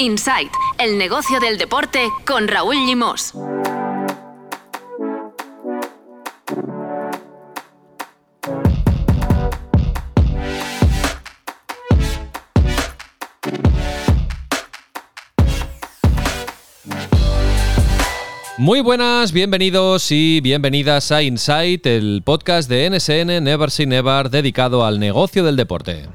Insight, 0.00 0.50
el 0.78 0.96
negocio 0.96 1.40
del 1.40 1.58
deporte 1.58 2.08
con 2.26 2.48
Raúl 2.48 2.74
Limos. 2.74 3.34
Muy 18.56 18.80
buenas, 18.80 19.32
bienvenidos 19.32 20.10
y 20.10 20.40
bienvenidas 20.40 21.12
a 21.12 21.22
Insight, 21.22 21.84
el 21.84 22.22
podcast 22.24 22.70
de 22.70 22.88
NSN 22.88 23.44
Never 23.44 23.70
Say 23.70 23.84
Never 23.84 24.30
dedicado 24.30 24.82
al 24.86 24.98
negocio 24.98 25.44
del 25.44 25.56
deporte. 25.56 26.08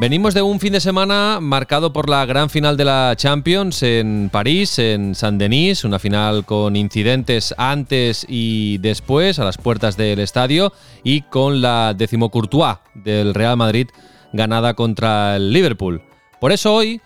Venimos 0.00 0.32
de 0.32 0.42
un 0.42 0.60
fin 0.60 0.72
de 0.72 0.80
semana 0.80 1.40
marcado 1.40 1.92
por 1.92 2.08
la 2.08 2.24
gran 2.24 2.50
final 2.50 2.76
de 2.76 2.84
la 2.84 3.14
Champions 3.16 3.82
en 3.82 4.30
París, 4.30 4.78
en 4.78 5.16
Saint-Denis, 5.16 5.82
una 5.82 5.98
final 5.98 6.44
con 6.44 6.76
incidentes 6.76 7.52
antes 7.58 8.24
y 8.28 8.78
después 8.78 9.40
a 9.40 9.44
las 9.44 9.58
puertas 9.58 9.96
del 9.96 10.20
estadio 10.20 10.72
y 11.02 11.22
con 11.22 11.60
la 11.60 11.94
decimocourtois 11.94 12.76
del 12.94 13.34
Real 13.34 13.56
Madrid 13.56 13.88
ganada 14.32 14.74
contra 14.74 15.34
el 15.34 15.52
Liverpool. 15.52 16.00
Por 16.40 16.52
eso 16.52 16.74
hoy 16.74 17.00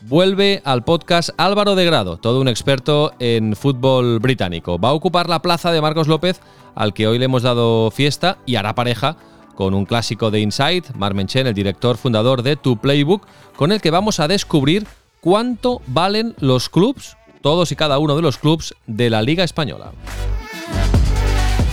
vuelve 0.00 0.62
al 0.64 0.82
podcast 0.82 1.30
Álvaro 1.36 1.76
de 1.76 1.84
Grado, 1.84 2.16
todo 2.16 2.40
un 2.40 2.48
experto 2.48 3.12
en 3.20 3.54
fútbol 3.54 4.18
británico. 4.18 4.80
Va 4.80 4.88
a 4.88 4.94
ocupar 4.94 5.28
la 5.28 5.42
plaza 5.42 5.70
de 5.70 5.80
Marcos 5.80 6.08
López, 6.08 6.40
al 6.74 6.92
que 6.92 7.06
hoy 7.06 7.20
le 7.20 7.26
hemos 7.26 7.44
dado 7.44 7.92
fiesta 7.92 8.38
y 8.46 8.56
hará 8.56 8.74
pareja 8.74 9.16
con 9.54 9.74
un 9.74 9.84
clásico 9.84 10.30
de 10.30 10.40
Insight, 10.40 10.94
Mar 10.94 11.14
Menchen, 11.14 11.46
el 11.46 11.54
director 11.54 11.96
fundador 11.96 12.42
de 12.42 12.56
Tu 12.56 12.76
Playbook, 12.76 13.26
con 13.56 13.72
el 13.72 13.80
que 13.80 13.90
vamos 13.90 14.20
a 14.20 14.28
descubrir 14.28 14.86
cuánto 15.20 15.80
valen 15.86 16.34
los 16.38 16.68
clubs, 16.68 17.16
todos 17.40 17.72
y 17.72 17.76
cada 17.76 17.98
uno 17.98 18.16
de 18.16 18.22
los 18.22 18.38
clubs 18.38 18.74
de 18.86 19.10
la 19.10 19.22
Liga 19.22 19.44
Española. 19.44 19.92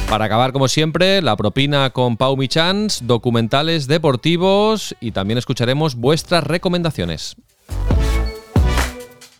Para 0.10 0.26
acabar, 0.26 0.52
como 0.54 0.68
siempre, 0.68 1.22
la 1.22 1.38
propina 1.38 1.92
con 1.92 2.18
Pau 2.18 2.36
Michans, 2.36 3.06
documentales 3.06 3.88
deportivos 3.88 4.96
y 5.00 5.12
también 5.12 5.38
escucharemos 5.38 5.96
vuestras 5.96 6.44
recomendaciones. 6.44 7.36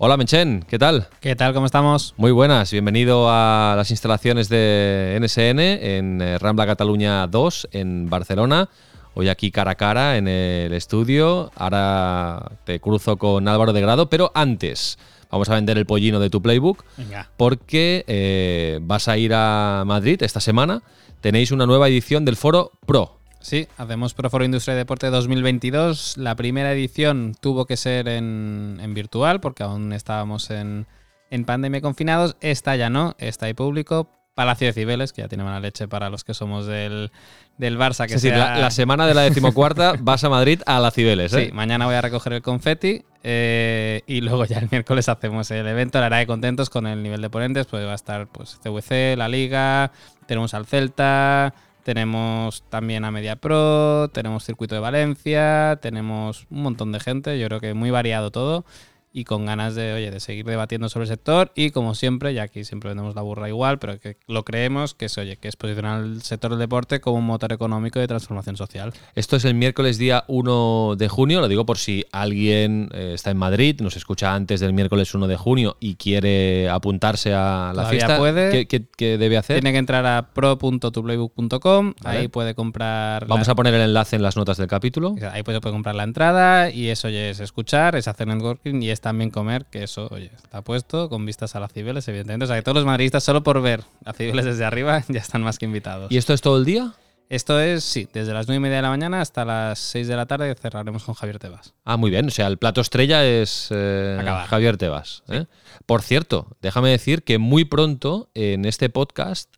Hola 0.02 0.16
Menchen, 0.16 0.64
¿qué 0.66 0.80
tal? 0.80 1.10
¿Qué 1.20 1.36
tal? 1.36 1.54
¿Cómo 1.54 1.66
estamos? 1.66 2.14
Muy 2.16 2.32
buenas, 2.32 2.72
bienvenido 2.72 3.28
a 3.30 3.74
las 3.76 3.92
instalaciones 3.92 4.48
de 4.48 5.20
NSN 5.22 5.60
en 5.60 6.22
eh, 6.22 6.38
Rambla 6.38 6.66
Cataluña 6.66 7.28
2 7.28 7.68
en 7.74 8.10
Barcelona. 8.10 8.70
Hoy 9.14 9.28
aquí 9.28 9.52
cara 9.52 9.72
a 9.72 9.76
cara 9.76 10.16
en 10.16 10.30
el 10.30 10.72
estudio. 10.72 11.52
Ahora 11.54 12.50
te 12.64 12.80
cruzo 12.80 13.18
con 13.18 13.46
Álvaro 13.50 13.74
de 13.74 13.82
Grado, 13.82 14.10
pero 14.10 14.32
antes 14.36 14.98
vamos 15.30 15.50
a 15.50 15.56
vender 15.56 15.78
el 15.78 15.86
pollino 15.86 16.22
de 16.22 16.30
tu 16.30 16.42
playbook 16.42 16.86
Venga. 16.96 17.30
porque 17.36 18.06
eh, 18.08 18.80
vas 18.82 19.10
a 19.10 19.18
ir 19.18 19.34
a 19.34 19.84
Madrid 19.86 20.24
esta 20.24 20.40
semana. 20.40 20.82
Tenéis 21.20 21.52
una 21.52 21.66
nueva 21.66 21.90
edición 21.90 22.24
del 22.24 22.38
Foro 22.38 22.72
Pro. 22.86 23.19
Sí, 23.40 23.68
hacemos 23.78 24.14
Proforo 24.14 24.44
Industria 24.44 24.74
y 24.74 24.78
Deporte 24.78 25.10
2022. 25.10 26.18
La 26.18 26.36
primera 26.36 26.74
edición 26.74 27.36
tuvo 27.40 27.66
que 27.66 27.78
ser 27.78 28.08
en, 28.08 28.80
en 28.82 28.94
virtual 28.94 29.40
porque 29.40 29.64
aún 29.64 29.94
estábamos 29.94 30.50
en, 30.52 30.88
en 31.30 31.46
pandemia 31.46 31.82
confinados. 31.82 32.36
Esta 32.42 32.76
ya 32.76 32.90
no, 32.90 33.16
está 33.18 33.46
ahí 33.46 33.54
público. 33.54 34.10
Palacio 34.36 34.68
de 34.68 34.74
Cibeles, 34.74 35.12
que 35.12 35.22
ya 35.22 35.28
tiene 35.28 35.44
mala 35.44 35.60
leche 35.60 35.90
para 35.90 36.10
los 36.10 36.24
que 36.24 36.34
somos 36.34 36.66
del, 36.66 37.12
del 37.58 37.78
Barça. 37.78 38.08
Que 38.08 38.16
Es 38.16 38.22
decir, 38.22 38.38
la, 38.38 38.58
la 38.58 38.72
semana 38.72 39.06
de 39.06 39.14
la 39.14 39.24
decimocuarta 39.24 39.96
vas 40.00 40.24
a 40.24 40.30
Madrid 40.30 40.62
a 40.66 40.80
la 40.80 40.92
Cibeles. 40.92 41.34
¿eh? 41.34 41.48
Sí, 41.48 41.52
mañana 41.52 41.86
voy 41.86 41.96
a 41.96 42.02
recoger 42.02 42.32
el 42.32 42.42
confeti 42.42 43.04
eh, 43.22 44.02
y 44.08 44.22
luego 44.22 44.46
ya 44.46 44.60
el 44.60 44.70
miércoles 44.72 45.10
hacemos 45.10 45.52
el 45.52 45.68
evento. 45.68 46.00
La 46.00 46.06
verdad 46.06 46.20
que 46.20 46.28
contentos 46.28 46.70
con 46.70 46.88
el 46.88 47.04
nivel 47.04 47.22
de 47.22 47.30
ponentes, 47.30 47.66
pues 47.68 47.86
va 47.86 47.92
a 47.92 47.96
estar 47.96 48.28
pues 48.28 48.58
CVC, 48.64 49.18
la 49.18 49.28
Liga, 49.28 49.92
tenemos 50.26 50.54
al 50.54 50.66
Celta, 50.66 51.54
tenemos 51.84 52.64
también 52.70 53.06
a 53.06 53.12
Media 53.12 53.36
Pro, 53.36 54.10
tenemos 54.10 54.46
Circuito 54.46 54.76
de 54.76 54.82
Valencia, 54.82 55.80
tenemos 55.82 56.46
un 56.50 56.64
montón 56.64 56.92
de 56.92 57.00
gente, 57.00 57.40
yo 57.40 57.48
creo 57.48 57.60
que 57.60 57.74
muy 57.74 57.92
variado 57.92 58.32
todo 58.32 58.66
y 59.12 59.24
con 59.24 59.46
ganas 59.46 59.76
de, 59.76 59.94
oye, 59.94 60.12
de 60.12 60.20
seguir 60.20 60.46
debatiendo 60.46 60.88
sobre 60.90 61.04
el 61.06 61.10
sector 61.10 61.52
y 61.56 61.72
como 61.72 61.96
siempre, 61.96 62.34
ya 62.34 62.44
aquí 62.44 62.64
siempre 62.64 62.90
vendemos 62.90 63.16
la 63.16 63.22
burra 63.22 63.48
igual, 63.50 63.80
pero 63.80 64.00
que 64.00 64.18
lo 64.28 64.46
creemos 64.46 64.94
que 64.94 65.06
es, 65.06 65.18
oye, 65.18 65.38
que 65.38 65.48
es 65.48 65.56
posicionar 65.56 66.04
el 66.04 66.22
sector 66.22 66.52
del 66.52 66.60
deporte 66.60 67.00
como 67.02 67.18
un 67.18 67.26
motor 67.26 67.52
económico 67.54 68.00
de 68.00 68.08
transformación 68.08 68.56
social. 68.58 68.94
Esto 69.16 69.36
es 69.36 69.46
el 69.46 69.56
miércoles 69.56 69.98
día 69.98 70.26
1 70.28 70.96
de 70.98 71.08
junio, 71.10 71.42
lo 71.42 71.48
digo 71.48 71.66
por 71.66 71.78
si 71.80 72.06
alguien 72.12 72.90
eh, 72.94 73.12
está 73.16 73.32
en 73.32 73.38
Madrid, 73.38 73.80
nos 73.82 73.98
escucha 73.98 74.34
antes 74.36 74.60
del 74.60 74.74
miércoles 74.74 75.14
1 75.14 75.28
de 75.28 75.36
junio 75.38 75.78
y 75.80 75.96
quiere 75.96 76.70
apuntarse 76.70 77.34
a 77.34 77.68
la 77.76 77.84
Todavía 77.84 77.90
fiesta. 78.00 78.18
puede. 78.18 78.52
¿Qué, 78.52 78.68
qué- 78.68 78.86
qué 78.96 79.18
debe 79.18 79.38
hacer? 79.38 79.56
Tiene 79.58 79.72
que 79.72 79.78
entrar 79.80 80.06
a 80.06 80.30
pro.tuplaybook.com, 80.34 81.94
Vale. 82.04 82.18
ahí 82.20 82.28
puede 82.28 82.54
comprar 82.56 83.26
Vamos 83.28 83.48
la, 83.48 83.54
a 83.54 83.56
poner 83.56 83.74
el 83.74 83.82
enlace 83.82 84.16
en 84.16 84.22
las 84.24 84.36
notas 84.38 84.58
del 84.58 84.68
capítulo. 84.68 85.16
ahí 85.32 85.44
puede, 85.44 85.62
puede 85.62 85.74
comprar 85.74 85.96
la 85.96 86.04
entrada 86.04 86.70
y 86.70 86.90
eso 86.90 87.08
oye, 87.08 87.30
es 87.32 87.40
escuchar, 87.40 87.96
es 87.96 88.08
hacer 88.08 88.28
networking 88.28 88.82
y 88.82 88.90
es 88.90 88.99
también 89.02 89.30
comer, 89.30 89.66
que 89.66 89.84
eso 89.84 90.08
oye, 90.12 90.32
está 90.36 90.62
puesto 90.62 91.10
con 91.10 91.26
vistas 91.26 91.56
a 91.56 91.60
las 91.60 91.72
Cibeles, 91.74 92.08
evidentemente. 92.08 92.46
O 92.46 92.48
sea 92.48 92.58
que 92.58 92.64
todos 92.64 92.76
los 92.76 92.86
madridistas 92.86 93.24
solo 93.24 93.44
por 93.44 93.62
ver 93.62 93.84
a 94.06 94.14
Cibeles 94.14 94.46
desde 94.46 94.66
arriba 94.66 95.04
ya 95.10 95.20
están 95.20 95.42
más 95.44 95.58
que 95.60 95.66
invitados. 95.66 96.12
¿Y 96.12 96.18
esto 96.18 96.34
es 96.34 96.42
todo 96.42 96.58
el 96.58 96.66
día? 96.66 96.94
Esto 97.30 97.60
es, 97.60 97.84
sí, 97.84 98.10
desde 98.12 98.34
las 98.34 98.48
9 98.48 98.58
y 98.58 98.60
media 98.60 98.78
de 98.78 98.82
la 98.82 98.90
mañana 98.90 99.22
hasta 99.22 99.46
las 99.46 99.78
6 99.78 100.08
de 100.08 100.16
la 100.16 100.26
tarde 100.26 100.56
cerraremos 100.56 101.04
con 101.04 101.14
Javier 101.14 101.38
Tebas. 101.38 101.76
Ah, 101.86 101.96
muy 101.96 102.10
bien. 102.10 102.26
O 102.26 102.32
sea, 102.32 102.48
el 102.48 102.58
plato 102.58 102.82
estrella 102.82 103.24
es 103.24 103.68
eh. 103.70 104.20
Javier 104.48 104.78
Tebas. 104.78 105.22
¿eh? 105.30 105.46
Por 105.86 106.02
cierto, 106.02 106.48
déjame 106.60 106.90
decir 106.90 107.22
que 107.22 107.38
muy 107.38 107.66
pronto 107.66 108.32
en 108.34 108.66
este 108.66 108.90
podcast, 108.90 109.54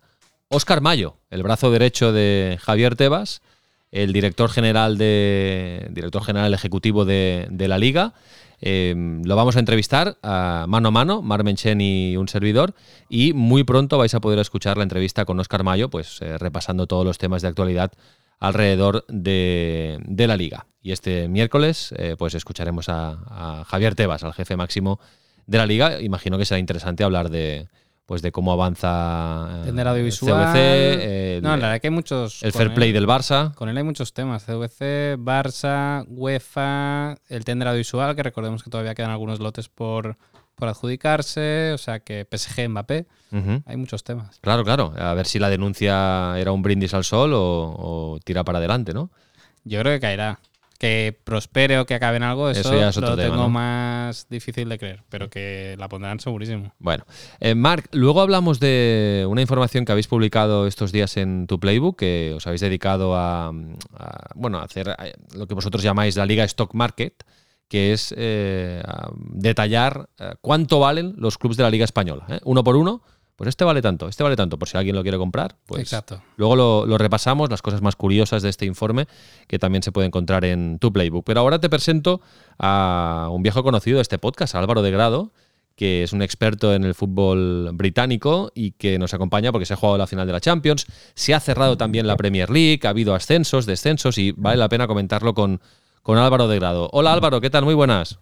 Óscar 0.49 0.81
Mayo, 0.81 1.15
el 1.29 1.43
brazo 1.43 1.71
derecho 1.71 2.11
de 2.11 2.59
Javier 2.61 2.97
Tebas, 2.97 3.41
el 3.91 4.11
director 4.11 4.49
general 4.49 4.97
de 4.97 5.87
director 5.91 6.25
general 6.25 6.53
ejecutivo 6.53 7.05
de, 7.05 7.47
de 7.51 7.69
la 7.69 7.77
liga, 7.77 8.13
eh, 8.61 8.93
lo 9.23 9.35
vamos 9.35 9.55
a 9.55 9.59
entrevistar 9.59 10.17
mano 10.21 10.87
a 10.87 10.91
mano, 10.91 11.21
Mar 11.21 11.43
Menchen 11.43 11.81
y 11.81 12.15
un 12.15 12.27
servidor, 12.27 12.75
y 13.09 13.33
muy 13.33 13.63
pronto 13.63 13.97
vais 13.97 14.13
a 14.13 14.21
poder 14.21 14.39
escuchar 14.39 14.77
la 14.77 14.83
entrevista 14.83 15.25
con 15.25 15.39
Óscar 15.39 15.63
Mayo, 15.63 15.89
pues 15.89 16.21
eh, 16.21 16.37
repasando 16.37 16.87
todos 16.87 17.05
los 17.05 17.17
temas 17.17 17.41
de 17.41 17.47
actualidad 17.47 17.91
alrededor 18.39 19.05
de, 19.07 19.99
la 20.07 20.37
liga. 20.37 20.67
Y 20.81 20.91
este 20.91 21.27
miércoles, 21.27 21.93
eh, 21.97 22.15
pues 22.17 22.33
escucharemos 22.33 22.87
a 22.89 23.63
Javier 23.67 23.95
Tebas, 23.95 24.23
al 24.23 24.33
jefe 24.33 24.55
máximo 24.55 24.99
de 25.45 25.57
la 25.57 25.65
liga. 25.65 26.01
Imagino 26.01 26.37
que 26.37 26.45
será 26.45 26.59
interesante 26.59 27.03
hablar 27.03 27.29
de 27.29 27.67
pues 28.11 28.21
de 28.21 28.33
cómo 28.33 28.51
avanza 28.51 29.47
eh, 29.61 29.67
Tender 29.67 29.87
audiovisual. 29.87 30.47
CVC, 30.51 31.37
el, 31.37 31.43
no, 31.43 31.51
la 31.55 31.67
verdad 31.67 31.79
que 31.79 31.87
hay 31.87 31.93
muchos. 31.93 32.43
el 32.43 32.51
fair 32.51 32.67
él- 32.67 32.73
play 32.73 32.91
del 32.91 33.07
Barça. 33.07 33.53
Con 33.53 33.69
él 33.69 33.77
hay 33.77 33.85
muchos 33.85 34.11
temas, 34.11 34.43
CVC, 34.43 35.15
Barça, 35.17 36.03
UEFA, 36.09 37.15
el 37.29 37.45
tender 37.45 37.69
audiovisual, 37.69 38.13
que 38.17 38.23
recordemos 38.23 38.63
que 38.63 38.69
todavía 38.69 38.95
quedan 38.95 39.11
algunos 39.11 39.39
lotes 39.39 39.69
por, 39.69 40.17
por 40.55 40.67
adjudicarse, 40.67 41.71
o 41.73 41.77
sea 41.77 42.01
que 42.01 42.25
PSG, 42.29 42.67
Mbappé, 42.67 43.05
hay 43.65 43.77
muchos 43.77 44.03
temas. 44.03 44.39
Claro, 44.41 44.65
claro. 44.65 44.93
A 44.97 45.13
ver 45.13 45.25
si 45.25 45.39
la 45.39 45.49
denuncia 45.49 46.33
era 46.37 46.51
un 46.51 46.61
brindis 46.61 46.93
al 46.93 47.05
sol 47.05 47.31
o, 47.33 47.39
o 47.77 48.19
tira 48.25 48.43
para 48.43 48.57
adelante, 48.57 48.93
¿no? 48.93 49.09
Yo 49.63 49.79
creo 49.79 49.93
que 49.93 49.99
caerá. 50.01 50.41
Que 50.81 51.15
prospere 51.23 51.77
o 51.77 51.85
que 51.85 51.93
acabe 51.93 52.17
en 52.17 52.23
algo, 52.23 52.49
eso, 52.49 52.61
Eso 52.61 52.73
ya 52.75 52.89
es 52.89 52.97
otro 52.97 53.11
lo 53.11 53.15
tema, 53.15 53.29
tengo 53.29 53.43
¿no? 53.43 53.49
más 53.49 54.25
difícil 54.31 54.67
de 54.67 54.79
creer, 54.79 55.03
pero 55.09 55.29
que 55.29 55.75
la 55.77 55.87
pondrán 55.87 56.19
segurísimo. 56.19 56.73
Bueno, 56.79 57.05
eh, 57.39 57.53
Marc, 57.53 57.87
luego 57.91 58.19
hablamos 58.19 58.59
de 58.59 59.27
una 59.29 59.41
información 59.41 59.85
que 59.85 59.91
habéis 59.91 60.07
publicado 60.07 60.65
estos 60.65 60.91
días 60.91 61.17
en 61.17 61.45
tu 61.45 61.59
playbook, 61.59 61.99
que 61.99 62.33
os 62.35 62.47
habéis 62.47 62.61
dedicado 62.61 63.15
a, 63.15 63.49
a, 63.49 64.29
bueno, 64.33 64.57
a 64.57 64.63
hacer 64.63 64.95
eh, 65.03 65.13
lo 65.35 65.45
que 65.45 65.53
vosotros 65.53 65.83
llamáis 65.83 66.15
la 66.15 66.25
Liga 66.25 66.45
Stock 66.45 66.73
Market, 66.73 67.25
que 67.67 67.93
es 67.93 68.11
eh, 68.17 68.81
detallar 69.17 70.09
eh, 70.17 70.33
cuánto 70.41 70.79
valen 70.79 71.13
los 71.15 71.37
clubes 71.37 71.57
de 71.57 71.63
la 71.63 71.69
Liga 71.69 71.85
Española. 71.85 72.25
¿eh? 72.27 72.39
Uno 72.43 72.63
por 72.63 72.75
uno, 72.75 73.03
pues 73.35 73.47
este 73.47 73.63
vale 73.63 73.81
tanto, 73.81 74.07
este 74.07 74.23
vale 74.23 74.35
tanto, 74.35 74.59
por 74.59 74.67
si 74.67 74.77
alguien 74.77 74.95
lo 74.95 75.01
quiere 75.01 75.17
comprar. 75.17 75.55
Pues 75.65 75.81
Exacto. 75.81 76.21
Luego 76.37 76.55
lo, 76.55 76.85
lo 76.85 76.97
repasamos, 76.97 77.49
las 77.49 77.61
cosas 77.61 77.81
más 77.81 77.95
curiosas 77.95 78.41
de 78.43 78.49
este 78.49 78.65
informe, 78.65 79.07
que 79.47 79.59
también 79.59 79.83
se 79.83 79.91
puede 79.91 80.07
encontrar 80.07 80.45
en 80.45 80.79
tu 80.79 80.93
playbook. 80.93 81.25
Pero 81.25 81.39
ahora 81.39 81.59
te 81.59 81.69
presento 81.69 82.21
a 82.59 83.29
un 83.31 83.43
viejo 83.43 83.63
conocido 83.63 83.97
de 83.97 84.03
este 84.03 84.19
podcast, 84.19 84.55
Álvaro 84.55 84.81
de 84.81 84.91
Grado, 84.91 85.31
que 85.75 86.03
es 86.03 86.13
un 86.13 86.21
experto 86.21 86.73
en 86.73 86.83
el 86.83 86.93
fútbol 86.93 87.71
británico 87.73 88.51
y 88.53 88.71
que 88.73 88.99
nos 88.99 89.13
acompaña 89.13 89.51
porque 89.51 89.65
se 89.65 89.73
ha 89.73 89.77
jugado 89.77 89.97
la 89.97 90.07
final 90.07 90.27
de 90.27 90.33
la 90.33 90.39
Champions, 90.39 90.85
se 91.15 91.33
ha 91.33 91.39
cerrado 91.39 91.77
también 91.77 92.07
la 92.07 92.17
Premier 92.17 92.49
League, 92.49 92.81
ha 92.83 92.89
habido 92.89 93.15
ascensos, 93.15 93.65
descensos 93.65 94.17
y 94.17 94.31
vale 94.31 94.57
la 94.57 94.69
pena 94.69 94.87
comentarlo 94.87 95.33
con, 95.33 95.61
con 96.03 96.17
Álvaro 96.17 96.47
de 96.47 96.59
Grado. 96.59 96.89
Hola 96.93 97.13
Álvaro, 97.13 97.41
¿qué 97.41 97.49
tal? 97.49 97.65
Muy 97.65 97.73
buenas. 97.73 98.19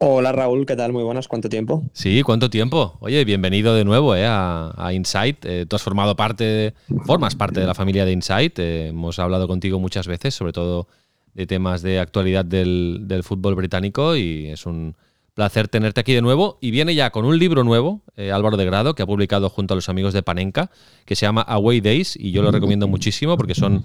Hola 0.00 0.30
Raúl, 0.30 0.64
¿qué 0.64 0.76
tal? 0.76 0.92
Muy 0.92 1.02
buenas, 1.02 1.26
¿cuánto 1.26 1.48
tiempo? 1.48 1.82
Sí, 1.92 2.22
¿cuánto 2.22 2.50
tiempo? 2.50 2.96
Oye, 3.00 3.24
bienvenido 3.24 3.74
de 3.74 3.84
nuevo 3.84 4.14
eh, 4.14 4.24
a, 4.28 4.92
Insight. 4.92 5.44
Eh, 5.44 5.66
tú 5.66 5.74
has 5.74 5.82
formado 5.82 6.14
parte, 6.14 6.72
formas 7.04 7.34
parte 7.34 7.58
de 7.58 7.66
la 7.66 7.74
familia 7.74 8.04
de 8.04 8.12
Insight. 8.12 8.56
Eh, 8.60 8.88
hemos 8.90 9.18
hablado 9.18 9.48
contigo 9.48 9.80
muchas 9.80 10.06
veces, 10.06 10.36
sobre 10.36 10.52
todo 10.52 10.86
de 11.34 11.48
temas 11.48 11.82
de 11.82 11.98
actualidad 11.98 12.44
del, 12.44 13.06
del 13.08 13.24
fútbol 13.24 13.56
británico 13.56 14.14
y 14.14 14.46
es 14.46 14.66
un 14.66 14.94
placer 15.34 15.66
tenerte 15.66 16.00
aquí 16.00 16.14
de 16.14 16.22
nuevo. 16.22 16.58
Y 16.60 16.70
viene 16.70 16.94
ya 16.94 17.10
con 17.10 17.24
un 17.24 17.36
libro 17.36 17.64
nuevo, 17.64 18.02
Álvaro 18.32 18.56
de 18.56 18.66
Grado, 18.66 18.94
que 18.94 19.02
ha 19.02 19.06
publicado 19.06 19.50
junto 19.50 19.74
a 19.74 19.76
los 19.76 19.88
amigos 19.88 20.14
de 20.14 20.22
Panenka, 20.22 20.70
que 21.06 21.16
se 21.16 21.26
llama 21.26 21.42
Away 21.42 21.80
Days, 21.80 22.14
y 22.14 22.30
yo 22.30 22.42
lo 22.42 22.52
recomiendo 22.52 22.86
muchísimo 22.86 23.36
porque 23.36 23.56
son, 23.56 23.84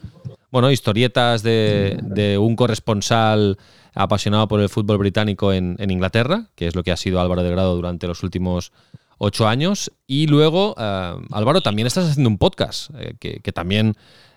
bueno, 0.53 0.69
historietas 0.69 1.41
de, 1.41 2.37
un 2.39 2.55
corresponsal 2.55 3.57
apasionado 3.95 4.47
por 4.47 4.61
el 4.61 4.69
fútbol 4.69 4.99
británico 4.99 5.51
en, 5.51 5.75
Inglaterra, 5.89 6.51
que 6.53 6.67
es 6.67 6.75
lo 6.75 6.83
que 6.83 6.91
ha 6.91 6.95
sido 6.95 7.19
Álvaro 7.19 7.41
de 7.41 7.49
Grado 7.49 7.75
durante 7.75 8.05
los 8.05 8.21
últimos 8.21 8.71
ocho 9.17 9.47
años. 9.47 9.91
Y 10.05 10.27
luego, 10.27 10.75
eh, 10.77 11.15
Álvaro, 11.31 11.61
también 11.61 11.87
estás 11.87 12.07
haciendo 12.07 12.29
un 12.29 12.37
podcast, 12.37 12.91
eh, 12.99 13.15
que, 13.19 13.51
también 13.51 13.95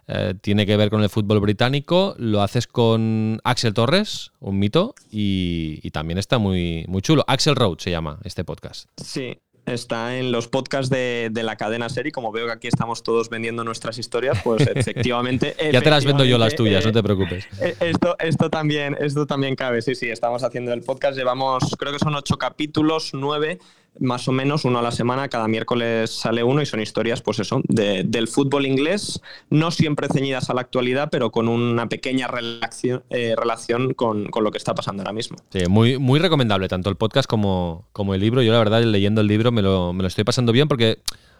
eh, 0.08 0.32
tiene 0.40 0.64
que 0.64 0.78
ver 0.78 0.88
con 0.88 1.02
el 1.02 1.10
fútbol 1.10 1.38
británico. 1.40 2.14
Lo 2.16 2.40
haces 2.40 2.66
con 2.66 3.38
Axel 3.44 3.74
Torres, 3.74 4.32
un 4.40 4.58
mito, 4.58 4.94
y, 5.10 5.90
también 5.90 6.16
está 6.16 6.38
muy, 6.38 6.86
muy 6.88 7.02
chulo. 7.02 7.24
Axel 7.26 7.56
Road 7.56 7.76
se 7.76 7.90
llama 7.90 8.20
este 8.24 8.42
podcast. 8.42 8.88
Sí, 8.96 9.36
está 9.66 10.16
en 10.16 10.32
los 10.32 10.48
podcasts 10.48 10.88
de, 10.90 11.30
la 11.34 11.56
cadena 11.56 11.88
serie. 11.88 12.12
Como 12.12 12.32
veo 12.32 12.46
que 12.46 12.52
aquí 12.52 12.68
estamos 12.68 13.02
todos 13.02 13.28
vendiendo 13.28 13.64
nuestras 13.64 13.98
historias, 13.98 14.40
pues 14.42 14.66
efectivamente. 14.74 15.54
ya 15.72 15.82
te 15.82 15.90
las 15.90 16.04
vendo 16.04 16.24
yo 16.24 16.38
las 16.38 16.54
tuyas, 16.54 16.84
no 16.84 16.92
te 16.92 17.02
preocupes. 17.02 17.46
Esto, 17.80 18.16
esto, 18.18 18.50
también, 18.50 18.96
esto 19.00 19.26
también 19.26 19.56
cabe, 19.56 19.82
sí, 19.82 19.94
sí, 19.94 20.08
estamos 20.08 20.42
haciendo 20.42 20.72
el 20.72 20.82
podcast. 20.82 21.18
Llevamos, 21.18 21.76
creo 21.78 21.92
que 21.92 21.98
son 21.98 22.14
ocho 22.14 22.38
capítulos, 22.38 23.10
nueve 23.12 23.58
más 24.00 24.28
o 24.28 24.32
menos 24.32 24.64
uno 24.64 24.78
a 24.78 24.82
la 24.82 24.90
semana, 24.90 25.28
cada 25.28 25.48
miércoles 25.48 26.10
sale 26.10 26.42
uno 26.42 26.62
y 26.62 26.66
son 26.66 26.80
historias, 26.80 27.22
pues 27.22 27.38
eso, 27.38 27.60
del 27.68 28.28
fútbol 28.28 28.66
inglés, 28.66 29.20
no 29.50 29.70
siempre 29.70 30.08
ceñidas 30.12 30.50
a 30.50 30.54
la 30.54 30.60
actualidad, 30.60 31.08
pero 31.10 31.30
con 31.30 31.48
una 31.48 31.88
pequeña 31.88 32.26
relación, 32.28 33.04
eh, 33.10 33.34
relación 33.36 33.94
con, 33.94 34.28
lo 34.36 34.50
que 34.50 34.58
está 34.58 34.74
pasando 34.74 35.02
ahora 35.02 35.12
mismo. 35.12 35.36
Sí, 35.50 35.60
muy, 35.68 35.98
muy 35.98 36.20
recomendable, 36.20 36.68
tanto 36.68 36.90
el 36.90 36.96
podcast 36.96 37.28
como, 37.28 37.86
como 37.92 38.14
el 38.14 38.20
libro. 38.20 38.42
Yo 38.42 38.52
la 38.52 38.58
verdad, 38.58 38.82
leyendo 38.82 39.20
el 39.20 39.26
libro 39.26 39.52
me 39.52 39.62
lo, 39.62 39.92
me 39.92 40.02
lo 40.02 40.08
estoy 40.08 40.24
pasando 40.24 40.52
bien 40.52 40.68
porque 40.68 40.98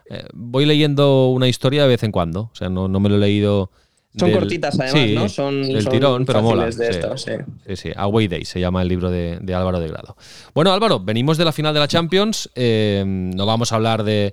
eh, 0.09 0.25
voy 0.32 0.67
leyendo 0.67 1.29
una 1.29 1.49
historia 1.49 1.82
de 1.82 1.88
vez 1.88 2.02
en 2.02 2.12
cuando, 2.12 2.43
o 2.43 2.55
sea, 2.55 2.69
no, 2.69 2.88
no 2.88 3.00
me 3.00 3.09
lo 3.09 3.17
he 3.17 3.19
leído 3.19 3.70
son 4.16 4.32
cortitas 4.32 4.78
además, 4.80 5.10
¿no? 5.10 5.28
Son 5.28 5.62
del 5.62 5.88
tirón, 5.88 6.24
pero 6.24 6.42
mola. 6.42 6.72
sí, 6.72 6.82
sí. 7.16 7.76
sí. 7.76 7.90
Away 7.94 8.28
Day 8.28 8.44
se 8.44 8.60
llama 8.60 8.82
el 8.82 8.88
libro 8.88 9.10
de, 9.10 9.38
Álvaro 9.54 9.78
de 9.78 9.88
Grado. 9.88 10.16
Bueno, 10.54 10.72
Álvaro, 10.72 11.00
venimos 11.00 11.36
de 11.36 11.44
la 11.44 11.52
final 11.52 11.74
de 11.74 11.80
la 11.80 11.88
Champions. 11.88 12.50
Eh, 12.54 13.04
no 13.06 13.46
vamos 13.46 13.72
a 13.72 13.76
hablar 13.76 14.04
de, 14.04 14.32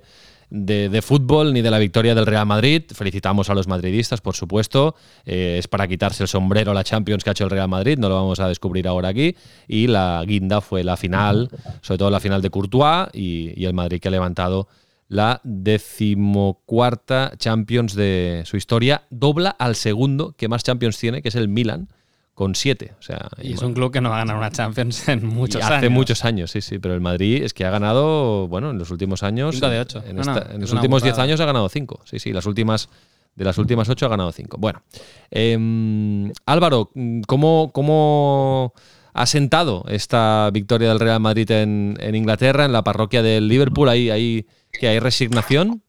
fútbol 1.02 1.52
ni 1.52 1.60
de 1.60 1.70
la 1.70 1.78
victoria 1.78 2.14
del 2.14 2.24
Real 2.26 2.46
Madrid. 2.46 2.84
Felicitamos 2.94 3.50
a 3.50 3.54
los 3.54 3.68
madridistas, 3.68 4.20
por 4.20 4.34
supuesto. 4.34 4.94
Eh, 5.26 5.56
es 5.58 5.68
para 5.68 5.86
quitarse 5.86 6.22
el 6.22 6.28
sombrero 6.28 6.72
la 6.72 6.84
Champions 6.84 7.22
que 7.22 7.30
ha 7.30 7.32
hecho 7.32 7.44
el 7.44 7.50
Real 7.50 7.68
Madrid. 7.68 7.98
No 7.98 8.08
lo 8.08 8.14
vamos 8.14 8.40
a 8.40 8.48
descubrir 8.48 8.88
ahora 8.88 9.08
aquí. 9.08 9.36
Y 9.68 9.86
la 9.86 10.24
guinda 10.26 10.60
fue 10.62 10.82
la 10.82 10.96
final, 10.96 11.50
sobre 11.82 11.98
todo 11.98 12.10
la 12.10 12.20
final 12.20 12.40
de 12.40 12.50
Courtois 12.50 13.08
y, 13.12 13.52
y 13.60 13.66
el 13.66 13.74
Madrid 13.74 14.00
que 14.00 14.08
ha 14.08 14.12
levantado 14.12 14.68
la 15.08 15.40
decimocuarta 15.44 17.32
Champions 17.36 17.94
de 17.94 18.42
su 18.46 18.56
historia, 18.56 19.04
dobla 19.10 19.50
al 19.50 19.76
segundo 19.76 20.34
que 20.36 20.48
más 20.48 20.64
Champions 20.64 20.98
tiene, 20.98 21.22
que 21.22 21.28
es 21.28 21.34
el 21.34 21.48
Milan, 21.48 21.88
con 22.34 22.54
siete. 22.54 22.92
O 22.98 23.02
sea, 23.02 23.28
y 23.40 23.52
es 23.52 23.62
un 23.62 23.74
club 23.74 23.92
que 23.92 24.00
no 24.00 24.12
ha 24.12 24.18
ganado 24.18 24.38
una 24.38 24.50
Champions 24.50 25.08
en 25.08 25.26
muchos 25.34 25.62
años. 25.62 25.78
Hace 25.78 25.88
muchos 25.88 26.24
años, 26.24 26.50
sí, 26.50 26.60
sí. 26.60 26.78
Pero 26.78 26.94
el 26.94 27.00
Madrid 27.00 27.42
es 27.42 27.54
que 27.54 27.64
ha 27.64 27.70
ganado, 27.70 28.48
bueno, 28.48 28.70
en 28.70 28.78
los 28.78 28.90
últimos 28.90 29.22
años. 29.22 29.60
de 29.60 29.80
ocho. 29.80 30.02
En, 30.06 30.16
los 30.16 30.72
últimos 30.72 31.02
diez 31.02 31.18
años 31.18 31.40
ha 31.40 31.46
ganado 31.46 31.68
cinco. 31.68 32.00
Sí, 32.04 32.18
sí, 32.18 32.32
las 32.32 32.46
últimas. 32.46 32.88
De 33.36 33.44
las 33.44 33.58
últimas 33.58 33.88
ocho 33.88 34.06
ha 34.06 34.08
ganado 34.08 34.30
cinco. 34.30 34.58
Bueno. 34.58 34.82
Em, 35.30 36.32
Álvaro, 36.46 36.90
¿cómo, 37.26 37.70
¿cómo 37.72 38.72
ha 39.12 39.26
sentado 39.26 39.84
esta 39.88 40.50
victoria 40.52 40.88
del 40.88 41.00
Real 41.00 41.18
Madrid 41.18 41.50
en, 41.50 41.96
en 41.98 42.14
Inglaterra, 42.14 42.64
en 42.64 42.72
la 42.72 42.84
parroquia 42.84 43.22
del 43.22 43.48
Liverpool? 43.48 43.88
Ahí, 43.88 44.10
ahí 44.10 44.46
¿Que 44.78 44.88
hay 44.88 44.98
resignación? 44.98 45.82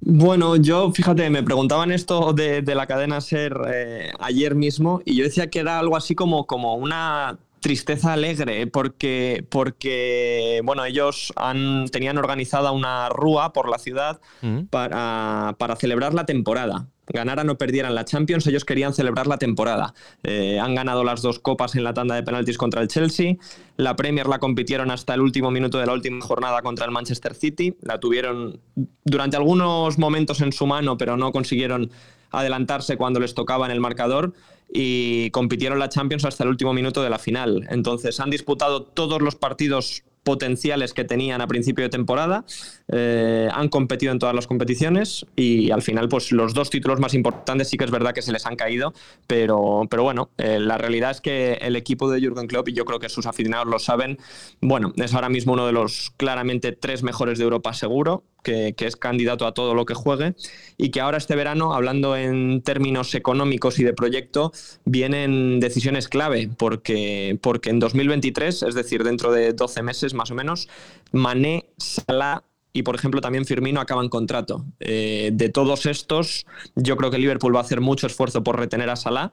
Bueno, 0.00 0.56
yo, 0.56 0.92
fíjate, 0.92 1.30
me 1.30 1.42
preguntaban 1.42 1.90
esto 1.90 2.32
de, 2.32 2.62
la 2.74 2.86
cadena 2.86 3.20
Ser 3.20 3.56
eh, 3.72 4.12
ayer 4.20 4.54
mismo 4.54 5.00
y 5.04 5.16
yo 5.16 5.24
decía 5.24 5.48
que 5.48 5.60
era 5.60 5.78
algo 5.78 5.96
así 5.96 6.14
como, 6.14 6.46
como 6.46 6.74
una 6.74 7.38
tristeza 7.60 8.12
alegre 8.12 8.66
porque, 8.66 9.44
porque 9.48 10.60
bueno, 10.64 10.84
ellos 10.84 11.32
han, 11.36 11.88
tenían 11.88 12.18
organizada 12.18 12.70
una 12.72 13.08
rúa 13.08 13.52
por 13.52 13.68
la 13.68 13.78
ciudad 13.78 14.20
mm. 14.42 14.64
para, 14.64 15.56
para 15.58 15.76
celebrar 15.76 16.14
la 16.14 16.26
temporada 16.26 16.88
ganaran 17.06 17.48
o 17.50 17.58
perdieran 17.58 17.94
la 17.94 18.04
Champions, 18.04 18.46
ellos 18.46 18.64
querían 18.64 18.92
celebrar 18.94 19.26
la 19.26 19.38
temporada. 19.38 19.94
Eh, 20.22 20.58
han 20.60 20.74
ganado 20.74 21.04
las 21.04 21.22
dos 21.22 21.38
copas 21.38 21.74
en 21.76 21.84
la 21.84 21.94
tanda 21.94 22.14
de 22.14 22.22
penaltis 22.22 22.58
contra 22.58 22.82
el 22.82 22.88
Chelsea. 22.88 23.36
La 23.76 23.96
Premier 23.96 24.26
la 24.26 24.38
compitieron 24.38 24.90
hasta 24.90 25.14
el 25.14 25.20
último 25.20 25.50
minuto 25.50 25.78
de 25.78 25.86
la 25.86 25.92
última 25.92 26.20
jornada 26.24 26.62
contra 26.62 26.84
el 26.84 26.90
Manchester 26.90 27.34
City. 27.34 27.76
La 27.82 28.00
tuvieron 28.00 28.60
durante 29.04 29.36
algunos 29.36 29.98
momentos 29.98 30.40
en 30.40 30.52
su 30.52 30.66
mano, 30.66 30.96
pero 30.96 31.16
no 31.16 31.32
consiguieron 31.32 31.90
adelantarse 32.30 32.96
cuando 32.96 33.20
les 33.20 33.34
tocaba 33.34 33.66
en 33.66 33.72
el 33.72 33.80
marcador 33.80 34.32
y 34.72 35.30
compitieron 35.30 35.78
la 35.78 35.88
Champions 35.88 36.24
hasta 36.24 36.44
el 36.44 36.50
último 36.50 36.72
minuto 36.72 37.02
de 37.02 37.10
la 37.10 37.18
final. 37.18 37.66
Entonces 37.70 38.18
han 38.20 38.30
disputado 38.30 38.82
todos 38.82 39.22
los 39.22 39.36
partidos 39.36 40.02
potenciales 40.26 40.92
que 40.92 41.04
tenían 41.04 41.40
a 41.40 41.46
principio 41.46 41.84
de 41.84 41.88
temporada, 41.88 42.44
eh, 42.88 43.48
han 43.52 43.68
competido 43.68 44.10
en 44.10 44.18
todas 44.18 44.34
las 44.34 44.48
competiciones 44.48 45.24
y 45.36 45.70
al 45.70 45.82
final 45.82 46.08
pues 46.08 46.32
los 46.32 46.52
dos 46.52 46.68
títulos 46.68 46.98
más 46.98 47.14
importantes 47.14 47.68
sí 47.68 47.76
que 47.76 47.84
es 47.84 47.92
verdad 47.92 48.12
que 48.12 48.22
se 48.22 48.32
les 48.32 48.44
han 48.44 48.56
caído, 48.56 48.92
pero, 49.28 49.82
pero 49.88 50.02
bueno, 50.02 50.30
eh, 50.36 50.58
la 50.58 50.78
realidad 50.78 51.12
es 51.12 51.20
que 51.20 51.52
el 51.62 51.76
equipo 51.76 52.10
de 52.10 52.20
Jürgen 52.20 52.48
Klopp, 52.48 52.68
y 52.70 52.72
yo 52.72 52.84
creo 52.84 52.98
que 52.98 53.08
sus 53.08 53.26
aficionados 53.26 53.68
lo 53.68 53.78
saben, 53.78 54.18
bueno, 54.60 54.92
es 54.96 55.14
ahora 55.14 55.28
mismo 55.28 55.52
uno 55.52 55.64
de 55.64 55.72
los 55.72 56.10
claramente 56.16 56.72
tres 56.72 57.04
mejores 57.04 57.38
de 57.38 57.44
Europa 57.44 57.72
seguro, 57.72 58.24
que, 58.46 58.86
es 58.86 58.96
candidato 58.96 59.46
a 59.46 59.54
todo 59.54 59.74
lo 59.74 59.84
que 59.86 59.94
juegue 59.94 60.34
y 60.76 60.90
que 60.90 61.00
ahora 61.00 61.18
este 61.18 61.34
verano, 61.34 61.74
hablando 61.74 62.16
en 62.16 62.62
términos 62.62 63.14
económicos 63.14 63.78
y 63.78 63.84
de 63.84 63.92
proyecto, 63.92 64.52
vienen 64.84 65.58
decisiones 65.58 66.08
clave 66.08 66.48
porque, 66.56 67.38
porque 67.42 67.70
en 67.70 67.80
2023, 67.80 68.62
es 68.62 68.74
decir, 68.74 69.02
dentro 69.02 69.32
de 69.32 69.52
12 69.52 69.82
meses 69.82 70.14
más 70.16 70.30
o 70.30 70.34
menos, 70.34 70.68
Mané, 71.12 71.70
Salah 71.78 72.42
y, 72.72 72.82
por 72.82 72.94
ejemplo, 72.94 73.20
también 73.20 73.46
Firmino 73.46 73.80
acaban 73.80 74.08
contrato. 74.08 74.66
Eh, 74.80 75.30
de 75.32 75.48
todos 75.48 75.86
estos, 75.86 76.46
yo 76.74 76.96
creo 76.96 77.10
que 77.10 77.18
Liverpool 77.18 77.54
va 77.54 77.60
a 77.60 77.62
hacer 77.62 77.80
mucho 77.80 78.06
esfuerzo 78.06 78.44
por 78.44 78.58
retener 78.58 78.90
a 78.90 78.96
Salah 78.96 79.32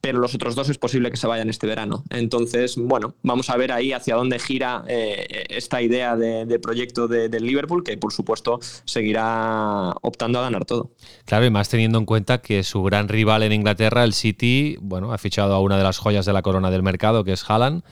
pero 0.00 0.18
los 0.18 0.34
otros 0.34 0.54
dos 0.54 0.68
es 0.68 0.78
posible 0.78 1.10
que 1.10 1.16
se 1.16 1.26
vayan 1.26 1.48
este 1.50 1.66
verano. 1.66 2.04
Entonces, 2.10 2.76
bueno, 2.76 3.14
vamos 3.22 3.50
a 3.50 3.56
ver 3.56 3.72
ahí 3.72 3.92
hacia 3.92 4.16
dónde 4.16 4.38
gira 4.38 4.82
eh, 4.88 5.44
esta 5.50 5.82
idea 5.82 6.16
de, 6.16 6.58
proyecto 6.58 7.06
del 7.06 7.30
de 7.30 7.40
Liverpool, 7.40 7.84
que 7.84 7.96
por 7.96 8.12
supuesto 8.12 8.60
seguirá 8.84 9.90
optando 10.02 10.38
a 10.38 10.42
ganar 10.42 10.64
todo. 10.64 10.90
Claro, 11.24 11.44
y 11.44 11.50
más 11.50 11.68
teniendo 11.68 11.98
en 11.98 12.06
cuenta 12.06 12.38
que 12.38 12.62
su 12.62 12.82
gran 12.82 13.08
rival 13.08 13.42
en 13.42 13.52
Inglaterra, 13.52 14.04
el 14.04 14.14
City, 14.14 14.78
bueno, 14.80 15.12
ha 15.12 15.18
fichado 15.18 15.54
a 15.54 15.60
una 15.60 15.76
de 15.76 15.84
las 15.84 15.98
joyas 15.98 16.24
de 16.24 16.32
la 16.32 16.42
corona 16.42 16.70
del 16.70 16.82
mercado, 16.82 17.24
que 17.24 17.32
es 17.32 17.44
Haaland, 17.48 17.82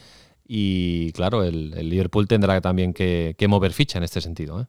y 0.48 1.12
claro, 1.12 1.44
el, 1.44 1.70
Liverpool 1.90 2.26
tendrá 2.26 2.60
también 2.62 2.94
que, 2.94 3.36
que 3.38 3.48
mover 3.48 3.72
ficha 3.74 3.98
en 3.98 4.04
este 4.04 4.22
sentido. 4.22 4.62
¿eh? 4.62 4.66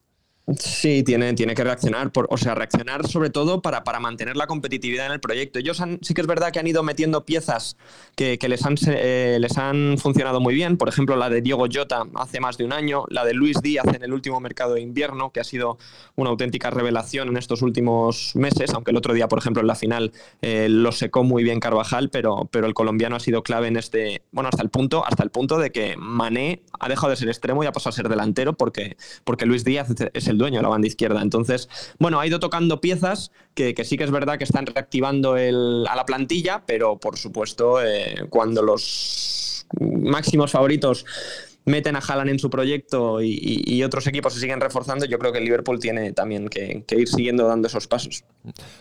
Sí, 0.58 1.03
tiene, 1.03 1.34
tiene 1.34 1.53
que 1.53 1.63
reaccionar, 1.63 2.12
por, 2.12 2.27
o 2.32 2.38
sea, 2.38 2.56
reaccionar 2.56 3.08
sobre 3.08 3.29
todo 3.29 3.62
para, 3.62 3.84
para 3.84 4.00
mantener 4.00 4.36
la 4.36 4.48
competitividad 4.48 5.06
en 5.06 5.12
el 5.12 5.20
proyecto. 5.20 5.60
Ellos 5.60 5.82
sí 6.01 6.13
que 6.13 6.22
es 6.22 6.27
verdad 6.27 6.51
que 6.51 6.60
han 6.60 6.68
ido 6.68 6.82
metiendo 6.82 7.25
piezas 7.25 7.77
que, 8.15 8.38
les, 8.48 8.65
han, 8.65 8.75
eh, 8.88 9.38
les 9.39 9.58
han 9.58 9.98
funcionado 9.98 10.39
muy 10.39 10.56
bien, 10.56 10.77
por 10.77 10.89
ejemplo 10.89 11.15
la 11.15 11.29
de 11.29 11.41
Diego 11.41 11.65
Jota 11.72 12.03
hace 12.15 12.39
más 12.39 12.58
de 12.58 12.65
un 12.65 12.74
año, 12.74 13.06
la 13.10 13.25
de 13.25 13.34
Luis 13.34 13.62
Díaz 13.62 13.86
en 13.94 14.03
el 14.03 14.13
último 14.13 14.39
mercado 14.39 14.74
de 14.74 14.82
invierno, 14.82 15.32
que 15.32 15.39
ha 15.39 15.44
sido 15.44 15.77
una 16.15 16.32
auténtica 16.32 16.70
revelación 16.70 17.27
en 17.27 17.38
estos 17.38 17.62
últimos 17.62 18.36
meses, 18.36 18.74
aunque 18.74 18.91
el 18.91 18.98
otro 18.98 19.13
día, 19.13 19.27
por 19.27 19.39
ejemplo, 19.39 19.62
en 19.62 19.68
la 19.68 19.75
final 19.75 20.12
eh, 20.41 20.68
lo 20.70 20.91
secó 20.91 21.24
muy 21.24 21.44
bien 21.44 21.60
Carvajal, 21.60 22.10
pero, 22.10 22.50
pero 22.51 22.65
el 22.65 22.74
colombiano 22.74 23.15
ha 23.15 23.20
sido 23.20 23.44
clave 23.44 23.68
en 23.68 23.77
este, 23.77 24.24
bueno, 24.32 24.50
hasta 24.50 24.63
el 24.63 24.70
punto, 24.70 25.06
hasta 25.06 25.24
el 25.24 25.29
punto 25.29 25.60
de 25.60 25.72
que 25.72 25.96
Mané 25.98 26.63
ha 26.79 26.89
dejado 26.89 27.12
de 27.12 27.18
ser 27.18 27.27
extremo 27.27 27.63
y 27.63 27.68
ha 27.68 27.72
pasado 27.72 27.89
a 27.89 27.94
ser 27.94 28.10
delantero 28.10 28.53
porque, 28.53 28.98
porque 29.24 29.46
Luis 29.46 29.63
Díaz 29.63 29.89
es 30.13 30.27
el 30.27 30.38
dueño 30.39 30.58
de 30.58 30.63
la 30.63 30.69
banda 30.69 30.88
izquierda. 30.88 31.22
Entonces, 31.22 31.69
bueno, 32.00 32.19
ha 32.19 32.25
ido 32.25 32.39
tocando 32.39 32.81
piezas 32.81 33.31
que, 33.53 33.75
sí 33.84 33.98
que 33.98 34.05
es 34.05 34.12
verdad 34.12 34.39
que 34.39 34.43
están 34.46 34.65
reactivando 34.65 35.38
el, 35.38 35.86
a 35.88 35.96
la 35.96 36.05
plantilla, 36.05 36.63
pero 36.65 36.98
por 36.98 37.17
supuesto, 37.17 37.84
eh, 37.84 38.25
cuando 38.29 38.63
los 38.63 39.67
máximos 39.79 40.51
favoritos 40.51 41.05
meten 41.65 41.96
a 41.96 42.00
Haaland 42.00 42.31
en 42.31 42.39
su 42.39 42.50
proyecto 42.50 43.22
y, 43.22 43.84
otros 43.84 44.08
equipos 44.08 44.34
se 44.34 44.39
siguen 44.39 44.60
reforzando, 44.60 45.05
yo 45.05 45.17
creo 45.19 45.31
que 45.31 45.38
el 45.38 45.46
Liverpool 45.46 45.79
tiene 45.79 46.12
también 46.12 46.50
que, 46.50 46.84
ir 46.89 47.08
siguiendo 47.08 47.48
dando 47.48 47.67
esos 47.67 47.88
pasos. 47.88 48.24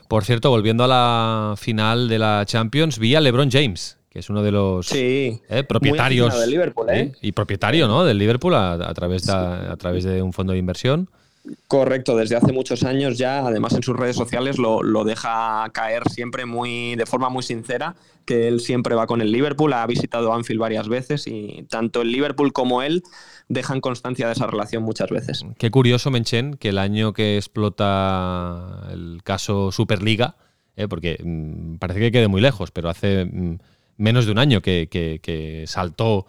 Por 0.08 0.24
cierto, 0.24 0.50
volviendo 0.50 0.84
a 0.84 0.88
la 0.88 1.54
final 1.56 2.08
de 2.08 2.18
la 2.18 2.44
Champions, 2.46 2.98
vi 2.98 3.14
a 3.14 3.20
LeBron 3.20 3.50
James 3.50 3.96
que 4.10 4.20
es 4.20 4.30
uno 4.30 4.42
de 4.42 4.50
los 4.50 4.90
eh, 4.94 5.38
propietarios 5.68 6.40
del 6.40 6.50
Liverpool, 6.50 6.86
¿eh? 6.88 7.12
y 7.20 7.32
propietario 7.32 7.86
¿no? 7.86 8.06
del 8.06 8.16
Liverpool 8.16 8.54
a, 8.54 8.92
través 8.94 9.26
de, 9.26 9.32
a 9.34 9.76
través 9.76 10.04
de 10.04 10.22
un 10.22 10.32
fondo 10.32 10.54
de 10.54 10.58
inversión. 10.58 11.10
Correcto, 11.66 12.16
desde 12.16 12.36
hace 12.36 12.52
muchos 12.52 12.82
años 12.84 13.18
ya, 13.18 13.46
además 13.46 13.74
en 13.74 13.82
sus 13.82 13.96
redes 13.96 14.16
sociales 14.16 14.58
lo, 14.58 14.82
lo, 14.82 15.04
deja 15.04 15.68
caer 15.72 16.02
siempre 16.10 16.46
muy, 16.46 16.96
de 16.96 17.06
forma 17.06 17.28
muy 17.28 17.42
sincera, 17.42 17.94
que 18.24 18.48
él 18.48 18.60
siempre 18.60 18.94
va 18.94 19.06
con 19.06 19.20
el 19.20 19.32
Liverpool, 19.32 19.72
ha 19.72 19.86
visitado 19.86 20.32
Anfield 20.32 20.60
varias 20.60 20.88
veces 20.88 21.26
y 21.26 21.66
tanto 21.70 22.02
el 22.02 22.12
Liverpool 22.12 22.52
como 22.52 22.82
él 22.82 23.02
dejan 23.48 23.80
constancia 23.80 24.26
de 24.26 24.32
esa 24.32 24.46
relación 24.46 24.82
muchas 24.82 25.10
veces. 25.10 25.44
Qué 25.58 25.70
curioso, 25.70 26.10
Menchen, 26.10 26.54
que 26.54 26.70
el 26.70 26.78
año 26.78 27.12
que 27.12 27.36
explota 27.36 28.88
el 28.90 29.22
caso 29.24 29.72
Superliga, 29.72 30.36
eh, 30.76 30.88
porque 30.88 31.18
mmm, 31.22 31.76
parece 31.76 32.00
que 32.00 32.12
quede 32.12 32.28
muy 32.28 32.40
lejos, 32.40 32.70
pero 32.70 32.90
hace 32.90 33.24
mmm, 33.24 33.56
menos 33.96 34.26
de 34.26 34.32
un 34.32 34.38
año 34.38 34.60
que, 34.60 34.88
que, 34.90 35.20
que 35.22 35.64
saltó 35.66 36.26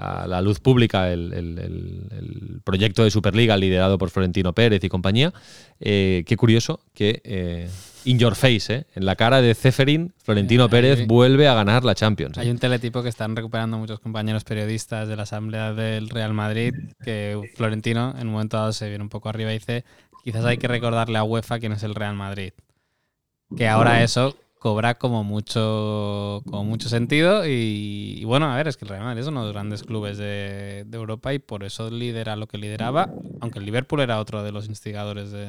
a 0.00 0.26
la 0.26 0.40
luz 0.40 0.60
pública 0.60 1.12
el, 1.12 1.32
el, 1.34 1.58
el, 1.58 2.60
proyecto 2.64 3.04
de 3.04 3.10
Superliga 3.10 3.56
liderado 3.56 3.98
por 3.98 4.10
Florentino 4.10 4.54
Pérez 4.54 4.82
y 4.82 4.88
compañía. 4.88 5.32
Eh, 5.78 6.24
qué 6.26 6.36
curioso 6.36 6.80
que 6.94 7.20
eh, 7.24 7.68
in 8.04 8.18
your 8.18 8.34
face, 8.34 8.74
eh, 8.74 8.86
en 8.94 9.04
la 9.04 9.14
cara 9.16 9.42
de 9.42 9.54
Ceferin, 9.54 10.14
Florentino 10.22 10.68
Pérez 10.70 11.06
vuelve 11.06 11.48
a 11.48 11.54
ganar 11.54 11.84
la 11.84 11.94
Champions. 11.94 12.38
eh. 12.38 12.42
Hay 12.42 12.50
un 12.50 12.58
teletipo 12.58 13.02
que 13.02 13.10
están 13.10 13.36
recuperando 13.36 13.76
muchos 13.76 14.00
compañeros 14.00 14.44
periodistas 14.44 15.06
de 15.06 15.16
la 15.16 15.24
Asamblea 15.24 15.74
del 15.74 16.08
Real 16.08 16.32
Madrid, 16.32 16.72
que 17.04 17.38
Florentino 17.56 18.14
en 18.18 18.28
un 18.28 18.32
momento 18.32 18.56
dado 18.56 18.72
se 18.72 18.88
viene 18.88 19.04
un 19.04 19.10
poco 19.10 19.28
arriba 19.28 19.50
y 19.50 19.58
dice, 19.58 19.84
quizás 20.24 20.44
hay 20.46 20.56
que 20.56 20.68
recordarle 20.68 21.18
a 21.18 21.24
UEFA 21.24 21.58
quién 21.58 21.72
es 21.72 21.82
el 21.82 21.94
Real 21.94 22.14
Madrid. 22.14 22.52
Que 23.54 23.68
ahora 23.68 24.02
eso 24.02 24.36
cobra 24.60 24.94
como 24.98 25.24
mucho, 25.24 26.42
como 26.46 26.64
mucho 26.64 26.88
sentido 26.88 27.46
y, 27.46 28.16
y 28.18 28.24
bueno, 28.24 28.52
a 28.52 28.56
ver, 28.56 28.68
es 28.68 28.76
que 28.76 28.84
el 28.84 28.90
Real 28.90 29.02
Madrid 29.04 29.22
es 29.22 29.26
uno 29.26 29.40
de 29.40 29.46
los 29.46 29.54
grandes 29.54 29.82
clubes 29.82 30.18
de, 30.18 30.84
de 30.86 30.96
Europa 30.96 31.34
y 31.34 31.38
por 31.40 31.64
eso 31.64 31.90
lidera 31.90 32.36
lo 32.36 32.46
que 32.46 32.58
lideraba, 32.58 33.14
aunque 33.40 33.58
el 33.58 33.64
Liverpool 33.64 34.00
era 34.00 34.20
otro 34.20 34.42
de 34.44 34.52
los 34.52 34.68
instigadores 34.68 35.32
de, 35.32 35.46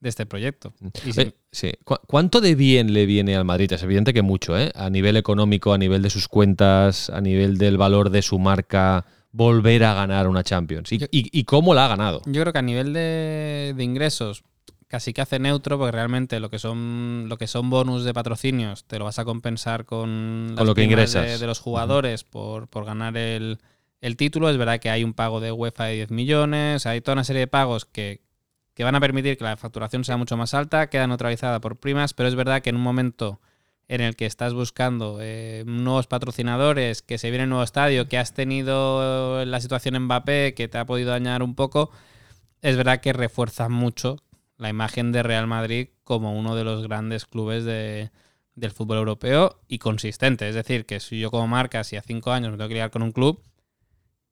de 0.00 0.08
este 0.08 0.26
proyecto. 0.26 0.74
Y 1.04 1.12
sí, 1.12 1.32
sí. 1.52 1.72
¿Cu- 1.84 2.00
¿Cuánto 2.06 2.40
de 2.40 2.54
bien 2.54 2.92
le 2.92 3.06
viene 3.06 3.36
al 3.36 3.44
Madrid? 3.44 3.72
Es 3.72 3.82
evidente 3.82 4.12
que 4.12 4.22
mucho, 4.22 4.58
¿eh? 4.58 4.70
A 4.74 4.90
nivel 4.90 5.16
económico, 5.16 5.72
a 5.72 5.78
nivel 5.78 6.02
de 6.02 6.10
sus 6.10 6.28
cuentas, 6.28 7.08
a 7.10 7.20
nivel 7.20 7.56
del 7.58 7.78
valor 7.78 8.10
de 8.10 8.22
su 8.22 8.38
marca, 8.38 9.06
volver 9.32 9.84
a 9.84 9.94
ganar 9.94 10.26
una 10.28 10.42
Champions. 10.42 10.90
¿Y, 10.92 10.96
y- 11.12 11.30
y 11.32 11.44
cómo 11.44 11.74
la 11.74 11.84
ha 11.86 11.88
ganado? 11.88 12.22
Yo 12.26 12.40
creo 12.42 12.52
que 12.52 12.58
a 12.58 12.62
nivel 12.62 12.92
de, 12.92 13.72
de 13.76 13.84
ingresos 13.84 14.42
casi 14.88 15.12
que 15.12 15.20
hace 15.20 15.38
neutro 15.38 15.78
porque 15.78 15.92
realmente 15.92 16.40
lo 16.40 16.50
que 16.50 16.58
son 16.58 17.26
lo 17.28 17.38
que 17.38 17.46
son 17.46 17.70
bonus 17.70 18.04
de 18.04 18.14
patrocinios 18.14 18.84
te 18.84 18.98
lo 18.98 19.06
vas 19.06 19.18
a 19.18 19.24
compensar 19.24 19.84
con, 19.84 20.54
las 20.54 20.64
lo 20.64 20.74
que 20.74 20.84
ingresas. 20.84 21.26
de, 21.26 21.38
de 21.38 21.46
los 21.46 21.60
jugadores 21.60 22.24
por, 22.24 22.68
por 22.68 22.84
ganar 22.84 23.16
el, 23.16 23.58
el 24.00 24.16
título. 24.16 24.48
Es 24.48 24.56
verdad 24.56 24.78
que 24.80 24.90
hay 24.90 25.04
un 25.04 25.14
pago 25.14 25.40
de 25.40 25.52
UEFA 25.52 25.84
de 25.86 25.94
10 25.94 26.10
millones, 26.10 26.86
hay 26.86 27.00
toda 27.00 27.14
una 27.14 27.24
serie 27.24 27.40
de 27.40 27.46
pagos 27.46 27.84
que, 27.84 28.20
que 28.74 28.84
van 28.84 28.94
a 28.94 29.00
permitir 29.00 29.36
que 29.36 29.44
la 29.44 29.56
facturación 29.56 30.04
sea 30.04 30.16
mucho 30.16 30.36
más 30.36 30.54
alta, 30.54 30.88
queda 30.88 31.06
neutralizada 31.06 31.60
por 31.60 31.76
primas, 31.76 32.14
pero 32.14 32.28
es 32.28 32.34
verdad 32.34 32.62
que 32.62 32.70
en 32.70 32.76
un 32.76 32.82
momento 32.82 33.40
en 33.88 34.00
el 34.00 34.16
que 34.16 34.26
estás 34.26 34.52
buscando 34.52 35.18
eh, 35.20 35.62
nuevos 35.66 36.08
patrocinadores, 36.08 37.02
que 37.02 37.18
se 37.18 37.30
viene 37.30 37.44
un 37.44 37.50
nuevo 37.50 37.62
estadio, 37.62 38.08
que 38.08 38.18
has 38.18 38.34
tenido 38.34 39.44
la 39.44 39.60
situación 39.60 40.02
Mbappé, 40.02 40.54
que 40.54 40.66
te 40.66 40.78
ha 40.78 40.86
podido 40.86 41.10
dañar 41.10 41.42
un 41.42 41.54
poco, 41.54 41.90
es 42.62 42.76
verdad 42.76 43.00
que 43.00 43.12
refuerza 43.12 43.68
mucho 43.68 44.16
la 44.58 44.68
imagen 44.68 45.12
de 45.12 45.22
Real 45.22 45.46
Madrid 45.46 45.88
como 46.04 46.32
uno 46.38 46.54
de 46.56 46.64
los 46.64 46.82
grandes 46.82 47.26
clubes 47.26 47.64
de, 47.64 48.10
del 48.54 48.70
fútbol 48.70 48.98
europeo 48.98 49.60
y 49.68 49.78
consistente. 49.78 50.48
Es 50.48 50.54
decir, 50.54 50.86
que 50.86 51.00
si 51.00 51.18
yo 51.20 51.30
como 51.30 51.46
marca, 51.46 51.84
si 51.84 51.96
a 51.96 52.02
cinco 52.02 52.32
años 52.32 52.50
me 52.52 52.56
tengo 52.56 52.68
que 52.68 52.74
ligar 52.74 52.90
con 52.90 53.02
un 53.02 53.12
club, 53.12 53.42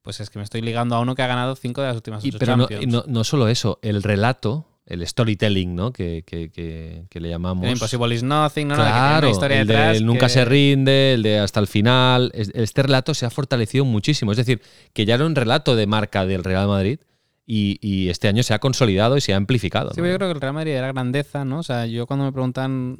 pues 0.02 0.20
es 0.20 0.30
que 0.30 0.38
me 0.38 0.44
estoy 0.44 0.60
ligando 0.62 0.94
a 0.96 1.00
uno 1.00 1.14
que 1.14 1.22
ha 1.22 1.26
ganado 1.26 1.56
cinco 1.56 1.80
de 1.80 1.88
las 1.88 1.96
últimas 1.96 2.24
Y- 2.24 2.32
pero 2.32 2.56
no, 2.56 2.66
Champions. 2.68 2.92
no- 2.92 3.04
no 3.06 3.24
solo 3.24 3.48
eso, 3.48 3.78
el 3.82 4.02
relato, 4.02 4.66
el 4.86 5.06
storytelling, 5.06 5.74
¿no? 5.74 5.92
Que, 5.94 6.24
que- 6.26 6.50
que- 6.50 7.06
que 7.08 7.20
le 7.20 7.30
llamamos. 7.30 7.64
El 7.64 7.72
Impossible 7.72 8.14
is 8.14 8.22
Nothing, 8.22 8.68
¿no? 8.68 8.74
Claro, 8.74 9.30
historia 9.30 9.62
el 9.62 9.66
de 9.66 9.90
el 9.96 10.04
nunca 10.06 10.28
se 10.28 10.44
rinde, 10.44 11.14
el 11.14 11.22
de 11.22 11.38
hasta 11.38 11.58
el 11.60 11.66
final. 11.66 12.30
Es- 12.34 12.50
Este 12.54 12.82
relato 12.82 13.14
se 13.14 13.24
ha 13.24 13.30
fortalecido 13.30 13.86
muchísimo. 13.86 14.30
Es 14.32 14.36
decir, 14.36 14.60
que 14.92 15.06
ya 15.06 15.14
era 15.14 15.24
un 15.24 15.34
relato 15.34 15.74
de 15.74 15.86
marca 15.86 16.26
del 16.26 16.44
Real 16.44 16.68
Madrid 16.68 16.98
y, 17.46 17.78
y 17.80 18.08
este 18.08 18.28
año 18.28 18.42
se 18.42 18.54
ha 18.54 18.58
consolidado 18.58 19.16
y 19.16 19.20
se 19.20 19.34
ha 19.34 19.36
amplificado. 19.36 19.92
Sí, 19.92 20.00
¿no? 20.00 20.06
yo 20.06 20.16
creo 20.16 20.28
que 20.28 20.34
el 20.34 20.40
Real 20.40 20.54
Madrid 20.54 20.72
era 20.72 20.92
grandeza, 20.92 21.44
¿no? 21.44 21.58
O 21.58 21.62
sea, 21.62 21.86
yo 21.86 22.06
cuando 22.06 22.24
me 22.24 22.32
preguntan 22.32 22.98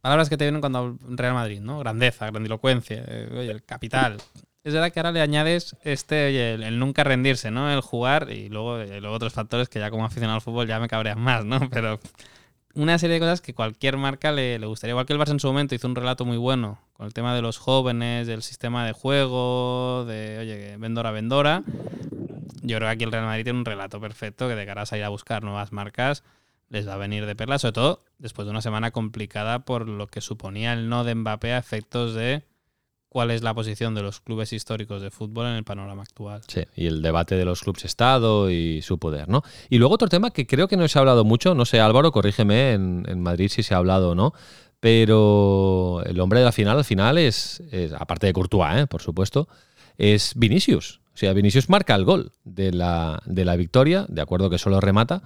palabras 0.00 0.28
que 0.28 0.36
te 0.36 0.44
vienen 0.44 0.60
cuando 0.60 0.96
Real 1.08 1.34
Madrid, 1.34 1.60
¿no? 1.60 1.78
Grandeza, 1.78 2.30
grandilocuencia, 2.30 3.04
eh, 3.06 3.28
oye, 3.32 3.50
el 3.50 3.62
capital. 3.64 4.16
Es 4.64 4.72
verdad 4.72 4.92
que 4.92 5.00
ahora 5.00 5.12
le 5.12 5.20
añades 5.20 5.76
este, 5.82 6.26
oye, 6.26 6.54
el, 6.54 6.62
el 6.62 6.78
nunca 6.78 7.04
rendirse, 7.04 7.50
¿no? 7.50 7.70
El 7.70 7.80
jugar 7.80 8.30
y 8.30 8.48
luego, 8.48 8.82
y 8.82 9.00
luego 9.00 9.16
otros 9.16 9.32
factores 9.32 9.68
que 9.68 9.78
ya 9.78 9.90
como 9.90 10.04
aficionado 10.04 10.36
al 10.36 10.40
fútbol 10.40 10.66
ya 10.66 10.78
me 10.78 10.88
cabrean 10.88 11.20
más, 11.20 11.44
¿no? 11.44 11.58
Pero 11.70 11.98
una 12.74 12.98
serie 12.98 13.14
de 13.14 13.20
cosas 13.20 13.40
que 13.40 13.54
cualquier 13.54 13.96
marca 13.96 14.32
le, 14.32 14.58
le 14.58 14.66
gustaría. 14.66 14.92
Igual 14.92 15.06
que 15.06 15.12
el 15.12 15.18
Barça 15.18 15.32
en 15.32 15.40
su 15.40 15.48
momento 15.48 15.74
hizo 15.74 15.86
un 15.86 15.94
relato 15.94 16.24
muy 16.24 16.36
bueno 16.36 16.78
con 16.94 17.06
el 17.06 17.12
tema 17.12 17.34
de 17.34 17.42
los 17.42 17.58
jóvenes, 17.58 18.26
del 18.26 18.42
sistema 18.42 18.86
de 18.86 18.92
juego, 18.92 20.04
de, 20.06 20.38
oye, 20.38 20.76
vendora, 20.78 21.10
vendora. 21.10 21.62
Yo 22.62 22.76
creo 22.76 22.88
que 22.88 22.92
aquí 22.92 23.04
el 23.04 23.12
Real 23.12 23.24
Madrid 23.24 23.44
tiene 23.44 23.58
un 23.58 23.64
relato 23.64 24.00
perfecto 24.00 24.48
que 24.48 24.54
de 24.54 24.66
cara 24.66 24.82
a 24.82 24.86
salir 24.86 25.04
a 25.04 25.08
buscar 25.08 25.42
nuevas 25.42 25.72
marcas 25.72 26.22
les 26.72 26.88
va 26.88 26.94
a 26.94 26.96
venir 26.96 27.26
de 27.26 27.36
perla, 27.36 27.58
sobre 27.58 27.72
todo 27.72 28.04
después 28.18 28.46
de 28.46 28.50
una 28.50 28.62
semana 28.62 28.92
complicada 28.92 29.64
por 29.64 29.88
lo 29.88 30.06
que 30.06 30.22
suponía 30.22 30.72
el 30.72 30.88
no 30.88 31.04
de 31.04 31.14
Mbappé 31.14 31.52
a 31.52 31.58
efectos 31.58 32.14
de 32.14 32.44
cuál 33.10 33.30
es 33.30 33.42
la 33.42 33.52
posición 33.52 33.94
de 33.94 34.00
los 34.00 34.20
clubes 34.20 34.54
históricos 34.54 35.02
de 35.02 35.10
fútbol 35.10 35.46
en 35.48 35.52
el 35.52 35.64
panorama 35.64 36.02
actual. 36.02 36.40
Sí, 36.48 36.62
y 36.74 36.86
el 36.86 37.02
debate 37.02 37.34
de 37.34 37.44
los 37.44 37.60
clubes 37.60 37.84
Estado 37.84 38.50
y 38.50 38.80
su 38.80 38.98
poder, 38.98 39.28
¿no? 39.28 39.42
Y 39.68 39.76
luego 39.76 39.94
otro 39.94 40.08
tema 40.08 40.30
que 40.30 40.46
creo 40.46 40.66
que 40.66 40.78
no 40.78 40.88
se 40.88 40.98
ha 40.98 41.00
hablado 41.00 41.22
mucho, 41.22 41.54
no 41.54 41.66
sé, 41.66 41.78
Álvaro, 41.78 42.10
corrígeme 42.10 42.72
en, 42.72 43.20
Madrid 43.20 43.50
si 43.50 43.62
se 43.62 43.74
ha 43.74 43.76
hablado 43.76 44.12
o 44.12 44.14
no, 44.14 44.32
pero 44.80 46.02
el 46.06 46.18
hombre 46.20 46.38
de 46.38 46.46
la 46.46 46.52
final 46.52 46.78
al 46.78 46.86
final 46.86 47.18
es, 47.18 47.62
es, 47.70 47.92
aparte 47.92 48.28
de 48.28 48.32
Courtois, 48.32 48.78
¿eh? 48.78 48.86
por 48.86 49.02
supuesto, 49.02 49.46
es 49.98 50.32
Vinicius. 50.34 51.01
O 51.14 51.16
sea, 51.16 51.32
Vinicius 51.32 51.68
marca 51.68 51.94
el 51.94 52.04
gol 52.04 52.32
de 52.44 52.72
la, 52.72 53.22
de 53.26 53.44
la 53.44 53.56
victoria, 53.56 54.06
de 54.08 54.22
acuerdo 54.22 54.48
que 54.48 54.58
solo 54.58 54.80
remata, 54.80 55.22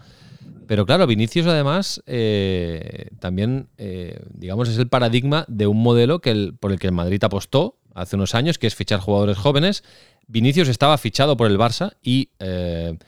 pero 0.67 0.85
claro, 0.85 1.07
Vinicius 1.07 1.47
además 1.47 2.03
eh, 2.07 3.11
también, 3.21 3.69
eh, 3.79 4.21
digamos, 4.35 4.69
es 4.69 4.79
el 4.79 4.89
paradigma 4.89 5.45
de 5.49 5.67
un 5.67 5.83
modelo 5.83 6.21
que 6.21 6.53
por 6.59 6.73
el 6.73 6.79
que 6.79 6.89
el 6.89 6.93
Madrid 6.93 7.23
apostó 7.23 7.79
hace 7.95 8.17
unos 8.17 8.35
años, 8.35 8.59
que 8.59 8.67
es 8.67 8.75
fichar 8.75 9.01
jugadores 9.01 9.39
jóvenes. 9.39 9.85
Vinicius 10.27 10.69
estaba 10.69 10.99
fichado 10.99 11.37
por 11.37 11.51
el 11.51 11.59
Barça 11.59 11.97
y 12.03 12.31
eh, 12.41 12.99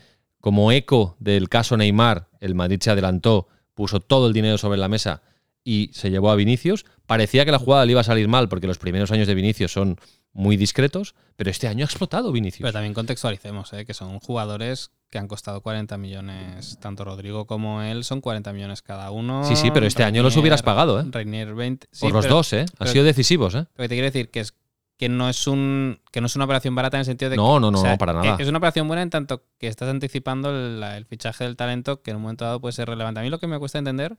como 0.41 0.71
eco 0.71 1.17
del 1.19 1.49
caso 1.49 1.77
Neymar, 1.77 2.29
el 2.41 2.55
Madrid 2.55 2.79
se 2.81 2.91
adelantó, 2.91 3.49
puso 3.75 4.01
todo 4.01 4.29
el 4.29 4.33
dinero 4.33 4.57
sobre 4.57 4.79
la 4.79 4.89
mesa 4.89 5.23
y 5.65 5.91
se 5.93 6.11
llevó 6.11 6.31
a 6.31 6.37
Vinicius. 6.37 6.87
Parecía 7.07 7.45
que 7.45 7.51
la 7.51 7.59
jugada 7.59 7.85
le 7.85 7.93
iba 7.93 8.01
a 8.01 8.05
salir 8.05 8.29
mal 8.29 8.49
porque 8.49 8.69
los 8.69 8.79
primeros 8.79 9.11
años 9.11 9.27
de 9.27 9.35
Vinicius 9.35 9.73
son 9.73 9.99
muy 10.33 10.57
discretos, 10.57 11.15
pero 11.37 11.51
este 11.51 11.69
año 11.69 11.85
ha 11.85 11.87
explotado 11.87 12.33
Vinicius. 12.33 12.63
Pero 12.63 12.73
también 12.73 12.95
contextualicemos, 12.95 13.73
¿eh? 13.73 13.85
que 13.85 13.95
son 13.95 14.19
jugadores 14.21 14.91
que 15.11 15.19
han 15.19 15.27
costado 15.27 15.63
40 15.63 15.97
millones, 15.97 16.79
tanto 16.81 17.05
Rodrigo 17.05 17.47
como 17.47 17.83
él, 17.83 18.05
son 18.05 18.21
40 18.21 18.53
millones 18.53 18.83
cada 18.83 19.11
uno. 19.11 19.43
Sí, 19.45 19.57
sí, 19.57 19.71
pero 19.73 19.87
este 19.87 20.05
año 20.05 20.23
los 20.23 20.37
hubieras 20.37 20.63
pagado, 20.63 21.01
¿eh? 21.01 21.05
Reinier 21.11 21.55
20. 21.55 21.87
Sí, 21.91 22.01
por 22.03 22.13
los 22.13 22.27
pero- 22.27 22.35
dos, 22.37 22.53
¿eh? 22.53 22.61
Han 22.61 22.67
pero- 22.79 22.91
sido 22.93 23.05
decisivos, 23.05 23.55
¿eh? 23.55 23.67
Lo 23.75 23.83
que 23.85 23.89
te 23.89 23.95
quiero 23.95 24.05
decir 24.07 24.31
que 24.31 24.41
es 24.41 24.55
que 24.99 25.09
no 25.09 25.29
es 25.29 25.47
un 25.47 26.01
que 26.11 26.21
no 26.21 26.27
es 26.27 26.35
una 26.35 26.45
operación 26.45 26.75
barata 26.75 26.97
en 26.97 27.01
el 27.01 27.05
sentido 27.07 27.31
de 27.31 27.37
No, 27.37 27.55
que, 27.55 27.61
no, 27.61 27.71
no, 27.71 27.83
no, 27.85 27.99
para 27.99 28.13
nada. 28.13 28.37
Es 28.39 28.49
una 28.49 28.59
operación 28.59 28.89
buena 28.89 29.03
en 29.03 29.11
tanto 29.11 29.45
que 29.59 29.69
estás 29.69 29.89
anticipando 29.89 30.51
el 30.51 31.07
fichaje 31.07 31.45
del 31.45 31.55
talento 31.57 32.03
que 32.03 32.11
en 32.11 32.17
un 32.17 32.23
momento 32.23 32.45
dado 32.45 32.61
puede 32.61 32.73
ser 32.73 32.89
relevante. 32.89 33.21
A 33.21 33.23
mí 33.23 33.31
lo 33.31 33.39
que 33.39 33.47
me 33.47 33.59
cuesta 33.61 33.79
entender 33.79 34.19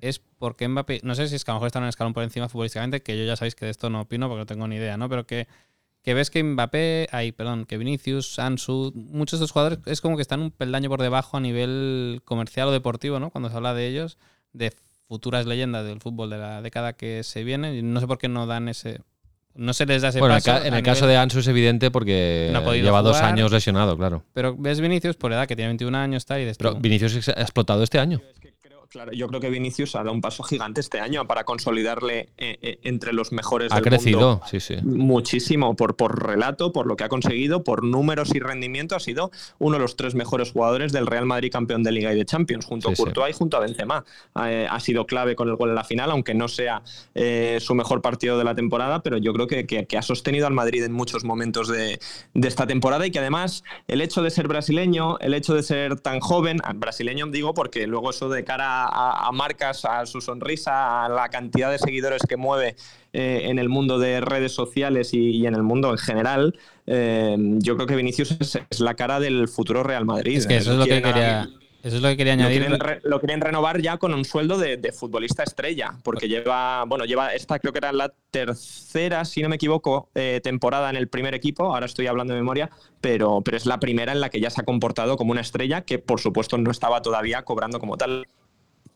es 0.00 0.18
por 0.18 0.56
qué 0.56 0.68
Mbappé, 0.68 1.00
no 1.02 1.14
sé 1.14 1.28
si 1.28 1.36
es 1.36 1.44
que 1.44 1.50
a 1.50 1.54
lo 1.54 1.56
mejor 1.58 1.66
están 1.68 1.82
en 1.82 1.84
un 1.84 1.88
escalón 1.90 2.12
por 2.12 2.22
encima 2.22 2.48
futbolísticamente, 2.48 3.02
que 3.02 3.18
yo 3.18 3.24
ya 3.24 3.36
sabéis 3.36 3.54
que 3.54 3.64
de 3.66 3.70
esto 3.70 3.90
no 3.90 4.02
opino 4.02 4.28
porque 4.28 4.40
no 4.40 4.46
tengo 4.46 4.66
ni 4.66 4.76
idea, 4.76 4.96
¿no? 4.96 5.08
Pero 5.08 5.26
que, 5.26 5.46
que 6.02 6.14
ves 6.14 6.30
que 6.30 6.42
Mbappé, 6.42 7.08
ay, 7.12 7.32
perdón, 7.32 7.66
que 7.66 7.76
Vinicius, 7.76 8.38
Ansu, 8.38 8.92
muchos 8.94 9.38
de 9.38 9.44
estos 9.44 9.52
jugadores 9.52 9.78
es 9.86 10.00
como 10.00 10.16
que 10.16 10.22
están 10.22 10.40
un 10.40 10.50
peldaño 10.50 10.88
por 10.88 11.02
debajo 11.02 11.36
a 11.36 11.40
nivel 11.40 12.22
comercial 12.24 12.68
o 12.68 12.72
deportivo, 12.72 13.20
¿no? 13.20 13.30
Cuando 13.30 13.50
se 13.50 13.56
habla 13.56 13.74
de 13.74 13.86
ellos, 13.86 14.18
de 14.52 14.72
futuras 15.10 15.44
leyendas 15.44 15.84
del 15.84 16.00
fútbol 16.00 16.30
de 16.30 16.38
la 16.38 16.62
década 16.62 16.92
que 16.92 17.24
se 17.24 17.42
viene. 17.42 17.76
Y 17.76 17.82
no 17.82 17.98
sé 17.98 18.06
por 18.06 18.18
qué 18.18 18.28
no 18.28 18.46
dan 18.46 18.68
ese. 18.68 19.00
No 19.56 19.74
se 19.74 19.84
les 19.84 20.00
da 20.02 20.08
ese 20.08 20.20
Bueno, 20.20 20.34
en 20.34 20.38
el 20.38 20.44
paso. 20.44 20.64
en 20.64 20.74
el 20.74 20.82
caso 20.84 21.06
de 21.08 21.16
Ansu 21.16 21.40
es 21.40 21.48
evidente 21.48 21.90
porque 21.90 22.50
No 22.52 22.72
lleva 22.72 23.02
dos 23.02 23.16
años 23.20 23.50
lesionado, 23.50 23.96
claro. 23.96 24.22
Pero 24.32 24.56
ves 24.56 24.80
Vinicius 24.80 25.16
por 25.16 25.32
edad, 25.32 25.48
que 25.48 25.56
tiene 25.56 25.70
21 25.70 25.98
años, 25.98 26.24
tal, 26.24 26.40
y 26.40 26.52
Pero 26.56 26.76
Vinicius 26.76 27.28
ha 27.28 27.42
explotado 27.42 27.82
este 27.82 27.98
año. 27.98 28.20
Claro, 28.90 29.12
yo 29.12 29.28
creo 29.28 29.40
que 29.40 29.50
Vinicius 29.50 29.94
ha 29.94 29.98
dado 30.00 30.10
un 30.12 30.20
paso 30.20 30.42
gigante 30.42 30.80
este 30.80 30.98
año 30.98 31.24
para 31.28 31.44
consolidarle 31.44 32.30
eh, 32.36 32.58
eh, 32.60 32.80
entre 32.82 33.12
los 33.12 33.30
mejores. 33.30 33.70
Ha 33.70 33.76
del 33.76 33.84
crecido, 33.84 34.18
mundo. 34.18 34.42
sí, 34.50 34.58
sí. 34.58 34.74
Muchísimo 34.82 35.76
por, 35.76 35.94
por 35.94 36.26
relato, 36.26 36.72
por 36.72 36.88
lo 36.88 36.96
que 36.96 37.04
ha 37.04 37.08
conseguido, 37.08 37.62
por 37.62 37.84
números 37.84 38.34
y 38.34 38.40
rendimiento. 38.40 38.96
Ha 38.96 39.00
sido 39.00 39.30
uno 39.60 39.76
de 39.76 39.82
los 39.82 39.94
tres 39.94 40.16
mejores 40.16 40.50
jugadores 40.50 40.90
del 40.90 41.06
Real 41.06 41.24
Madrid 41.24 41.52
campeón 41.52 41.84
de 41.84 41.92
Liga 41.92 42.12
y 42.12 42.16
de 42.16 42.24
Champions, 42.24 42.66
junto 42.66 42.88
Sí, 42.88 42.94
a 42.94 42.96
sí. 42.96 43.02
Courtois 43.04 43.36
y 43.36 43.38
junto 43.38 43.58
a 43.58 43.60
Benzema. 43.60 44.04
Eh, 44.44 44.66
ha 44.68 44.80
sido 44.80 45.06
clave 45.06 45.36
con 45.36 45.48
el 45.48 45.54
gol 45.54 45.68
en 45.68 45.76
la 45.76 45.84
final, 45.84 46.10
aunque 46.10 46.34
no 46.34 46.48
sea 46.48 46.82
su 47.60 47.74
mejor 47.76 48.02
partido 48.02 48.38
de 48.38 48.44
la 48.44 48.56
temporada, 48.56 49.04
pero 49.04 49.18
yo 49.18 49.32
creo 49.32 49.46
que, 49.46 49.66
que- 49.68 49.86
que 49.86 49.98
ha 49.98 50.02
sostenido 50.02 50.48
al 50.48 50.52
Madrid 50.54 50.82
en 50.82 50.92
muchos 50.92 51.22
momentos 51.22 51.68
de, 51.68 52.00
de 52.34 52.48
esta 52.48 52.66
temporada 52.66 53.06
y 53.06 53.12
que 53.12 53.20
además 53.20 53.62
el 53.86 54.00
hecho 54.00 54.20
de 54.22 54.30
ser 54.30 54.48
brasileño, 54.48 55.16
el 55.20 55.34
hecho 55.34 55.54
de 55.54 55.62
ser 55.62 56.00
tan 56.00 56.18
joven, 56.18 56.58
brasileño 56.74 57.26
digo 57.28 57.54
porque 57.54 57.86
luego 57.86 58.10
eso 58.10 58.28
de 58.28 58.42
cara 58.42 58.79
a, 58.79 58.79
a 58.86 59.32
marcas, 59.32 59.84
a 59.84 60.06
su 60.06 60.20
sonrisa, 60.20 61.04
a 61.04 61.08
la 61.08 61.28
cantidad 61.28 61.70
de 61.70 61.78
seguidores 61.78 62.22
que 62.28 62.36
mueve 62.36 62.76
eh, 63.12 63.42
en 63.44 63.58
el 63.58 63.68
mundo 63.68 63.98
de 63.98 64.20
redes 64.20 64.52
sociales 64.52 65.12
y, 65.14 65.30
y 65.30 65.46
en 65.46 65.54
el 65.54 65.62
mundo 65.62 65.90
en 65.90 65.98
general, 65.98 66.58
eh, 66.86 67.36
yo 67.58 67.74
creo 67.76 67.86
que 67.86 67.96
Vinicius 67.96 68.36
es, 68.40 68.58
es 68.70 68.80
la 68.80 68.94
cara 68.94 69.18
del 69.20 69.48
futuro 69.48 69.82
Real 69.82 70.04
Madrid. 70.04 70.38
Es 70.38 70.46
que 70.46 70.56
eso 70.56 70.72
es 70.72 70.78
lo 70.78 70.84
que 70.84 71.02
quería, 71.02 71.48
eso 71.82 71.96
es 71.96 72.02
lo 72.02 72.08
que 72.08 72.16
quería 72.16 72.36
lo 72.36 72.42
añadir. 72.42 72.60
quieren, 72.60 72.78
re- 72.80 73.00
lo 73.02 73.18
quieren 73.20 73.40
renovar 73.40 73.80
ya 73.80 73.96
con 73.96 74.12
un 74.14 74.24
sueldo 74.24 74.58
de, 74.58 74.76
de 74.76 74.92
futbolista 74.92 75.42
estrella, 75.42 75.94
porque 76.04 76.28
lleva, 76.28 76.84
bueno, 76.84 77.04
lleva 77.04 77.34
esta 77.34 77.58
creo 77.58 77.72
que 77.72 77.78
era 77.78 77.90
la 77.92 78.12
tercera, 78.30 79.24
si 79.24 79.42
no 79.42 79.48
me 79.48 79.56
equivoco, 79.56 80.08
eh, 80.14 80.40
temporada 80.42 80.90
en 80.90 80.96
el 80.96 81.08
primer 81.08 81.34
equipo, 81.34 81.64
ahora 81.74 81.86
estoy 81.86 82.06
hablando 82.06 82.34
de 82.34 82.40
memoria, 82.40 82.70
pero, 83.00 83.40
pero 83.42 83.56
es 83.56 83.66
la 83.66 83.80
primera 83.80 84.12
en 84.12 84.20
la 84.20 84.28
que 84.28 84.40
ya 84.40 84.50
se 84.50 84.60
ha 84.60 84.64
comportado 84.64 85.16
como 85.16 85.32
una 85.32 85.40
estrella 85.40 85.80
que 85.80 85.98
por 85.98 86.20
supuesto 86.20 86.58
no 86.58 86.70
estaba 86.70 87.02
todavía 87.02 87.42
cobrando 87.42 87.80
como 87.80 87.96
tal. 87.96 88.26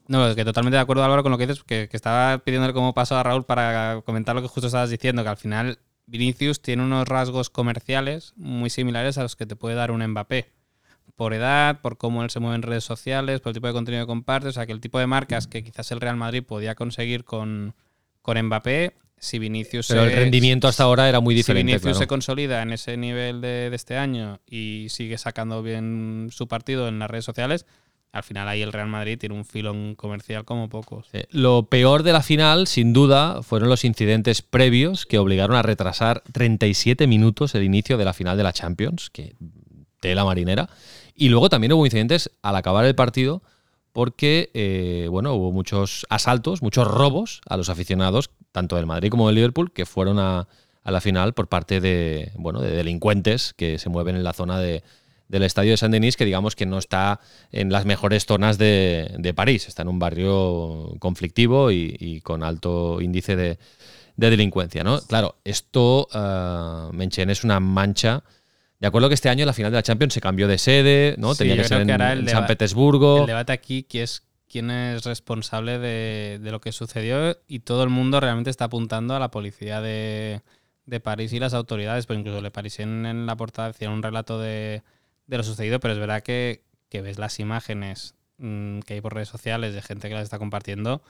No, 0.07 0.27
es 0.29 0.37
que 0.37 0.45
totalmente 0.45 0.77
de 0.77 0.83
acuerdo, 0.83 1.03
Álvaro, 1.05 1.23
con 1.23 1.33
lo 1.33 1.39
que 1.39 1.47
dices, 1.47 1.63
que, 1.65 1.89
que 1.89 1.97
estaba 1.97 2.39
pidiéndole 2.39 2.75
como 2.75 2.93
paso 2.95 3.17
a 3.17 3.23
Raúl 3.23 3.45
para 3.45 4.03
comentar 4.05 4.35
lo 4.35 4.43
que 4.43 4.49
justo 4.49 4.67
estabas 4.67 4.91
diciendo, 4.91 5.23
que 5.23 5.31
al 5.31 5.37
final 5.39 5.79
Vinicius 6.07 6.61
tiene 6.61 6.83
unos 6.83 7.09
rasgos 7.09 7.49
comerciales 7.49 8.35
muy 8.37 8.69
similares 8.69 9.17
a 9.17 9.23
los 9.23 9.35
que 9.37 9.47
te 9.47 9.57
puede 9.57 9.75
dar 9.77 9.91
un 9.91 10.07
Mbappé. 10.07 10.51
Por 11.17 11.33
edad, 11.33 11.81
por 11.81 11.97
cómo 11.97 12.23
él 12.25 12.31
se 12.31 12.41
mueve 12.41 12.57
en 12.57 12.63
redes 12.63 12.85
sociales, 12.85 13.41
por 13.41 13.51
el 13.51 13.55
tipo 13.55 13.67
de 13.69 13.73
contenido 13.73 14.03
que 14.05 14.09
comparte, 14.09 14.49
o 14.49 14.53
sea, 14.53 14.67
que 14.67 14.73
el 14.73 14.81
tipo 14.81 14.99
de 14.99 15.07
marcas 15.07 15.47
que 15.47 15.63
quizás 15.63 15.91
el 15.93 16.01
Real 16.01 16.17
Madrid 16.17 16.43
podía 16.43 16.75
conseguir 16.75 17.25
con, 17.25 17.75
con 18.21 18.37
Mbappé, 18.43 18.95
si 19.17 19.39
Vinicius 19.39 19.87
Pero 19.89 20.03
el 20.03 20.11
se- 20.11 20.17
rendimiento 20.17 20.67
hasta 20.69 20.83
ahora 20.83 21.09
era 21.09 21.21
muy 21.21 21.35
si 21.35 21.39
diferente. 21.39 21.65
Vinicius 21.73 21.83
claro. 21.93 21.99
se 21.99 22.07
consolida 22.09 22.61
en 22.63 22.73
ese 22.73 22.97
nivel 22.97 23.41
de, 23.41 23.71
de 23.71 23.77
este 23.77 23.97
año 23.97 24.41
y 24.47 24.89
sigue 24.91 25.17
sacando 25.17 25.63
bien 25.63 26.29
su 26.31 26.49
partido 26.49 26.89
en 26.89 26.99
las 26.99 27.09
redes 27.09 27.25
sociales, 27.25 27.65
al 28.15 28.23
final 28.23 28.47
ahí 28.47 28.63
el 28.63 28.73
Real 28.73 28.87
Madrid 28.87 29.19
tiene 29.19 29.35
un 29.35 29.45
filón 29.45 29.97
comercial 29.97 30.45
como 30.45 30.69
pocos. 30.69 31.09
Lo 31.31 31.65
peor 31.65 32.05
de 32.05 32.13
la 32.13 32.23
final, 32.23 32.69
sin 32.69 32.93
duda, 32.93 33.43
fueron 33.43 33.69
los 33.69 33.85
incidentes 33.85 34.41
previos 34.41 35.05
que 35.05 35.19
obligaron 35.19 35.57
a 35.57 35.63
retrasar 35.63 36.23
37 36.31 37.09
minutos 37.09 37.57
el 37.57 37.65
inicio 37.65 37.99
de 37.99 38.05
la 38.05 38.13
final 38.13 38.37
de 38.37 38.45
la 38.45 38.53
Champions, 38.53 39.11
que 39.11 39.35
tela 39.99 40.25
marinera. 40.25 40.71
Y 41.17 41.29
luego 41.29 41.49
también 41.49 41.73
hubo 41.73 41.85
incidentes 41.87 42.31
al 42.41 42.55
acabar 42.55 42.85
el 42.85 42.95
partido 42.95 43.43
porque 43.93 44.53
eh, 44.55 45.09
bueno, 45.11 45.35
hubo 45.35 45.51
muchos 45.51 46.07
asaltos, 46.09 46.63
muchos 46.63 46.87
robos 46.87 47.41
a 47.49 47.57
los 47.57 47.69
aficionados, 47.69 48.31
tanto 48.53 48.77
del 48.77 48.87
Madrid 48.87 49.11
como 49.11 49.27
del 49.27 49.35
Liverpool, 49.35 49.73
que 49.73 49.87
fueron 49.87 50.21
a, 50.21 50.47
a 50.85 50.91
la 50.93 51.01
final 51.01 51.33
por 51.33 51.49
parte 51.49 51.81
de, 51.81 52.31
bueno, 52.37 52.61
de 52.61 52.71
delincuentes 52.71 53.55
que 53.55 53.81
se 53.81 53.89
mueven 53.89 54.15
en 54.15 54.23
la 54.23 54.35
zona 54.35 54.61
de, 54.61 54.85
del 55.29 55.43
estadio 55.43 55.71
de 55.73 55.77
Saint-Denis, 55.77 56.17
que 56.17 56.25
digamos 56.25 56.55
que 56.55 56.67
no 56.67 56.79
está 56.79 57.21
en 57.51 57.73
las 57.73 57.85
mejores 57.87 58.27
zonas 58.27 58.59
de, 58.59 59.15
de 59.19 59.35
París, 59.35 59.69
está 59.69 59.83
en 59.83 59.89
un 59.89 59.99
barrio 59.99 60.95
conflictivo 60.99 61.71
y, 61.71 61.97
y 61.99 62.21
con 62.21 62.43
alto 62.43 63.01
índice 63.01 63.35
de, 63.37 63.59
de 64.17 64.31
delincuencia. 64.31 64.85
¿no? 64.85 65.01
Claro, 65.01 65.37
esto, 65.45 66.09
uh, 66.13 66.93
Menchen, 66.93 67.31
es 67.31 67.45
una 67.45 67.61
mancha. 67.61 68.23
De 68.81 68.87
acuerdo 68.87 69.09
que 69.09 69.15
este 69.15 69.29
año 69.29 69.47
la 69.47 69.53
final 69.53 69.73
de 69.73 69.77
la 69.77 69.83
Champions 69.83 70.13
se 70.13 70.21
cambió 70.21 70.47
de 70.47 70.59
sede, 70.59 71.15
¿no? 71.17 71.33
Sí, 71.33 71.39
Tenía 71.39 71.57
que 71.57 71.65
ser 71.65 71.81
en, 71.81 72.25
que 72.25 72.31
San 72.31 72.47
Petersburgo. 72.47 73.21
El 73.21 73.27
debate 73.27 73.53
aquí 73.53 73.85
que 73.85 74.03
es 74.03 74.25
quién 74.47 74.71
es 74.71 75.05
responsable 75.05 75.79
de, 75.79 76.39
de 76.41 76.51
lo 76.51 76.61
que 76.61 76.71
sucedió 76.71 77.37
y 77.49 77.61
todo 77.61 77.83
el 77.83 77.89
mundo 77.89 78.21
realmente 78.21 78.51
está 78.51 78.67
apuntando 78.67 79.17
a 79.17 79.19
la 79.19 79.31
policía 79.31 79.81
de, 79.81 80.43
de 80.87 81.01
París 81.01 81.33
y 81.33 81.39
las 81.39 81.55
autoridades, 81.55 82.07
pero 82.07 82.21
incluso 82.21 82.43
Le 82.43 82.51
Parisien 82.51 83.07
en 83.07 83.27
la 83.27 83.37
portada 83.37 83.69
hacía 83.69 83.91
un 83.91 84.03
relato 84.03 84.39
de, 84.39 84.83
de 85.27 85.37
lo 85.39 85.43
sucedido, 85.43 85.81
pero 85.81 85.95
es 85.95 86.01
verdad 86.01 86.23
que, 86.23 86.63
que 86.89 87.01
ves 87.03 87.19
las 87.19 87.41
imágenes 87.41 88.15
mm, 88.39 88.81
que 88.81 88.95
hay 88.95 89.01
por 89.01 89.15
redes 89.15 89.29
sociales 89.29 89.75
de 89.75 89.83
gente 89.83 90.09
que 90.09 90.15
las 90.15 90.25
está 90.25 90.39
compartiendo 90.39 91.03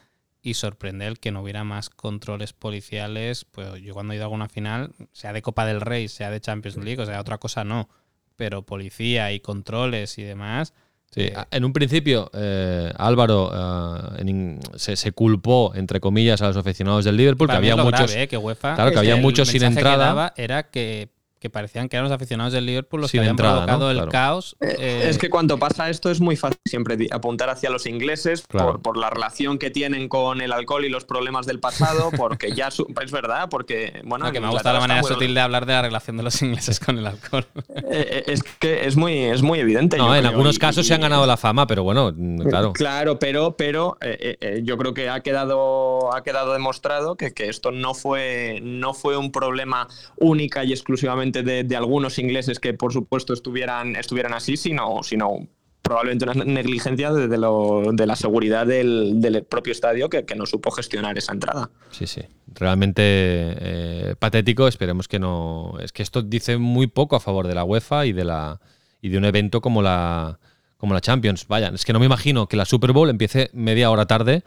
y 0.43 0.55
sorprende 0.55 1.07
el 1.07 1.19
que 1.19 1.33
no 1.33 1.41
hubiera 1.43 1.65
más 1.65 1.89
controles 1.91 2.53
policiales. 2.53 3.45
Pues 3.47 3.81
yo 3.83 3.95
cuando 3.95 4.13
he 4.13 4.17
ido 4.17 4.25
a 4.25 4.27
alguna 4.27 4.49
final, 4.49 4.93
sea 5.13 5.33
de 5.33 5.41
Copa 5.43 5.65
del 5.65 5.81
Rey, 5.81 6.09
sea 6.09 6.31
de 6.31 6.41
Champions 6.41 6.77
League, 6.77 7.01
o 7.01 7.07
sea, 7.07 7.21
otra 7.21 7.39
cosa 7.39 7.65
no, 7.65 7.89
pero 8.37 8.63
policía 8.63 9.33
y 9.33 9.41
controles 9.41 10.19
y 10.19 10.23
demás. 10.23 10.75
Sí, 11.11 11.23
eh, 11.23 11.35
en 11.51 11.65
un 11.65 11.73
principio, 11.73 12.31
eh, 12.35 12.93
Álvaro 12.97 13.51
eh, 13.55 14.21
en 14.21 14.61
se, 14.77 14.97
se 14.97 15.13
culpó, 15.13 15.73
entre 15.77 16.01
comillas, 16.01 16.43
a 16.43 16.49
los 16.49 16.57
aficionados 16.57 17.05
del 17.05 17.17
Liverpool, 17.17 17.47
que 17.47 17.53
Para 17.55 17.59
había 17.59 17.77
muchos. 17.77 18.11
grave, 18.11 18.23
¿eh? 18.25 18.29
que 18.29 18.37
UEFA, 18.37 18.75
Claro, 18.75 18.91
que 18.91 18.99
había 18.99 19.17
muchos 19.17 19.49
sin 19.49 19.61
que 19.61 19.67
entrada. 19.67 20.35
era 20.37 20.65
que, 20.71 21.09
que 21.45 21.51
parecían 21.51 21.91
que 21.91 21.97
eran 21.97 22.05
los 22.09 22.13
aficionados 22.17 22.55
del 22.55 22.65
Liverpool 22.65 23.03
los 23.03 23.11
Sin 23.11 23.19
que 23.19 23.21
habían 23.21 23.33
entrada, 23.33 23.53
¿no? 23.61 23.67
provocado 23.67 23.91
el 23.91 23.97
Claro. 23.99 24.11
caos. 24.11 24.57
eh, 24.63 25.05
es 25.11 25.19
que 25.19 25.29
cuando 25.29 25.59
pasa 25.59 25.91
esto 25.91 26.11
es 26.11 26.19
muy 26.23 26.37
fácil 26.37 26.57
siempre 26.65 26.97
apuntar 27.11 27.51
hacia 27.51 27.69
los 27.69 27.85
ingleses 27.85 28.47
Claro. 28.49 28.73
por, 28.73 28.81
por 28.83 28.97
la 28.97 29.11
relación 29.11 29.59
que 29.59 29.69
tienen 29.71 30.09
con 30.09 30.41
el 30.41 30.53
alcohol 30.55 30.87
y 30.87 30.89
los 30.89 31.05
problemas 31.05 31.45
del 31.45 31.61
pasado, 31.61 32.11
porque 32.17 32.53
ya 32.55 32.71
su- 32.71 32.87
es 33.05 33.13
verdad, 33.13 33.49
porque 33.51 34.01
bueno, 34.07 34.25
no, 34.25 34.33
que 34.33 34.41
me 34.41 34.47
ha 34.47 34.51
gustado 34.51 34.77
la 34.77 34.81
manera 34.81 35.03
sutil 35.03 35.35
de 35.35 35.41
hablar 35.43 35.67
de 35.67 35.75
la 35.75 35.83
relación 35.83 36.17
de 36.17 36.23
los 36.23 36.41
ingleses 36.41 36.81
con 36.81 36.97
el 36.97 37.07
alcohol. 37.07 37.45
Eh, 37.77 37.83
eh, 37.91 38.25
es 38.29 38.43
que 38.43 38.87
es 38.87 38.97
muy, 38.97 39.13
es 39.25 39.43
muy 39.43 39.59
evidente. 39.59 39.99
No, 39.99 40.15
en 40.15 40.21
creo, 40.23 40.31
algunos 40.31 40.57
y- 40.57 40.59
casos 40.59 40.87
y- 40.87 40.89
se 40.89 40.95
han 40.95 41.03
ganado 41.03 41.27
la 41.27 41.37
fama, 41.37 41.67
pero 41.67 41.83
bueno, 41.83 42.11
mm, 42.17 42.39
claro. 42.49 42.73
Claro, 42.73 43.19
pero, 43.19 43.55
pero 43.55 43.99
eh, 44.01 44.17
eh, 44.19 44.37
eh, 44.41 44.61
yo 44.65 44.79
creo 44.79 44.95
que 44.95 45.11
ha 45.11 45.21
quedado, 45.21 46.15
ha 46.15 46.23
quedado 46.23 46.55
demostrado 46.55 47.17
que, 47.17 47.35
que 47.35 47.51
esto 47.51 47.71
no 47.71 47.93
fue, 47.93 48.61
no 48.63 48.95
fue 48.95 49.19
un 49.19 49.31
problema 49.31 49.89
única 50.17 50.65
y 50.65 50.73
exclusivamente 50.73 51.34
de, 51.43 51.77
algunos 51.77 52.19
ingleses 52.19 52.61
que 52.61 52.75
por 52.75 52.93
supuesto 52.93 53.33
estuvieran, 53.33 53.97
estuvieran 53.97 54.33
así, 54.35 54.57
sino, 54.57 55.03
sino 55.03 55.49
probablemente 55.83 56.25
una 56.25 56.45
negligencia 56.45 57.13
de, 57.13 57.37
lo- 57.37 57.93
de 57.93 58.07
la 58.07 58.17
seguridad 58.17 58.67
del, 58.67 59.21
del 59.21 59.45
propio 59.45 59.73
estadio 59.73 60.09
que, 60.09 60.25
que 60.25 60.35
no 60.35 60.47
supo 60.47 60.71
gestionar 60.71 61.19
esa 61.19 61.33
entrada. 61.33 61.71
Sí, 61.91 62.07
sí. 62.07 62.23
Realmente 62.55 63.03
eh, 63.05 64.15
patético. 64.19 64.67
Esperemos 64.69 65.09
que 65.09 65.19
no. 65.19 65.75
Es 65.81 65.93
que 65.93 66.03
esto 66.03 66.23
dice 66.23 66.57
muy 66.57 66.87
poco 66.87 67.17
a 67.17 67.21
favor 67.21 67.47
de 67.49 67.55
la 67.55 67.65
UEFA 67.65 68.07
y 68.07 68.13
de 68.13 68.25
la 68.25 68.61
y 69.03 69.09
de 69.11 69.19
un 69.19 69.25
evento 69.27 69.61
como 69.61 69.83
la 69.83 70.39
como 70.79 70.95
la 70.95 71.01
Champions. 71.01 71.47
Vaya, 71.49 71.69
es 71.75 71.85
que 71.85 71.93
no 71.93 71.99
me 71.99 72.07
imagino 72.07 72.47
que 72.47 72.57
la 72.57 72.65
Super 72.65 72.93
Bowl 72.93 73.11
empiece 73.11 73.51
media 73.53 73.91
hora 73.91 74.07
tarde 74.07 74.43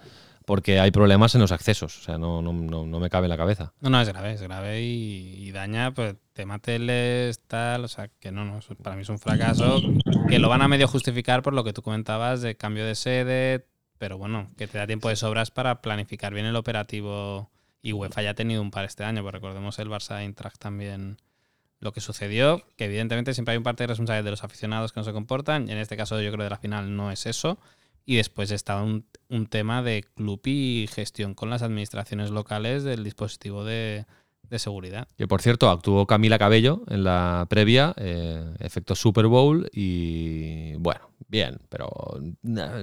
porque 0.48 0.80
hay 0.80 0.92
problemas 0.92 1.36
en 1.36 1.42
los 1.42 1.52
accesos. 1.52 1.98
O 1.98 2.02
sea, 2.02 2.18
no, 2.18 2.42
no, 2.42 2.54
no, 2.54 2.86
no 2.86 3.00
me 3.02 3.10
cabe 3.10 3.28
la 3.28 3.36
cabeza. 3.36 3.74
No, 3.82 3.90
no, 3.90 4.00
es 4.00 4.08
grave, 4.08 4.32
es 4.32 4.42
grave 4.42 4.82
y, 4.82 5.52
daña, 5.52 5.94
pues, 5.94 6.16
tema 6.32 6.60
teles, 6.60 7.42
tal, 7.48 7.84
o 7.84 7.90
sea, 7.90 8.08
que 8.08 8.32
no, 8.32 8.46
no, 8.46 8.62
para 8.82 8.96
mí 8.96 9.02
es 9.02 9.10
un 9.10 9.20
fracaso, 9.20 9.82
que 10.30 10.40
lo 10.40 10.48
van 10.48 10.62
a 10.62 10.70
medio 10.70 10.88
justificar 10.88 11.42
por 11.42 11.54
lo 11.54 11.66
que 11.66 11.74
tú 11.74 11.82
comentabas 11.82 12.42
de 12.42 12.56
cambio 12.56 12.86
de 12.86 12.96
sede, 12.96 13.68
pero 13.98 14.18
bueno, 14.18 14.48
que 14.56 14.68
te 14.68 14.78
da 14.78 14.88
tiempo 14.88 15.10
de 15.10 15.18
sobras 15.18 15.52
para 15.52 15.82
planificar 15.82 16.34
bien 16.34 16.46
el 16.46 16.56
operativo 16.56 17.52
y 17.82 17.92
UEFA 17.92 18.22
ya 18.22 18.30
ha 18.30 18.34
tenido 18.34 18.62
un 18.62 18.72
par 18.72 18.86
este 18.86 19.04
año, 19.04 19.24
pues 19.24 19.34
recordemos 19.34 19.78
el 19.80 19.90
Barça 19.90 20.22
Eintracht 20.22 20.60
también 20.60 21.18
lo 21.82 21.92
que 21.92 22.00
sucedió, 22.00 22.64
que 22.78 22.86
evidentemente 22.86 23.34
siempre 23.34 23.52
hay 23.52 23.58
un 23.58 23.64
parte 23.64 23.84
de 23.84 23.88
responsabilidad 23.88 24.24
de 24.24 24.32
los 24.32 24.46
aficionados 24.46 24.94
que 24.94 25.02
no 25.02 25.04
se 25.04 25.12
comportan, 25.12 25.68
y 25.68 25.74
en 25.74 25.78
este 25.78 25.98
caso 25.98 26.22
yo 26.22 26.32
creo 26.32 26.46
de 26.46 26.52
la 26.52 26.58
final 26.58 26.96
no 26.96 27.12
es 27.12 27.26
eso, 27.26 27.60
y 28.08 28.16
después 28.16 28.52
está 28.52 28.82
un, 28.82 29.06
un 29.30 29.48
tema 29.48 29.84
de 29.84 30.04
club 30.16 30.42
y 30.46 30.88
gestión 30.90 31.36
con 31.36 31.50
las 31.50 31.62
administraciones 31.62 32.32
locales 32.32 32.84
del 32.84 33.04
dispositivo 33.04 33.66
de, 33.66 34.06
de 34.50 34.60
seguridad. 34.60 35.08
Que 35.18 35.28
por 35.28 35.42
cierto, 35.42 35.70
actuó 35.70 36.06
Camila 36.08 36.38
Cabello 36.40 36.84
en 36.90 37.04
la 37.04 37.46
previa, 37.50 37.94
eh, 37.98 38.44
efecto 38.60 38.96
Super 38.96 39.28
Bowl, 39.28 39.70
y 39.74 40.76
bueno, 40.76 41.02
bien, 41.28 41.58
pero 41.70 41.90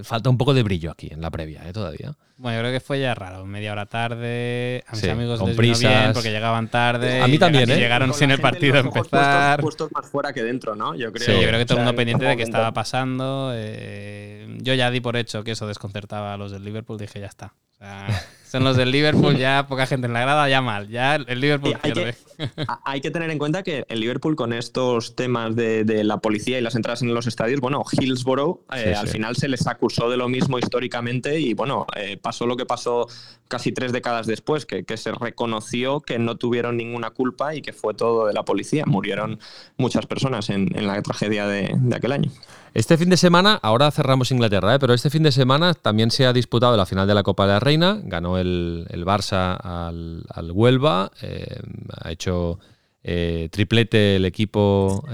falta 0.02 0.28
un 0.30 0.36
poco 0.38 0.52
de 0.54 0.62
brillo 0.62 0.90
aquí 0.90 1.08
en 1.10 1.20
la 1.20 1.30
previa, 1.30 1.66
¿eh? 1.68 1.72
Todavía. 1.72 2.14
Bueno, 2.36 2.56
yo 2.58 2.62
creo 2.62 2.72
que 2.72 2.80
fue 2.80 3.00
ya 3.00 3.14
raro, 3.14 3.46
media 3.46 3.70
hora 3.72 3.86
tarde, 3.86 4.82
a 4.88 4.92
mis 4.92 5.00
Sí, 5.02 5.08
amigos 5.08 5.38
con 5.38 5.48
les 5.50 5.56
vino 5.56 5.78
bien 5.78 5.90
prisas. 5.92 6.12
porque 6.14 6.32
llegaban 6.32 6.68
tarde. 6.68 7.20
A 7.22 7.28
mí 7.28 7.38
también, 7.38 7.64
llegaron- 7.66 7.78
¿eh? 7.78 7.82
Llegaron 7.82 8.08
Con 8.10 8.18
sin 8.18 8.30
el 8.32 8.40
partido 8.40 8.74
a 8.74 8.80
empezar. 8.80 9.60
Puestos, 9.60 9.86
puestos 9.88 9.92
más 9.92 10.10
fuera 10.10 10.32
que 10.32 10.42
dentro, 10.42 10.74
¿no? 10.74 10.94
Yo 10.96 11.12
creo. 11.12 11.24
Sí, 11.26 11.32
yo 11.40 11.46
creo 11.48 11.58
que 11.60 11.64
todo 11.64 11.78
el 11.78 11.84
mundo 11.84 11.90
en 11.92 11.96
pendiente 11.96 12.24
de 12.24 12.36
qué 12.36 12.42
estaba 12.42 12.72
pasando. 12.72 13.52
eh, 13.54 14.58
yo 14.62 14.74
ya 14.74 14.90
di 14.90 15.00
por 15.00 15.16
hecho 15.16 15.44
que 15.44 15.52
eso 15.52 15.66
desconcertaba 15.68 16.34
a 16.34 16.36
los 16.36 16.50
del 16.50 16.64
Liverpool. 16.64 16.98
Dije, 16.98 17.20
ya 17.20 17.26
está. 17.26 17.54
O 17.72 17.76
sea, 17.78 18.06
Son 18.54 18.62
los 18.62 18.76
del 18.76 18.92
Liverpool, 18.92 19.36
ya 19.36 19.66
poca 19.66 19.84
gente 19.84 20.06
en 20.06 20.12
la 20.12 20.20
grada, 20.20 20.48
ya 20.48 20.60
mal. 20.60 20.88
Ya 20.88 21.16
el 21.16 21.40
Liverpool 21.40 21.76
pierde. 21.82 22.14
Hay 22.84 23.00
que 23.00 23.10
tener 23.10 23.30
en 23.30 23.38
cuenta 23.38 23.62
que 23.62 23.84
el 23.88 24.00
Liverpool 24.00 24.36
con 24.36 24.52
estos 24.52 25.16
temas 25.16 25.54
de, 25.56 25.84
la 26.04 26.18
policía 26.18 26.58
y 26.58 26.62
las 26.62 26.74
entradas 26.74 27.02
en 27.02 27.14
los 27.14 27.26
estadios, 27.26 27.60
bueno, 27.60 27.82
Hillsborough 27.90 28.60
eh, 28.74 28.94
al 28.94 29.08
final 29.08 29.36
se 29.36 29.48
les 29.48 29.66
acusó 29.66 30.10
de 30.10 30.16
lo 30.16 30.28
mismo 30.28 30.58
históricamente 30.58 31.40
y 31.40 31.54
bueno, 31.54 31.86
eh, 31.96 32.18
pasó 32.20 32.46
lo 32.46 32.56
que 32.56 32.66
pasó 32.66 33.06
casi 33.48 33.72
tres 33.72 33.92
décadas 33.92 34.26
después, 34.26 34.66
que, 34.66 34.84
se 34.96 35.12
reconoció 35.12 36.00
que 36.00 36.18
no 36.18 36.36
tuvieron 36.36 36.76
ninguna 36.76 37.10
culpa 37.10 37.54
y 37.54 37.62
que 37.62 37.72
fue 37.72 37.94
todo 37.94 38.26
de 38.26 38.32
la 38.32 38.44
policía. 38.44 38.84
Murieron 38.86 39.38
muchas 39.76 40.06
personas 40.06 40.50
en, 40.50 40.68
la 40.86 41.00
tragedia 41.02 41.46
de, 41.46 41.76
aquel 41.94 42.12
año. 42.12 42.30
Este 42.74 42.96
fin 42.98 43.08
de 43.10 43.16
semana, 43.16 43.60
ahora 43.62 43.90
cerramos 43.92 44.32
Inglaterra, 44.32 44.74
¿eh? 44.74 44.78
pero 44.80 44.94
este 44.94 45.08
fin 45.08 45.22
de 45.22 45.30
semana 45.30 45.74
también 45.74 46.10
se 46.10 46.26
ha 46.26 46.32
disputado 46.32 46.76
la 46.76 46.86
final 46.86 47.06
de 47.06 47.14
la 47.14 47.22
Copa 47.22 47.46
de 47.46 47.52
la 47.52 47.60
Reina, 47.60 48.00
ganó 48.02 48.38
el, 48.38 48.86
Barça 49.06 49.56
al, 49.62 50.50
Huelva, 50.50 51.12
eh, 51.22 51.60
ha 52.02 52.10
hecho 52.10 52.23
eh, 53.02 53.48
triplete 53.50 54.16
el 54.16 54.24
equipo 54.24 55.04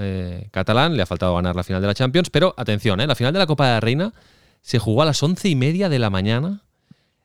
catalán, 0.51 0.95
le 0.95 1.03
ha 1.03 1.05
faltado 1.05 1.35
ganar 1.35 1.55
la 1.55 1.63
final 1.63 1.81
de 1.81 1.87
la 1.87 1.93
Champions, 1.93 2.29
pero 2.29 2.53
atención, 2.57 2.99
la 2.99 3.15
final 3.15 3.33
de 3.33 3.39
la 3.39 3.47
Copa 3.47 3.67
de 3.67 3.71
la 3.73 3.79
Reina 3.79 4.13
se 4.61 4.79
jugó 4.79 5.01
a 5.01 5.05
las 5.05 5.21
once 5.23 5.49
y 5.49 5.55
media 5.55 5.89
de 5.89 5.99
la 5.99 6.09
mañana 6.09 6.63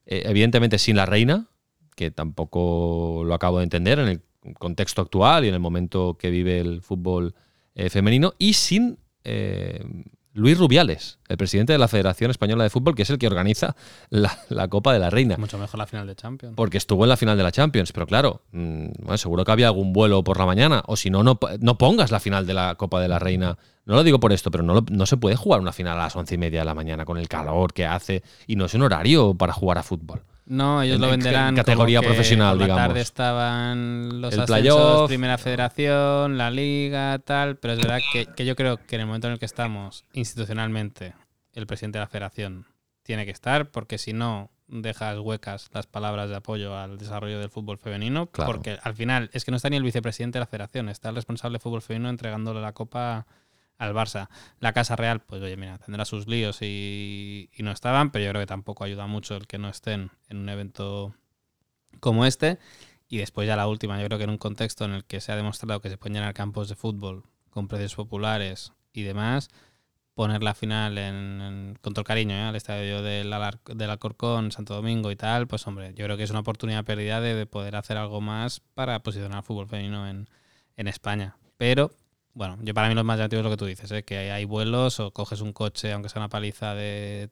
eh, 0.07 0.23
evidentemente 0.27 0.79
sin 0.79 0.97
la 0.97 1.05
reina, 1.05 1.49
que 1.97 2.13
tampoco 2.13 3.23
lo 3.25 3.35
acabo 3.35 3.59
de 3.59 3.65
entender 3.65 3.99
en 3.99 4.09
el 4.09 4.23
contexto 4.55 5.03
actual 5.03 5.45
y 5.45 5.49
en 5.49 5.55
el 5.55 5.61
momento 5.61 6.17
que 6.17 6.31
vive 6.31 6.61
el 6.61 6.81
fútbol 6.81 7.35
eh, 7.75 7.91
femenino, 7.91 8.35
y 8.39 8.53
sin 8.53 8.99
eh, 9.25 9.85
Luis 10.37 10.59
Rubiales, 10.59 11.19
el 11.29 11.39
presidente 11.39 11.73
de 11.73 11.79
la 11.79 11.89
Federación 11.89 12.31
Española 12.31 12.63
de 12.63 12.69
Fútbol, 12.69 12.95
que 12.95 13.03
es 13.03 13.11
el 13.11 13.17
que 13.17 13.27
organiza 13.27 13.75
la, 14.11 14.69
Copa 14.69 14.93
de 14.93 14.99
la 14.99 15.09
Reina. 15.09 15.37
Mucho 15.39 15.57
mejor 15.57 15.79
la 15.79 15.87
final 15.87 16.07
de 16.07 16.15
Champions. 16.15 16.55
Porque 16.55 16.77
estuvo 16.77 17.05
en 17.05 17.09
la 17.09 17.17
final 17.17 17.39
de 17.39 17.43
la 17.43 17.51
Champions, 17.51 17.91
pero 17.91 18.07
claro, 18.07 18.43
mm, 18.53 18.89
bueno, 18.99 19.17
seguro 19.17 19.47
que 19.47 19.53
había 19.53 19.69
algún 19.69 19.95
vuelo 19.95 20.23
por 20.25 20.39
la 20.39 20.45
mañana, 20.45 20.83
o 20.89 20.97
si 20.97 21.09
no, 21.09 21.23
no, 21.23 21.39
pongas 21.39 22.11
la 22.11 22.21
final 22.21 22.47
de 22.47 22.53
la 22.53 22.75
Copa 22.75 23.01
de 23.01 23.09
la 23.09 23.19
Reina. 23.19 23.57
No 23.87 23.95
lo 23.95 24.05
digo 24.05 24.21
por 24.21 24.35
esto, 24.35 24.51
pero 24.51 24.63
no, 24.63 24.85
no 24.91 25.07
se 25.07 25.17
puede 25.17 25.37
jugar 25.37 25.61
una 25.61 25.73
final 25.73 25.99
a 25.99 26.03
las 26.03 26.17
once 26.17 26.35
y 26.35 26.39
media 26.39 26.61
de 26.61 26.67
la 26.67 26.75
mañana 26.75 27.07
con 27.07 27.17
el 27.17 27.29
calor 27.29 27.73
que 27.73 27.87
hace 27.87 28.23
y 28.47 28.57
no 28.57 28.67
es 28.67 28.75
un 28.75 28.83
horario 28.83 29.33
para 29.33 29.55
jugar 29.55 29.79
a 29.79 29.83
fútbol. 29.83 30.21
No, 30.47 30.81
ellos 30.83 31.01
lo 31.01 31.11
venderán. 31.11 31.51
En 31.51 31.57
categoría 31.57 32.01
profesional, 32.01 32.59
por 32.59 32.69
la 32.69 32.75
tarde 32.75 33.01
estaban 33.01 34.21
los 34.21 34.37
ascensos, 34.39 35.09
Primera 35.09 35.39
Federación, 35.39 36.39
la 36.39 36.51
Liga, 36.51 37.19
tal. 37.19 37.57
Pero 37.57 37.75
es 37.75 37.81
verdad 37.81 38.01
que, 38.13 38.27
que, 38.27 38.45
yo 38.45 38.55
creo 38.55 38.79
que 38.79 38.95
en 38.95 39.01
el 39.03 39.07
momento 39.07 39.27
en 39.27 39.35
el 39.35 39.39
que 39.39 39.47
estamos, 39.47 40.05
institucionalmente, 40.13 41.15
el 41.53 41.67
presidente 41.67 41.99
de 41.99 42.05
la 42.05 42.09
Federación 42.09 42.67
tiene 43.03 43.25
que 43.25 43.33
estar, 43.33 43.71
porque 43.71 43.99
si 43.99 44.13
no, 44.13 44.51
dejas 44.69 45.19
huecas 45.19 45.69
las 45.73 45.87
palabras 45.87 46.29
de 46.29 46.37
apoyo 46.37 46.77
al 46.77 46.99
desarrollo 46.99 47.39
del 47.39 47.51
fútbol 47.51 47.79
femenino. 47.79 48.27
Porque 48.27 48.79
al 48.83 48.95
final 48.95 49.31
es 49.33 49.45
que 49.45 49.51
no 49.51 49.57
está 49.57 49.71
ni 49.71 49.77
el 49.77 49.83
vicepresidente 49.83 50.39
de 50.39 50.41
la 50.41 50.47
Federación, 50.47 50.89
está 50.89 51.09
el 51.09 51.15
responsable 51.15 51.57
de 51.57 51.61
fútbol 51.61 51.83
femenino 51.83 52.09
entregándole 52.09 52.61
la 52.61 52.73
copa 52.73 53.27
al 53.79 53.95
Barça. 53.95 54.29
La 54.61 54.73
Casa 54.73 54.97
Real, 54.97 55.21
pues 55.21 55.43
oye, 55.43 55.57
mira, 55.57 55.79
tendrá 55.79 56.05
sus 56.05 56.27
líos 56.27 56.59
y, 56.63 57.51
no 57.59 57.73
estaban, 57.73 58.11
pero 58.11 58.25
yo 58.25 58.31
creo 58.31 58.43
que 58.43 58.47
tampoco 58.47 58.85
ayuda 58.85 59.07
mucho 59.07 59.37
el 59.37 59.47
que 59.47 59.59
no 59.59 59.69
estén 59.69 60.11
en 60.29 60.39
un 60.39 60.49
evento 60.49 61.15
como 62.01 62.25
este. 62.25 62.59
Y 63.09 63.19
después 63.19 63.47
ya 63.47 63.57
la 63.57 63.69
última, 63.69 64.01
yo 64.01 64.07
creo 64.07 64.19
que 64.19 64.25
en 64.25 64.31
un 64.31 64.39
contexto 64.39 64.85
en 64.85 64.93
el 64.93 65.05
que 65.05 65.21
se 65.21 65.33
ha 65.33 65.37
demostrado 65.37 65.81
que 65.81 65.91
se 65.91 65.99
pueden 65.99 66.15
llenar 66.15 66.35
campos 66.35 66.69
de 66.69 66.75
fútbol 66.75 67.25
con 67.51 67.69
precios 67.69 67.95
populares 67.95 68.73
y 68.93 69.03
demás, 69.03 69.49
poner 70.15 70.43
la 70.43 70.55
final 70.55 70.99
en, 70.99 71.79
con 71.83 71.93
todo 71.93 72.01
el 72.01 72.07
cariño 72.07 72.35
¿eh? 72.35 72.43
al 72.43 72.57
estadio 72.57 73.03
del, 73.03 73.33
del 73.75 73.91
Alcorcón, 73.91 74.51
Santo 74.51 74.75
Domingo 74.75 75.11
y 75.11 75.17
tal, 75.17 75.47
pues 75.47 75.67
hombre, 75.67 75.93
yo 75.95 76.05
creo 76.07 76.17
que 76.17 76.23
es 76.23 76.31
una 76.31 76.41
oportunidad 76.41 76.85
perdida 76.85 77.21
de, 77.21 77.47
poder 77.47 77.77
hacer 77.77 77.97
algo 77.99 78.21
más 78.21 78.61
para 78.75 79.03
posicionar 79.03 79.39
el 79.39 79.45
fútbol 79.45 79.69
femenino 79.69 80.09
en, 80.09 80.29
en 80.77 80.89
España. 80.89 81.37
Pero 81.59 81.93
bueno, 82.37 82.59
yo 82.61 82.75
para 82.75 82.91
mí 82.91 82.95
lo 82.95 83.03
más 83.03 83.17
llamativo 83.17 83.41
es 83.41 83.45
lo 83.45 83.51
que 83.51 83.57
tú 83.57 83.65
dices, 83.65 83.91
¿eh? 83.93 84.03
que 84.03 84.31
hay 84.31 84.45
vuelos 84.45 85.01
o 85.01 85.11
coges 85.11 85.41
un 85.41 85.55
coche, 85.55 85.91
aunque 85.91 86.11
sea 86.11 86.21
una 86.21 86.29
paliza 86.29 86.75
de, 86.75 87.31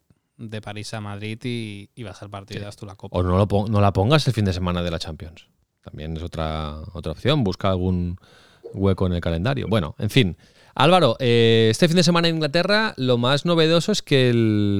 París 0.62 0.94
a 0.94 1.02
Madrid 1.02 1.38
y, 1.44 2.02
vas 2.02 2.22
al 2.22 2.30
partido 2.30 2.62
y 2.62 2.64
das 2.64 2.76
tú 2.76 2.86
la 2.86 2.94
copa. 2.96 3.18
O 3.18 3.22
no, 3.22 3.36
lo, 3.36 3.46
no 3.68 3.80
la 3.82 3.92
pongas 3.92 4.26
el 4.26 4.32
fin 4.32 4.46
de 4.46 4.54
semana 4.54 4.82
de 4.82 4.90
la 4.90 4.98
Champions. 4.98 5.46
También 5.82 6.16
es 6.16 6.22
otra, 6.22 6.78
otra 6.94 7.12
opción, 7.12 7.44
busca 7.44 7.68
algún 7.68 8.16
hueco 8.72 9.06
en 9.06 9.12
el 9.12 9.20
calendario. 9.20 9.66
Bueno, 9.68 9.94
en 9.98 10.08
fin. 10.08 10.38
Álvaro, 10.74 11.16
eh, 11.20 11.68
este 11.70 11.86
fin 11.86 11.98
de 11.98 12.02
semana 12.02 12.28
en 12.28 12.36
Inglaterra 12.36 12.94
lo 12.96 13.18
más 13.18 13.44
novedoso 13.44 13.92
es 13.92 14.00
que 14.00 14.30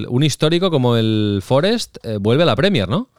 un 0.09 0.23
histórico 0.23 0.71
como 0.71 0.97
el 0.97 1.41
Forest 1.43 1.99
eh, 2.03 2.17
vuelve 2.17 2.45
a 2.45 2.47
la 2.47 2.57
Premier, 2.57 2.89
¿no? 2.89 3.11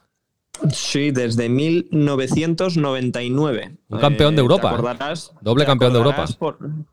Sí, 0.71 1.11
desde 1.11 1.49
1999. 1.49 3.75
Un 3.89 3.99
campeón 3.99 4.35
de 4.35 4.41
eh, 4.41 4.43
Europa. 4.43 4.69
Te 4.69 4.75
acordarás, 4.75 5.33
Doble 5.41 5.65
campeón 5.65 5.91
de 5.93 5.99
Europa. 5.99 6.25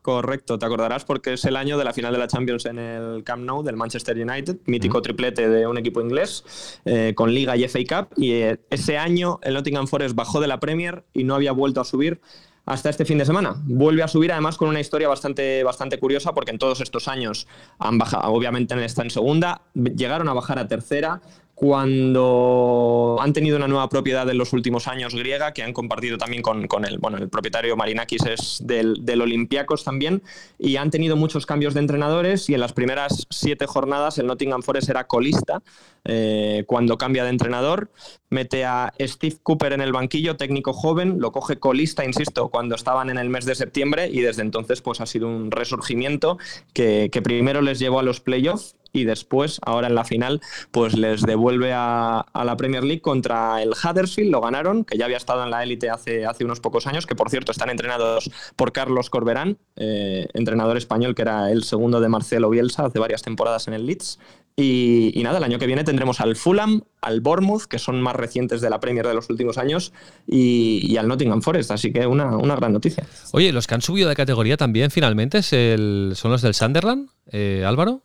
correcto, 0.01 0.59
te 0.59 0.65
acordarás 0.65 1.05
porque 1.05 1.33
es 1.33 1.45
el 1.45 1.55
año 1.55 1.77
de 1.77 1.83
la 1.83 1.93
final 1.93 2.11
de 2.13 2.19
la 2.19 2.27
Champions 2.27 2.65
en 2.65 2.79
el 2.79 3.23
Camp 3.23 3.43
Nou 3.43 3.63
del 3.63 3.77
Manchester 3.77 4.17
United, 4.17 4.57
mítico 4.65 4.99
triplete 5.01 5.47
de 5.49 5.65
un 5.67 5.77
equipo 5.77 6.01
inglés, 6.01 6.81
eh, 6.85 7.13
con 7.15 7.33
Liga 7.33 7.55
y 7.57 7.67
FA 7.67 7.79
Cup. 7.87 8.09
Y 8.17 8.31
eh, 8.33 8.59
ese 8.69 8.97
año 8.97 9.39
el 9.43 9.53
Nottingham 9.53 9.87
Forest 9.87 10.15
bajó 10.15 10.41
de 10.41 10.47
la 10.47 10.59
Premier 10.59 11.05
y 11.13 11.23
no 11.23 11.35
había 11.35 11.51
vuelto 11.51 11.79
a 11.81 11.85
subir 11.85 12.19
hasta 12.65 12.89
este 12.89 13.05
fin 13.05 13.17
de 13.17 13.25
semana. 13.25 13.55
Vuelve 13.65 14.03
a 14.03 14.07
subir 14.07 14.31
además 14.31 14.57
con 14.57 14.69
una 14.69 14.79
historia 14.79 15.07
bastante, 15.07 15.63
bastante 15.63 15.99
curiosa 15.99 16.33
porque 16.33 16.51
en 16.51 16.57
todos 16.57 16.81
estos 16.81 17.07
años 17.07 17.47
han 17.79 17.97
bajado, 17.97 18.31
obviamente 18.31 18.73
está 18.85 19.03
en 19.03 19.09
segunda, 19.09 19.61
llegaron 19.73 20.29
a 20.29 20.33
bajar 20.33 20.59
a 20.59 20.67
tercera, 20.67 21.21
cuando 21.55 23.17
han 23.19 23.31
tenido 23.31 23.57
una 23.57 23.67
nueva 23.67 23.87
propiedad 23.87 24.27
en 24.29 24.37
los 24.37 24.53
últimos 24.53 24.87
años 24.87 25.13
griega, 25.13 25.53
que 25.53 25.63
han 25.63 25.71
compartido 25.71 26.17
también 26.17 26.41
con, 26.41 26.67
con 26.67 26.83
el, 26.83 26.97
bueno, 26.97 27.17
el 27.17 27.29
propietario 27.29 27.77
Marinakis 27.77 28.25
es 28.25 28.57
del, 28.63 29.05
del 29.05 29.21
Olympiacos 29.21 29.83
también, 29.83 30.23
y 30.57 30.77
han 30.77 30.89
tenido 30.89 31.15
muchos 31.15 31.45
cambios 31.45 31.73
de 31.73 31.81
entrenadores 31.81 32.49
y 32.49 32.55
en 32.55 32.59
las 32.59 32.73
primeras 32.73 33.27
siete 33.29 33.67
jornadas 33.67 34.17
el 34.17 34.27
Nottingham 34.27 34.63
Forest 34.63 34.89
era 34.89 35.05
colista 35.05 35.61
eh, 36.05 36.63
cuando 36.67 36.97
cambia 36.97 37.23
de 37.23 37.29
entrenador, 37.29 37.89
mete 38.29 38.65
a 38.65 38.91
Steve 38.99 39.37
Cooper 39.41 39.73
en 39.73 39.81
el 39.81 39.93
banquillo, 39.93 40.35
técnico 40.35 40.73
joven, 40.73 41.19
lo 41.19 41.31
coge 41.31 41.59
colista, 41.59 42.03
insisto, 42.03 42.49
cuando 42.49 42.75
estaban 42.75 43.09
en 43.09 43.17
el 43.17 43.29
mes 43.29 43.45
de 43.45 43.55
septiembre 43.55 44.09
y 44.11 44.21
desde 44.21 44.41
entonces 44.41 44.81
pues 44.81 45.01
ha 45.01 45.05
sido 45.05 45.27
un 45.27 45.51
resurgimiento 45.51 46.37
que, 46.73 47.09
que 47.11 47.21
primero 47.21 47.61
les 47.61 47.79
llevó 47.79 47.99
a 47.99 48.03
los 48.03 48.19
playoffs 48.19 48.75
y 48.93 49.05
después, 49.05 49.59
ahora 49.65 49.87
en 49.87 49.95
la 49.95 50.05
final, 50.05 50.39
pues 50.71 50.95
les 50.95 51.23
devuelve 51.23 51.71
a, 51.73 52.25
la 52.33 52.55
Premier 52.55 52.83
League 52.83 53.01
contra 53.01 53.61
el 53.61 53.71
Huddersfield, 53.71 54.31
lo 54.31 54.39
ganaron, 54.39 54.85
que 54.85 54.97
ya 54.97 55.05
había 55.05 55.17
estado 55.17 55.43
en 55.43 55.49
la 55.49 55.63
élite 55.63 55.89
hace, 55.89 56.25
hace 56.25 56.45
unos 56.45 56.59
pocos 56.59 56.85
años, 56.85 57.07
que 57.07 57.15
por 57.15 57.31
cierto 57.31 57.51
están 57.51 57.71
entrenados 57.71 58.29
por 58.55 58.71
Carlos 58.71 59.09
Corberán, 59.09 59.57
eh, 59.75 60.27
entrenador 60.33 60.77
español 60.77 61.15
que 61.15 61.23
era 61.23 61.51
el 61.51 61.63
segundo 61.63 61.99
de 61.99 62.09
Marcelo 62.09 62.51
Bielsa 62.51 62.85
hace 62.85 62.99
varias 62.99 63.23
temporadas 63.23 63.67
en 63.67 63.73
el 63.73 63.87
Leeds. 63.87 64.19
Y, 64.55 65.19
nada, 65.23 65.39
el 65.39 65.43
año 65.43 65.57
que 65.57 65.65
viene 65.65 65.83
tendremos 65.83 66.21
al 66.21 66.35
Fulham, 66.35 66.83
al 67.01 67.21
Bournemouth, 67.21 67.63
que 67.63 67.79
son 67.79 67.99
más 68.03 68.15
recientes 68.15 68.61
de 68.61 68.69
la 68.69 68.79
Premier 68.79 69.07
de 69.07 69.15
los 69.15 69.27
últimos 69.31 69.57
años, 69.57 69.93
y, 70.27 70.95
al 70.97 71.07
Nottingham 71.07 71.41
Forest, 71.41 71.71
así 71.71 71.91
que 71.91 72.05
una, 72.05 72.37
gran 72.55 72.71
noticia. 72.71 73.03
Oye, 73.31 73.51
los 73.51 73.65
que 73.65 73.73
han 73.73 73.81
subido 73.81 74.09
de 74.09 74.15
categoría 74.15 74.55
también 74.55 74.91
finalmente 74.91 75.41
son 75.41 76.31
los 76.31 76.41
del 76.43 76.53
Sunderland, 76.53 77.09
eh, 77.31 77.63
Álvaro. 77.65 78.03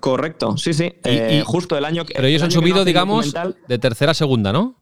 Correcto, 0.00 0.56
sí, 0.56 0.74
sí. 0.74 0.92
Eh, 1.04 1.42
justo 1.46 1.76
el 1.76 1.84
año 1.84 2.04
que. 2.04 2.14
Pero 2.14 2.26
ellos 2.26 2.42
han 2.42 2.50
subido, 2.50 2.84
digamos, 2.84 3.32
de 3.68 3.78
tercera 3.78 4.12
a 4.12 4.14
segunda, 4.14 4.52
¿no? 4.52 4.76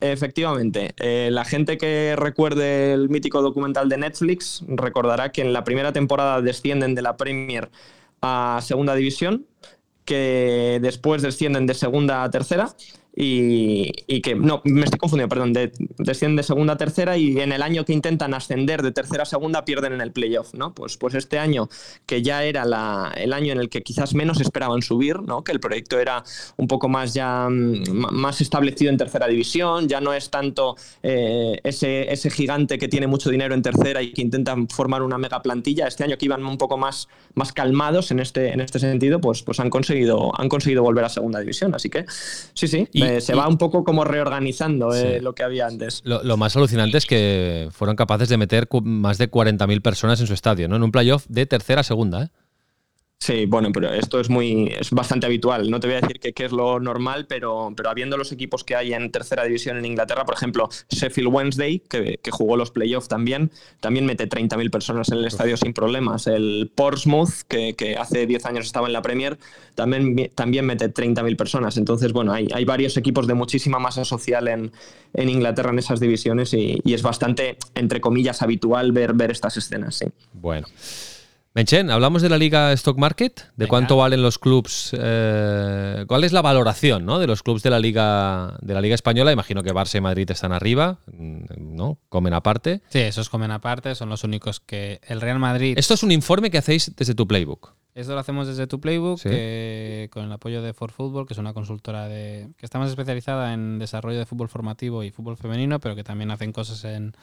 Efectivamente. 0.00 0.94
Eh, 0.98 1.28
la 1.32 1.44
gente 1.44 1.76
que 1.76 2.14
recuerde 2.16 2.92
el 2.92 3.08
mítico 3.08 3.42
documental 3.42 3.88
de 3.88 3.98
Netflix 3.98 4.62
recordará 4.68 5.32
que 5.32 5.42
en 5.42 5.52
la 5.52 5.64
primera 5.64 5.92
temporada 5.92 6.40
descienden 6.40 6.94
de 6.94 7.02
la 7.02 7.16
Premier 7.16 7.70
a 8.22 8.60
segunda 8.62 8.94
división, 8.94 9.46
que 10.04 10.78
después 10.80 11.22
descienden 11.22 11.66
de 11.66 11.74
segunda 11.74 12.22
a 12.22 12.30
tercera 12.30 12.74
y, 13.20 14.20
que, 14.20 14.36
no, 14.36 14.62
me 14.64 14.84
estoy 14.84 14.98
confundiendo, 14.98 15.28
perdón, 15.28 15.52
de, 15.52 15.72
descienden 15.98 16.36
de 16.36 16.44
segunda 16.44 16.74
a 16.74 16.76
tercera 16.76 17.16
y 17.16 17.40
en 17.40 17.50
el 17.50 17.62
año 17.62 17.84
que 17.84 17.92
intentan 17.92 18.32
ascender 18.32 18.80
de 18.80 18.92
tercera 18.92 19.24
a 19.24 19.26
segunda 19.26 19.64
pierden 19.64 19.92
en 19.94 20.00
el 20.00 20.12
playoff, 20.12 20.54
¿no? 20.54 20.72
Pues, 20.72 20.96
pues 20.96 21.14
este 21.14 21.36
año, 21.36 21.68
que 22.06 22.22
ya 22.22 22.44
era 22.44 22.64
la, 22.64 23.12
el 23.16 23.32
año 23.32 23.52
en 23.52 23.58
el 23.58 23.70
que 23.70 23.82
quizás 23.82 24.14
menos 24.14 24.40
esperaban 24.40 24.82
subir, 24.82 25.20
¿no? 25.20 25.42
Que 25.42 25.50
el 25.50 25.58
proyecto 25.58 25.98
era 25.98 26.22
un 26.58 26.68
poco 26.68 26.88
más 26.88 27.12
ya 27.12 27.48
mm, 27.50 28.12
más 28.12 28.40
establecido 28.40 28.88
en 28.92 28.96
tercera 28.96 29.26
división, 29.26 29.88
ya 29.88 30.00
no 30.00 30.12
es 30.14 30.30
tanto 30.30 30.76
eh, 31.02 31.58
ese, 31.64 32.12
ese 32.12 32.30
gigante 32.30 32.78
que 32.78 32.86
tiene 32.86 33.08
mucho 33.08 33.30
dinero 33.30 33.52
en 33.52 33.62
tercera 33.62 34.00
y 34.00 34.12
que 34.12 34.22
intentan 34.22 34.68
formar 34.68 35.02
una 35.02 35.18
mega 35.18 35.42
plantilla, 35.42 35.88
este 35.88 36.04
año 36.04 36.16
que 36.18 36.26
iban 36.26 36.44
un 36.44 36.56
poco 36.56 36.78
más, 36.78 37.08
más 37.34 37.52
calmados 37.52 38.12
en 38.12 38.20
este, 38.20 38.52
en 38.52 38.60
este 38.60 38.78
sentido, 38.78 39.20
pues, 39.20 39.42
pues 39.42 39.58
han, 39.58 39.70
conseguido, 39.70 40.30
han 40.40 40.48
conseguido 40.48 40.84
volver 40.84 41.04
a 41.04 41.08
segunda 41.08 41.40
división, 41.40 41.74
así 41.74 41.90
que 41.90 42.04
sí, 42.54 42.68
sí 42.68 42.86
se 43.20 43.34
va 43.34 43.48
un 43.48 43.58
poco 43.58 43.84
como 43.84 44.04
reorganizando 44.04 44.94
eh, 44.94 45.20
lo 45.20 45.34
que 45.34 45.42
había 45.42 45.66
antes. 45.66 46.02
Lo, 46.04 46.36
más 46.36 46.56
alucinante 46.56 46.98
es 46.98 47.06
que 47.06 47.68
fueron 47.72 47.96
capaces 47.96 48.28
de 48.28 48.36
meter 48.36 48.68
más 48.82 49.18
de 49.18 49.30
40.000 49.30 49.82
personas 49.82 50.20
en 50.20 50.26
su 50.26 50.34
estadio, 50.34 50.68
¿no? 50.68 50.76
En 50.76 50.82
un 50.82 50.92
playoff 50.92 51.26
de 51.28 51.46
tercera 51.46 51.80
a 51.80 51.84
segunda, 51.84 52.24
¿eh? 52.24 52.28
Sí, 53.20 53.46
bueno, 53.46 53.72
pero 53.72 53.92
esto 53.92 54.20
es 54.20 54.30
muy 54.30 54.72
es 54.78 54.92
bastante 54.92 55.26
habitual. 55.26 55.70
No 55.70 55.80
te 55.80 55.88
voy 55.88 55.96
a 55.96 56.00
decir 56.00 56.20
que, 56.20 56.44
es 56.44 56.52
lo 56.52 56.78
normal, 56.78 57.26
pero, 57.28 57.72
pero 57.76 57.90
habiendo 57.90 58.16
los 58.16 58.30
equipos 58.30 58.62
que 58.62 58.76
hay 58.76 58.92
en 58.92 59.10
tercera 59.10 59.42
división 59.44 59.76
en 59.76 59.84
Inglaterra, 59.84 60.24
por 60.24 60.36
ejemplo, 60.36 60.68
Sheffield 60.88 61.28
Wednesday, 61.28 61.80
que, 61.80 62.20
que 62.22 62.30
jugó 62.30 62.56
los 62.56 62.70
playoffs 62.70 63.08
también, 63.08 63.50
también 63.80 64.06
mete 64.06 64.28
30.000 64.28 64.70
personas 64.70 65.08
en 65.10 65.18
el 65.18 65.24
estadio 65.24 65.56
sin 65.56 65.74
problemas. 65.74 66.28
El 66.28 66.70
Portsmouth, 66.72 67.42
que, 67.48 67.74
que, 67.74 67.96
hace 67.96 68.24
10 68.24 68.46
años 68.46 68.66
estaba 68.66 68.86
en 68.86 68.92
la 68.92 69.02
Premier, 69.02 69.36
también, 69.74 70.30
también 70.36 70.64
mete 70.64 70.88
30.000 70.88 71.36
personas. 71.36 71.76
Entonces, 71.76 72.12
bueno, 72.12 72.32
hay, 72.32 72.46
hay 72.54 72.64
varios 72.64 72.96
equipos 72.96 73.26
de 73.26 73.34
muchísima 73.34 73.80
masa 73.80 74.04
social 74.04 74.46
en, 74.46 74.70
en 75.12 75.28
Inglaterra 75.28 75.70
en 75.70 75.80
esas 75.80 75.98
divisiones 75.98 76.54
y, 76.54 76.80
y, 76.84 76.94
es 76.94 77.02
bastante, 77.02 77.56
entre 77.74 78.00
comillas, 78.00 78.42
habitual 78.42 78.92
ver, 78.92 79.12
ver 79.14 79.32
estas 79.32 79.56
escenas. 79.56 79.96
Sí. 79.96 80.06
Bueno. 80.34 80.68
Menchen, 81.54 81.90
hablamos 81.90 82.22
de 82.22 82.28
la 82.28 82.38
liga 82.38 82.72
Stock 82.74 82.98
Market, 82.98 83.40
de 83.40 83.46
Venga. 83.56 83.68
cuánto 83.68 83.96
valen 83.96 84.22
los 84.22 84.38
clubs, 84.38 84.94
eh, 84.96 86.04
cuál 86.06 86.22
es 86.24 86.32
la 86.32 86.42
valoración 86.42 87.04
¿no? 87.04 87.18
de 87.18 87.26
los 87.26 87.42
clubs 87.42 87.62
de 87.62 87.70
la 87.70 87.80
liga 87.80 88.56
de 88.60 88.74
la 88.74 88.80
liga 88.80 88.94
española. 88.94 89.32
Imagino 89.32 89.62
que 89.62 89.72
Barça 89.72 89.96
y 89.96 90.00
Madrid 90.00 90.30
están 90.30 90.52
arriba, 90.52 91.00
¿no? 91.08 91.98
Comen 92.10 92.34
aparte. 92.34 92.82
Sí, 92.90 93.00
esos 93.00 93.28
comen 93.28 93.50
aparte, 93.50 93.94
son 93.94 94.08
los 94.08 94.24
únicos 94.24 94.60
que 94.60 95.00
el 95.08 95.20
Real 95.20 95.38
Madrid. 95.38 95.76
Esto 95.78 95.94
es 95.94 96.02
un 96.02 96.12
informe 96.12 96.50
que 96.50 96.58
hacéis 96.58 96.94
desde 96.94 97.14
tu 97.14 97.26
playbook. 97.26 97.74
Esto 97.98 98.14
lo 98.14 98.20
hacemos 98.20 98.46
desde 98.46 98.66
tu 98.66 98.80
Playbook, 98.80 99.18
Sí. 99.18 99.28
que- 99.28 100.08
con 100.12 100.24
el 100.24 100.32
apoyo 100.32 100.62
de 100.62 100.72
For 100.72 100.92
Football, 100.92 101.26
que 101.26 101.34
es 101.34 101.38
una 101.38 101.52
consultora 101.52 102.06
de, 102.08 102.48
que 102.56 102.64
está 102.64 102.78
más 102.78 102.88
especializada 102.90 103.52
en 103.52 103.78
desarrollo 103.78 104.18
de 104.18 104.26
fútbol 104.26 104.48
formativo 104.48 105.02
y 105.02 105.10
fútbol 105.10 105.36
femenino, 105.36 105.80
pero 105.80 105.96
que 105.96 106.04
también 106.04 106.30
hacen 106.30 106.52
cosas 106.52 106.84
en, 106.84 107.14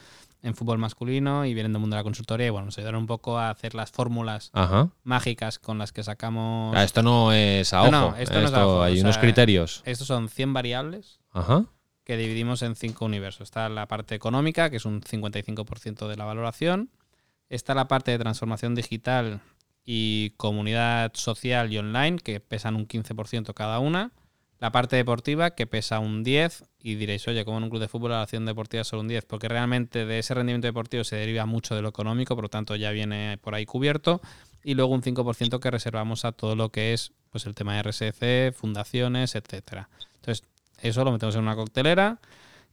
en 0.43 0.53
fútbol 0.55 0.77
masculino 0.77 1.45
y 1.45 1.53
vienen 1.53 1.71
del 1.71 1.79
mundo 1.79 1.95
de 1.95 1.99
la 2.01 2.03
consultoría. 2.03 2.47
Y 2.47 2.49
bueno, 2.49 2.65
nos 2.65 2.77
ayudaron 2.77 3.01
un 3.01 3.07
poco 3.07 3.37
a 3.39 3.49
hacer 3.51 3.73
las 3.73 3.91
fórmulas 3.91 4.49
Ajá. 4.53 4.89
mágicas 5.03 5.59
con 5.59 5.77
las 5.77 5.91
que 5.93 6.03
sacamos. 6.03 6.75
Ah, 6.75 6.83
esto 6.83 7.01
no 7.03 7.31
es 7.31 7.73
a 7.73 7.81
ojo. 7.83 7.91
No, 7.91 8.11
no, 8.11 8.17
esto 8.17 8.39
no 8.41 8.45
es 8.47 8.53
a 8.53 8.67
ojo, 8.67 8.83
hay 8.83 8.97
o 8.99 9.01
unos 9.01 9.17
criterios. 9.17 9.81
Estos 9.85 10.07
son 10.07 10.27
100 10.29 10.51
variables 10.53 11.19
Ajá. 11.31 11.63
que 12.03 12.17
dividimos 12.17 12.61
en 12.63 12.75
cinco 12.75 13.05
universos. 13.05 13.41
Está 13.47 13.69
la 13.69 13.87
parte 13.87 14.13
económica, 14.13 14.69
que 14.69 14.75
es 14.75 14.85
un 14.85 15.01
55% 15.01 16.07
de 16.09 16.17
la 16.17 16.25
valoración. 16.25 16.89
Está 17.47 17.73
la 17.75 17.87
parte 17.87 18.11
de 18.11 18.19
transformación 18.19 18.75
digital 18.75 19.39
y 19.85 20.31
comunidad 20.37 21.11
social 21.13 21.71
y 21.71 21.77
online, 21.77 22.17
que 22.17 22.39
pesan 22.39 22.75
un 22.75 22.87
15% 22.87 23.53
cada 23.53 23.79
una. 23.79 24.11
La 24.59 24.71
parte 24.71 24.95
deportiva, 24.95 25.51
que 25.51 25.67
pesa 25.67 25.99
un 25.99 26.23
10%. 26.23 26.67
Y 26.81 26.95
diréis, 26.95 27.27
oye, 27.27 27.45
como 27.45 27.57
en 27.57 27.63
un 27.63 27.69
club 27.69 27.81
de 27.81 27.87
fútbol 27.87 28.11
la 28.11 28.21
acción 28.21 28.45
deportiva 28.45 28.81
es 28.81 28.87
solo 28.87 29.01
un 29.01 29.09
10%? 29.09 29.25
Porque 29.27 29.47
realmente 29.47 30.05
de 30.05 30.19
ese 30.19 30.33
rendimiento 30.33 30.67
deportivo 30.67 31.03
se 31.03 31.15
deriva 31.15 31.45
mucho 31.45 31.75
de 31.75 31.81
lo 31.81 31.89
económico, 31.89 32.35
por 32.35 32.45
lo 32.45 32.49
tanto 32.49 32.75
ya 32.75 32.91
viene 32.91 33.37
por 33.41 33.55
ahí 33.55 33.65
cubierto. 33.65 34.21
Y 34.63 34.73
luego 34.73 34.93
un 34.93 35.01
5% 35.01 35.59
que 35.59 35.71
reservamos 35.71 36.25
a 36.25 36.31
todo 36.31 36.55
lo 36.55 36.69
que 36.69 36.93
es 36.93 37.11
pues 37.29 37.45
el 37.45 37.53
tema 37.53 37.75
de 37.75 37.83
RSC, 37.83 38.53
fundaciones, 38.57 39.35
etcétera. 39.35 39.89
Entonces, 40.15 40.47
eso 40.81 41.03
lo 41.03 41.11
metemos 41.11 41.35
en 41.35 41.41
una 41.41 41.55
coctelera 41.55 42.19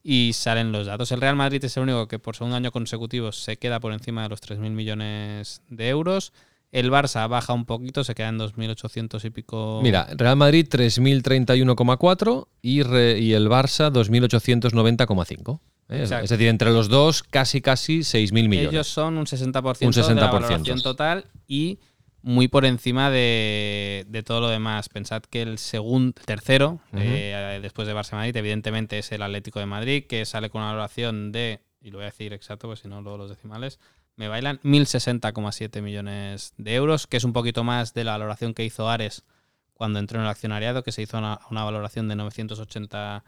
y 0.03 0.33
salen 0.35 0.73
los 0.73 0.87
datos. 0.87 1.13
El 1.13 1.21
Real 1.21 1.37
Madrid 1.37 1.65
es 1.65 1.77
el 1.77 1.85
único 1.85 2.09
que 2.09 2.19
por 2.19 2.37
segundo 2.37 2.57
año 2.57 2.73
consecutivo 2.73 3.33
se 3.33 3.57
queda 3.57 3.81
por 3.81 3.93
encima 3.93 4.23
de 4.23 4.29
los 4.29 4.41
3.000 4.41 4.71
millones 4.71 5.63
de 5.69 5.89
euros. 5.89 6.33
El 6.73 6.91
Barça 6.91 7.29
baja 7.29 7.53
un 7.53 7.67
poquito, 7.67 8.03
se 8.03 8.15
queda 8.15 8.29
en 8.31 8.39
2.800 8.39 9.23
y 9.27 9.31
pico. 9.31 9.81
Mira, 9.83 10.09
Real 10.17 10.37
Madrid 10.37 10.67
3.031,4 10.69 12.49
y, 12.63 12.83
re- 12.83 13.19
y 13.21 13.35
el 13.35 13.49
Barça 13.49 13.93
2.890,5. 13.93 15.61
¿eh? 15.91 16.03
Es 16.23 16.31
decir, 16.31 16.49
entre 16.49 16.71
los 16.71 16.89
dos 16.89 17.23
casi 17.23 17.61
casi 17.61 17.99
6.000 18.01 18.49
millones. 18.49 18.73
Ellos 18.73 18.89
son 18.89 19.19
un 19.19 19.27
60%, 19.27 19.85
Un 19.87 19.91
de 19.93 20.01
la 20.21 20.31
60%. 20.31 20.33
valoración 20.33 20.81
total 20.83 21.27
y 21.47 21.79
muy 22.23 22.49
por 22.49 22.65
encima 22.65 23.11
de, 23.11 24.07
de 24.09 24.23
todo 24.23 24.41
lo 24.41 24.49
demás. 24.49 24.89
Pensad 24.89 25.23
que 25.25 25.43
el 25.43 25.59
segundo, 25.59 26.15
tercero, 26.25 26.81
eh, 26.95 27.59
después 27.61 27.87
de 27.87 27.95
Barça 27.95 28.13
Madrid, 28.13 28.37
evidentemente 28.37 28.99
es 28.99 29.13
el 29.13 29.23
Atlético 29.23 29.59
de 29.59 29.67
Madrid, 29.67 30.05
que 30.09 30.25
sale 30.25 30.49
con 30.49 30.63
una 30.63 30.71
valoración 30.71 31.33
de, 31.33 31.61
y 31.83 31.91
lo 31.91 31.99
voy 31.99 32.05
a 32.05 32.11
decir 32.11 32.33
exacto, 32.33 32.69
porque 32.69 32.83
si 32.83 32.89
no, 32.89 33.03
luego 33.03 33.19
los 33.19 33.29
decimales, 33.29 33.79
me 34.17 34.29
bailan 34.29 34.61
1.060,7 34.63 35.83
millones 35.83 36.55
de 36.57 36.75
euros, 36.75 37.07
que 37.07 37.17
es 37.17 37.25
un 37.25 37.33
poquito 37.33 37.65
más 37.65 37.95
de 37.95 38.05
la 38.05 38.13
valoración 38.13 38.55
que 38.55 38.65
hizo 38.65 38.89
Ares 38.89 39.25
cuando 39.75 39.99
entró 39.99 40.19
en 40.19 40.25
el 40.25 40.31
accionariado, 40.31 40.83
que 40.83 40.93
se 40.93 41.03
hizo 41.03 41.19
una, 41.19 41.41
una 41.51 41.65
valoración 41.65 42.09
de 42.09 42.17
980 42.17 43.25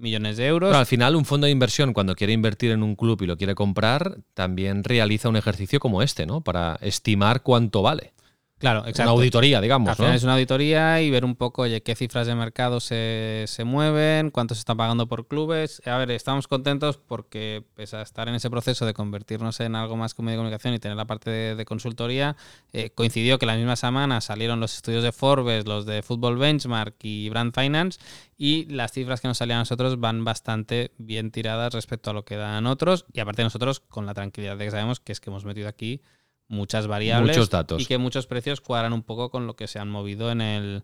millones 0.00 0.36
de 0.36 0.46
euros. 0.46 0.70
Pero 0.70 0.78
al 0.78 0.86
final, 0.86 1.14
un 1.14 1.24
fondo 1.24 1.44
de 1.44 1.50
inversión, 1.50 1.92
cuando 1.92 2.14
quiere 2.14 2.32
invertir 2.32 2.70
en 2.70 2.82
un 2.82 2.96
club 2.96 3.20
y 3.22 3.26
lo 3.26 3.36
quiere 3.36 3.54
comprar, 3.54 4.18
también 4.34 4.82
realiza 4.82 5.28
un 5.28 5.36
ejercicio 5.36 5.78
como 5.78 6.02
este, 6.02 6.26
¿no? 6.26 6.40
Para 6.40 6.78
estimar 6.80 7.42
cuánto 7.42 7.82
vale. 7.82 8.12
Claro, 8.60 8.80
Una 8.80 8.90
exacto. 8.90 9.12
auditoría, 9.12 9.56
Al 9.56 9.62
digamos, 9.62 9.98
es 9.98 10.22
una 10.22 10.34
auditoría 10.34 11.00
y 11.00 11.10
ver 11.10 11.24
un 11.24 11.34
poco 11.34 11.62
oye, 11.62 11.82
qué 11.82 11.94
cifras 11.94 12.26
de 12.26 12.34
mercado 12.34 12.78
se, 12.78 13.44
se 13.46 13.64
mueven, 13.64 14.30
cuánto 14.30 14.54
se 14.54 14.58
está 14.58 14.74
pagando 14.74 15.08
por 15.08 15.26
clubes. 15.26 15.80
A 15.86 15.96
ver, 15.96 16.10
estamos 16.10 16.46
contentos 16.46 16.98
porque, 16.98 17.64
pese 17.74 17.96
a 17.96 18.02
estar 18.02 18.28
en 18.28 18.34
ese 18.34 18.50
proceso 18.50 18.84
de 18.84 18.92
convertirnos 18.92 19.60
en 19.60 19.74
algo 19.76 19.96
más 19.96 20.12
como 20.12 20.28
de 20.28 20.36
comunicación 20.36 20.74
y 20.74 20.78
tener 20.78 20.98
la 20.98 21.06
parte 21.06 21.30
de, 21.30 21.54
de 21.54 21.64
consultoría, 21.64 22.36
eh, 22.74 22.90
coincidió 22.90 23.38
que 23.38 23.46
la 23.46 23.56
misma 23.56 23.76
semana 23.76 24.20
salieron 24.20 24.60
los 24.60 24.76
estudios 24.76 25.02
de 25.02 25.12
Forbes, 25.12 25.66
los 25.66 25.86
de 25.86 26.02
Football 26.02 26.36
Benchmark 26.36 26.96
y 27.02 27.30
Brand 27.30 27.54
Finance, 27.54 27.98
y 28.36 28.66
las 28.66 28.92
cifras 28.92 29.22
que 29.22 29.28
nos 29.28 29.38
salían 29.38 29.56
a 29.56 29.62
nosotros 29.62 29.98
van 30.00 30.22
bastante 30.22 30.92
bien 30.98 31.30
tiradas 31.30 31.72
respecto 31.72 32.10
a 32.10 32.12
lo 32.12 32.26
que 32.26 32.36
dan 32.36 32.66
otros. 32.66 33.06
Y 33.14 33.20
aparte 33.20 33.42
nosotros, 33.42 33.80
con 33.80 34.04
la 34.04 34.12
tranquilidad 34.12 34.58
de 34.58 34.66
que 34.66 34.70
sabemos 34.70 35.00
que 35.00 35.12
es 35.12 35.20
que 35.20 35.30
hemos 35.30 35.46
metido 35.46 35.66
aquí 35.66 36.02
muchas 36.50 36.88
variables 36.88 37.36
Muchos 37.36 37.48
datos. 37.48 37.80
y 37.80 37.86
que 37.86 37.96
muchos 37.96 38.26
precios 38.26 38.60
cuadran 38.60 38.92
un 38.92 39.02
poco 39.02 39.30
con 39.30 39.46
lo 39.46 39.54
que 39.54 39.68
se 39.68 39.78
han 39.78 39.88
movido 39.88 40.30
en 40.32 40.40
el, 40.40 40.82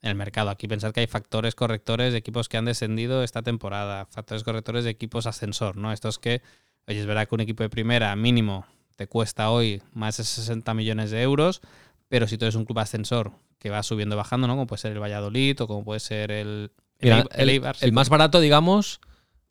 en 0.00 0.10
el 0.10 0.14
mercado. 0.14 0.48
Aquí 0.48 0.68
pensad 0.68 0.92
que 0.92 1.00
hay 1.00 1.06
factores 1.08 1.54
correctores 1.54 2.12
de 2.12 2.18
equipos 2.18 2.48
que 2.48 2.56
han 2.56 2.64
descendido 2.64 3.22
esta 3.24 3.42
temporada, 3.42 4.06
factores 4.06 4.44
correctores 4.44 4.84
de 4.84 4.90
equipos 4.90 5.26
ascensor, 5.26 5.76
¿no? 5.76 5.92
Esto 5.92 6.08
es 6.08 6.18
que, 6.18 6.40
oye, 6.86 7.00
es 7.00 7.06
verdad 7.06 7.28
que 7.28 7.34
un 7.34 7.40
equipo 7.40 7.64
de 7.64 7.68
primera 7.68 8.14
mínimo 8.14 8.64
te 8.96 9.08
cuesta 9.08 9.50
hoy 9.50 9.82
más 9.92 10.16
de 10.16 10.24
60 10.24 10.72
millones 10.74 11.10
de 11.10 11.20
euros, 11.22 11.60
pero 12.08 12.28
si 12.28 12.38
tú 12.38 12.44
eres 12.44 12.54
un 12.54 12.64
club 12.64 12.78
ascensor 12.78 13.32
que 13.58 13.70
va 13.70 13.82
subiendo 13.82 14.16
bajando, 14.16 14.46
¿no? 14.46 14.54
Como 14.54 14.68
puede 14.68 14.80
ser 14.80 14.92
el 14.92 15.02
Valladolid 15.02 15.60
o 15.60 15.66
como 15.66 15.84
puede 15.84 16.00
ser 16.00 16.30
el, 16.30 16.70
el, 17.00 17.14
Mira, 17.14 17.24
el 17.34 17.62
el 17.80 17.92
más 17.92 18.08
barato, 18.08 18.38
digamos, 18.38 19.00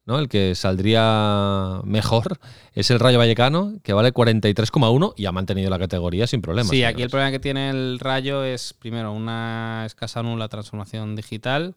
¿no? 0.08 0.18
El 0.18 0.30
que 0.30 0.56
saldría 0.56 1.82
mejor 1.84 2.40
es 2.74 2.90
el 2.90 3.00
Rayo 3.00 3.20
Vallecano, 3.20 3.74
que 3.84 3.94
vale 3.94 4.14
43,1 4.14 5.14
y 5.18 5.26
ha 5.26 5.32
mantenido 5.34 5.70
la 5.70 5.78
categoría 5.78 6.26
sin 6.26 6.42
problemas. 6.42 6.70
Sí, 6.72 6.84
aquí 6.86 7.04
el 7.04 7.10
problema 7.10 7.30
que 7.30 7.40
tiene 7.40 7.70
el 7.70 8.00
Rayo 8.00 8.44
es, 8.44 8.74
primero, 8.74 9.12
una 9.12 9.84
escasa 9.86 10.24
nula 10.24 10.48
transformación 10.48 11.16
digital, 11.18 11.76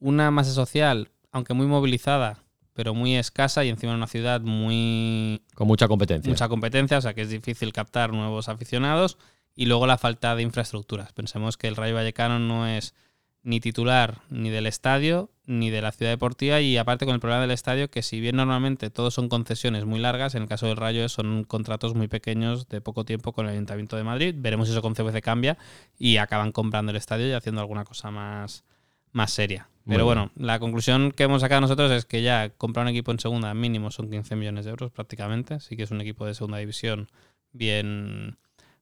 una 0.00 0.32
masa 0.32 0.50
social, 0.50 1.10
aunque 1.30 1.54
muy 1.54 1.68
movilizada, 1.68 2.38
pero 2.74 2.92
muy 2.92 3.16
escasa 3.16 3.64
y 3.64 3.68
encima 3.68 3.92
en 3.92 3.98
una 3.98 4.08
ciudad 4.08 4.40
muy 4.40 5.40
Con 5.54 5.68
mucha 5.68 5.86
competencia. 5.86 6.28
mucha 6.28 6.48
competencia, 6.48 6.98
o 6.98 7.00
sea 7.00 7.14
que 7.14 7.22
es 7.22 7.30
difícil 7.30 7.72
captar 7.72 8.12
nuevos 8.12 8.48
aficionados 8.48 9.16
y 9.54 9.66
luego 9.66 9.86
la 9.86 9.96
falta 9.96 10.34
de 10.34 10.42
infraestructuras. 10.42 11.12
Pensemos 11.12 11.56
que 11.56 11.68
el 11.68 11.76
Rayo 11.76 11.94
Vallecano 11.94 12.40
no 12.40 12.66
es 12.66 12.94
ni 13.42 13.60
titular 13.60 14.18
ni 14.28 14.50
del 14.50 14.66
estadio 14.66 15.30
ni 15.46 15.70
de 15.70 15.82
la 15.82 15.90
ciudad 15.90 16.12
deportiva 16.12 16.60
y 16.60 16.76
aparte 16.76 17.06
con 17.06 17.14
el 17.14 17.20
problema 17.20 17.42
del 17.42 17.50
estadio 17.50 17.90
que 17.90 18.02
si 18.02 18.20
bien 18.20 18.36
normalmente 18.36 18.90
todos 18.90 19.14
son 19.14 19.28
concesiones 19.28 19.84
muy 19.84 19.98
largas, 19.98 20.34
en 20.34 20.42
el 20.42 20.48
caso 20.48 20.66
del 20.66 20.76
Rayo 20.76 21.08
son 21.08 21.44
contratos 21.44 21.94
muy 21.94 22.06
pequeños 22.06 22.68
de 22.68 22.80
poco 22.80 23.04
tiempo 23.04 23.32
con 23.32 23.46
el 23.46 23.52
Ayuntamiento 23.52 23.96
de 23.96 24.04
Madrid. 24.04 24.34
Veremos 24.38 24.68
si 24.68 24.72
eso 24.72 24.82
con 24.82 24.94
CVC 24.94 25.20
cambia 25.22 25.58
y 25.98 26.18
acaban 26.18 26.52
comprando 26.52 26.90
el 26.90 26.96
estadio 26.96 27.26
y 27.28 27.32
haciendo 27.32 27.60
alguna 27.60 27.84
cosa 27.84 28.10
más, 28.12 28.64
más 29.12 29.32
seria. 29.32 29.68
Pero 29.86 30.04
bueno, 30.04 30.30
la 30.36 30.60
conclusión 30.60 31.10
que 31.10 31.24
hemos 31.24 31.40
sacado 31.40 31.62
nosotros 31.62 31.90
es 31.90 32.04
que 32.04 32.22
ya 32.22 32.50
comprar 32.50 32.84
un 32.84 32.90
equipo 32.90 33.10
en 33.10 33.18
segunda 33.18 33.52
mínimo 33.54 33.90
son 33.90 34.08
15 34.08 34.36
millones 34.36 34.64
de 34.64 34.70
euros 34.70 34.92
prácticamente. 34.92 35.58
Sí 35.58 35.76
que 35.76 35.82
es 35.82 35.90
un 35.90 36.00
equipo 36.00 36.26
de 36.26 36.34
segunda 36.34 36.58
división 36.58 37.08
bien, 37.52 38.38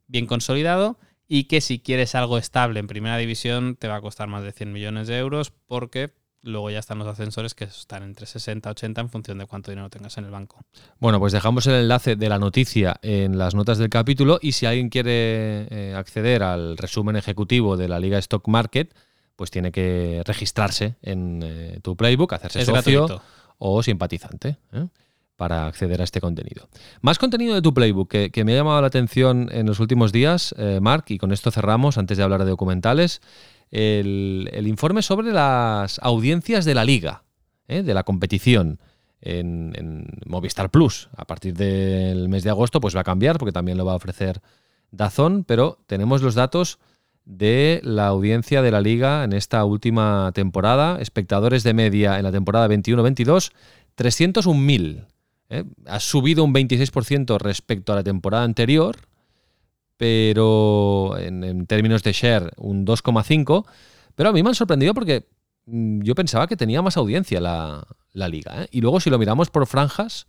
bien 0.06 0.26
consolidado. 0.26 0.98
Y 1.28 1.44
que 1.44 1.60
si 1.60 1.78
quieres 1.78 2.14
algo 2.14 2.38
estable 2.38 2.80
en 2.80 2.86
primera 2.86 3.16
división 3.18 3.76
te 3.76 3.86
va 3.86 3.96
a 3.96 4.00
costar 4.00 4.28
más 4.28 4.42
de 4.42 4.52
100 4.52 4.72
millones 4.72 5.08
de 5.08 5.18
euros 5.18 5.52
porque 5.66 6.14
luego 6.42 6.70
ya 6.70 6.78
están 6.78 6.98
los 6.98 7.06
ascensores 7.06 7.54
que 7.54 7.64
están 7.64 8.02
entre 8.02 8.24
60 8.26 8.68
y 8.68 8.70
80 8.70 9.00
en 9.02 9.10
función 9.10 9.38
de 9.38 9.46
cuánto 9.46 9.70
dinero 9.70 9.90
tengas 9.90 10.16
en 10.18 10.24
el 10.24 10.30
banco. 10.30 10.64
Bueno, 10.98 11.18
pues 11.18 11.32
dejamos 11.32 11.66
el 11.66 11.74
enlace 11.74 12.16
de 12.16 12.28
la 12.28 12.38
noticia 12.38 12.98
en 13.02 13.38
las 13.38 13.54
notas 13.54 13.78
del 13.78 13.90
capítulo 13.90 14.38
y 14.40 14.52
si 14.52 14.64
alguien 14.66 14.88
quiere 14.88 15.66
eh, 15.70 15.94
acceder 15.96 16.42
al 16.42 16.76
resumen 16.78 17.16
ejecutivo 17.16 17.76
de 17.76 17.88
la 17.88 18.00
Liga 18.00 18.18
Stock 18.18 18.46
Market, 18.48 18.94
pues 19.36 19.50
tiene 19.50 19.70
que 19.70 20.22
registrarse 20.24 20.96
en 21.02 21.42
eh, 21.44 21.80
tu 21.82 21.96
playbook, 21.96 22.32
hacerse 22.32 22.60
Es 22.60 22.66
socio 22.66 23.06
gratuito. 23.06 23.22
o 23.58 23.82
simpatizante 23.82 24.56
¿eh? 24.72 24.86
Para 25.38 25.68
acceder 25.68 26.00
a 26.00 26.04
este 26.04 26.20
contenido. 26.20 26.68
Más 27.00 27.16
contenido 27.16 27.54
de 27.54 27.62
tu 27.62 27.72
playbook 27.72 28.08
que, 28.08 28.44
me 28.44 28.52
ha 28.52 28.56
llamado 28.56 28.80
la 28.80 28.88
atención 28.88 29.48
en 29.52 29.66
los 29.66 29.78
últimos 29.78 30.10
días, 30.10 30.52
eh, 30.58 30.80
Mark, 30.82 31.04
y 31.08 31.18
con 31.18 31.30
esto 31.30 31.52
cerramos 31.52 31.96
antes 31.96 32.18
de 32.18 32.24
hablar 32.24 32.42
de 32.42 32.50
documentales, 32.50 33.22
el, 33.70 34.50
el 34.52 34.66
informe 34.66 35.00
sobre 35.00 35.32
las 35.32 36.00
audiencias 36.00 36.64
de 36.64 36.74
la 36.74 36.84
liga, 36.84 37.22
¿eh? 37.68 37.84
de 37.84 37.94
la 37.94 38.02
competición 38.02 38.80
en, 39.20 39.74
en 39.76 40.08
Movistar 40.26 40.70
Plus. 40.70 41.08
A 41.16 41.24
partir 41.24 41.54
del 41.54 42.28
mes 42.28 42.42
de 42.42 42.50
agosto 42.50 42.80
pues 42.80 42.96
va 42.96 43.02
a 43.02 43.04
cambiar 43.04 43.38
porque 43.38 43.52
también 43.52 43.78
lo 43.78 43.84
va 43.84 43.92
a 43.92 43.96
ofrecer 43.96 44.42
Dazón, 44.90 45.44
pero 45.44 45.78
tenemos 45.86 46.20
los 46.20 46.34
datos 46.34 46.80
de 47.24 47.80
la 47.84 48.08
audiencia 48.08 48.60
de 48.60 48.72
la 48.72 48.80
liga 48.80 49.22
en 49.22 49.34
esta 49.34 49.64
última 49.64 50.32
temporada. 50.34 50.98
Espectadores 51.00 51.62
de 51.62 51.74
media 51.74 52.18
en 52.18 52.24
la 52.24 52.32
temporada 52.32 52.66
21-22, 52.66 53.52
301.000. 53.96 55.06
¿eh? 55.48 55.64
Ha 55.86 56.00
subido 56.00 56.44
un 56.44 56.52
26% 56.52 57.38
respecto 57.38 57.92
a 57.92 57.96
la 57.96 58.02
temporada 58.04 58.44
anterior, 58.44 58.96
pero 59.96 61.16
en, 61.18 61.66
términos 61.66 62.02
de 62.02 62.12
share 62.12 62.52
un 62.56 62.86
2,5%. 62.86 63.66
Pero 64.14 64.30
a 64.30 64.32
mí 64.32 64.42
me 64.42 64.48
han 64.48 64.54
sorprendido 64.54 64.94
porque 64.94 65.26
mm, 65.66 66.02
yo 66.02 66.14
pensaba 66.14 66.46
que 66.46 66.56
tenía 66.56 66.82
más 66.82 66.96
audiencia 66.96 67.40
la, 67.40 67.86
la 68.12 68.28
liga. 68.28 68.62
¿eh? 68.62 68.68
Y 68.70 68.80
luego 68.80 69.00
si 69.00 69.10
lo 69.10 69.18
miramos 69.18 69.50
por 69.50 69.66
franjas, 69.66 70.26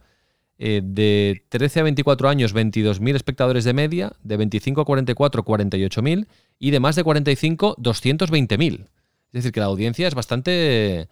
eh, 0.61 0.81
de 0.83 1.45
13 1.47 1.79
a 1.79 1.83
24 1.83 2.27
años 2.27 2.53
22.000 2.53 3.15
espectadores 3.15 3.63
de 3.63 3.73
media, 3.73 4.11
de 4.23 4.35
25 4.35 4.81
a 4.81 4.85
44 4.85 5.45
48.000 5.45 6.27
y 6.59 6.71
de 6.71 6.79
más 6.81 6.97
de 6.97 7.03
45 7.05 7.77
220.000. 7.77 8.81
Es 8.81 8.87
decir, 9.31 9.53
que 9.53 9.61
la 9.61 9.67
audiencia 9.67 10.05
es 10.05 10.15
bastante 10.15 11.07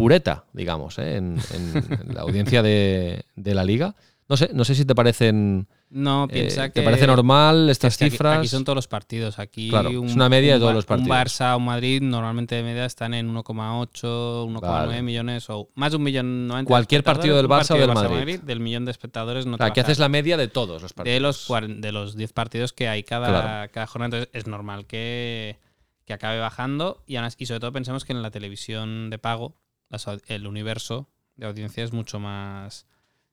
pureta, 0.00 0.44
digamos, 0.52 0.98
¿eh? 0.98 1.16
en, 1.16 1.38
en 1.54 2.14
la 2.14 2.22
audiencia 2.22 2.62
de, 2.62 3.24
de 3.36 3.54
la 3.54 3.64
liga. 3.64 3.94
No 4.28 4.36
sé, 4.36 4.50
no 4.52 4.64
sé 4.64 4.74
si 4.76 4.84
te 4.84 4.94
parecen. 4.94 5.66
No, 5.90 6.28
piensa 6.30 6.66
eh, 6.66 6.68
que. 6.70 6.80
¿Te 6.80 6.84
parece 6.84 7.04
normal 7.08 7.68
estas 7.68 7.94
es 7.94 7.98
que 7.98 8.04
aquí- 8.04 8.10
cifras? 8.12 8.38
Aquí, 8.38 8.46
son 8.46 8.62
todos 8.62 8.76
los 8.76 8.86
partidos. 8.86 9.40
Aquí 9.40 9.70
Claro, 9.70 9.90
es 9.90 10.14
una 10.14 10.28
media 10.28 10.54
de 10.54 10.60
todos 10.60 10.72
los 10.72 10.86
partidos. 10.86 11.10
Un 11.10 11.16
Barça 11.16 11.54
o 11.54 11.56
un 11.56 11.64
Madrid 11.64 12.00
normalmente 12.00 12.54
de 12.54 12.62
media 12.62 12.84
están 12.84 13.12
en 13.12 13.28
1,8, 13.34 14.46
1,9 14.46 14.60
Vale. 14.60 15.02
millones 15.02 15.50
o 15.50 15.68
más 15.74 15.90
de 15.90 15.96
un 15.96 16.04
millón 16.04 16.46
noventa. 16.46 16.68
de 16.68 16.70
Cualquier 16.72 17.02
partido 17.02 17.36
del. 17.36 17.48
Barça 17.48 17.72
o 17.72 17.74
Un 17.74 17.80
del 17.80 17.88
partido 17.92 18.10
Madrid. 18.14 18.38
Del 18.40 18.60
millón 18.60 18.84
de 18.84 18.92
espectadores 18.92 19.46
no 19.46 19.56
bajas 19.56 19.78
haces 19.78 19.98
la 19.98 20.08
media 20.08 20.36
de 20.36 20.46
todos 20.46 20.80
los 20.80 20.92
partidos. 20.92 21.14
de 21.14 21.20
los 21.20 21.80
de 21.80 21.90
los 21.92 22.16
10 22.16 22.32
partidos 22.32 22.72
que 22.72 22.86
hay 22.86 23.02
cada, 23.02 23.26
Claro. 23.28 23.72
cada 23.74 23.86
jornada. 23.88 24.06
Entonces 24.18 24.28
es 24.32 24.46
normal 24.46 24.86
que, 24.86 25.58
que 26.04 26.12
acabe 26.12 26.38
bajando 26.38 27.02
y, 27.04 27.16
y 27.16 27.46
sobre 27.46 27.58
todo 27.58 27.72
pensemos 27.72 28.04
que 28.04 28.12
en 28.12 28.22
la 28.22 28.30
televisión 28.30 29.10
de 29.10 29.18
pago 29.18 29.56
las 29.90 30.06
el 30.26 30.46
universo 30.46 31.08
de 31.36 31.46
audiencia 31.46 31.84
es 31.84 31.92
mucho 31.92 32.18
más 32.18 32.86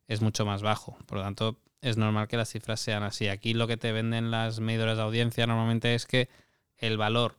es 0.07 0.21
mucho 0.21 0.45
más 0.45 0.61
bajo. 0.61 0.97
Por 1.05 1.19
lo 1.19 1.23
tanto, 1.23 1.59
es 1.81 1.97
normal 1.97 2.27
que 2.27 2.37
las 2.37 2.49
cifras 2.49 2.79
sean 2.79 3.03
así. 3.03 3.27
Aquí 3.27 3.53
lo 3.53 3.67
que 3.67 3.77
te 3.77 3.91
venden 3.91 4.31
las 4.31 4.59
medidoras 4.59 4.97
de 4.97 5.03
audiencia 5.03 5.47
normalmente 5.47 5.95
es 5.95 6.05
que 6.05 6.29
el 6.77 6.97
valor 6.97 7.37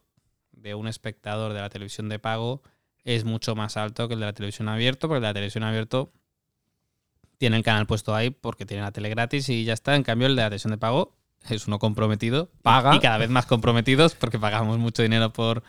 de 0.53 0.75
un 0.75 0.89
espectador 0.89 1.53
de 1.53 1.61
la 1.61 1.71
televisión 1.71 2.09
de 2.09 2.19
pago 2.19 2.63
es 3.05 3.25
mucho 3.25 3.55
más 3.55 3.77
alto 3.77 4.09
que 4.09 4.15
el 4.15 4.21
de 4.21 4.27
la 4.27 4.33
televisión 4.33 4.69
abierto, 4.69 5.09
porque 5.09 5.19
el 5.19 5.23
de 5.23 5.29
la 5.29 5.35
televisión 5.35 5.65
abierto 5.65 6.13
tiene 7.39 7.57
el 7.57 7.63
canal 7.63 7.87
puesto 7.87 8.15
ahí 8.15 8.31
porque 8.31 8.67
tiene 8.67 8.83
la 8.83 8.93
tele 8.93 9.09
gratis 9.09 9.49
y 9.49 9.65
ya 9.65 9.73
está. 9.73 9.97
En 9.97 10.03
cambio, 10.03 10.27
el 10.27 10.37
de 10.37 10.43
la 10.43 10.49
televisión 10.49 10.73
de 10.73 10.79
pago 10.79 11.17
es 11.49 11.67
uno 11.67 11.79
comprometido. 11.79 12.51
Paga. 12.63 12.97
Y 12.97 13.01
cada 13.01 13.19
vez 13.19 13.31
más 13.31 13.47
comprometidos 13.47 14.15
porque 14.15 14.39
pagamos 14.39 14.79
mucho 14.79 15.03
dinero 15.03 15.33
por, 15.33 15.63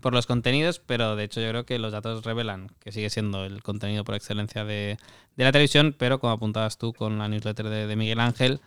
por 0.00 0.12
los 0.12 0.26
contenidos, 0.26 0.80
pero 0.80 1.16
de 1.16 1.24
hecho 1.24 1.40
yo 1.40 1.48
creo 1.48 1.66
que 1.66 1.78
los 1.78 1.92
datos 1.92 2.24
revelan 2.24 2.68
que 2.80 2.92
sigue 2.92 3.10
siendo 3.10 3.44
el 3.44 3.62
contenido 3.62 4.04
por 4.04 4.14
excelencia 4.14 4.64
de, 4.64 4.98
de 5.36 5.44
la 5.44 5.52
televisión, 5.52 5.94
pero 5.98 6.18
como 6.18 6.32
apuntabas 6.32 6.78
tú 6.78 6.92
con 6.92 7.18
la 7.18 7.28
newsletter 7.28 7.68
de, 7.68 7.96
Miguel 7.96 8.20
Ángel, 8.20 8.60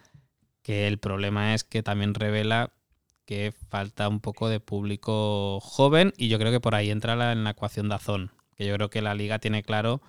que 0.63 0.87
el 0.87 0.97
problema 0.97 1.53
es 1.53 1.63
que 1.63 1.83
también 1.83 2.13
revela 2.13 2.73
que 3.25 3.53
falta 3.69 4.07
un 4.07 4.19
poco 4.19 4.49
de 4.49 4.59
público 4.59 5.59
joven 5.59 6.13
y 6.17 6.29
yo 6.29 6.39
creo 6.39 6.51
que 6.51 6.59
por 6.59 6.75
ahí 6.75 6.89
entra 6.89 7.15
la, 7.15 7.31
en 7.33 7.43
la 7.43 7.51
ecuación 7.51 7.89
de 7.89 7.95
Azón, 7.95 8.31
que 8.55 8.65
yo 8.65 8.73
creo 8.75 8.89
que 8.89 9.01
la 9.01 9.13
liga 9.13 9.39
tiene 9.39 9.63
claro 9.63 10.01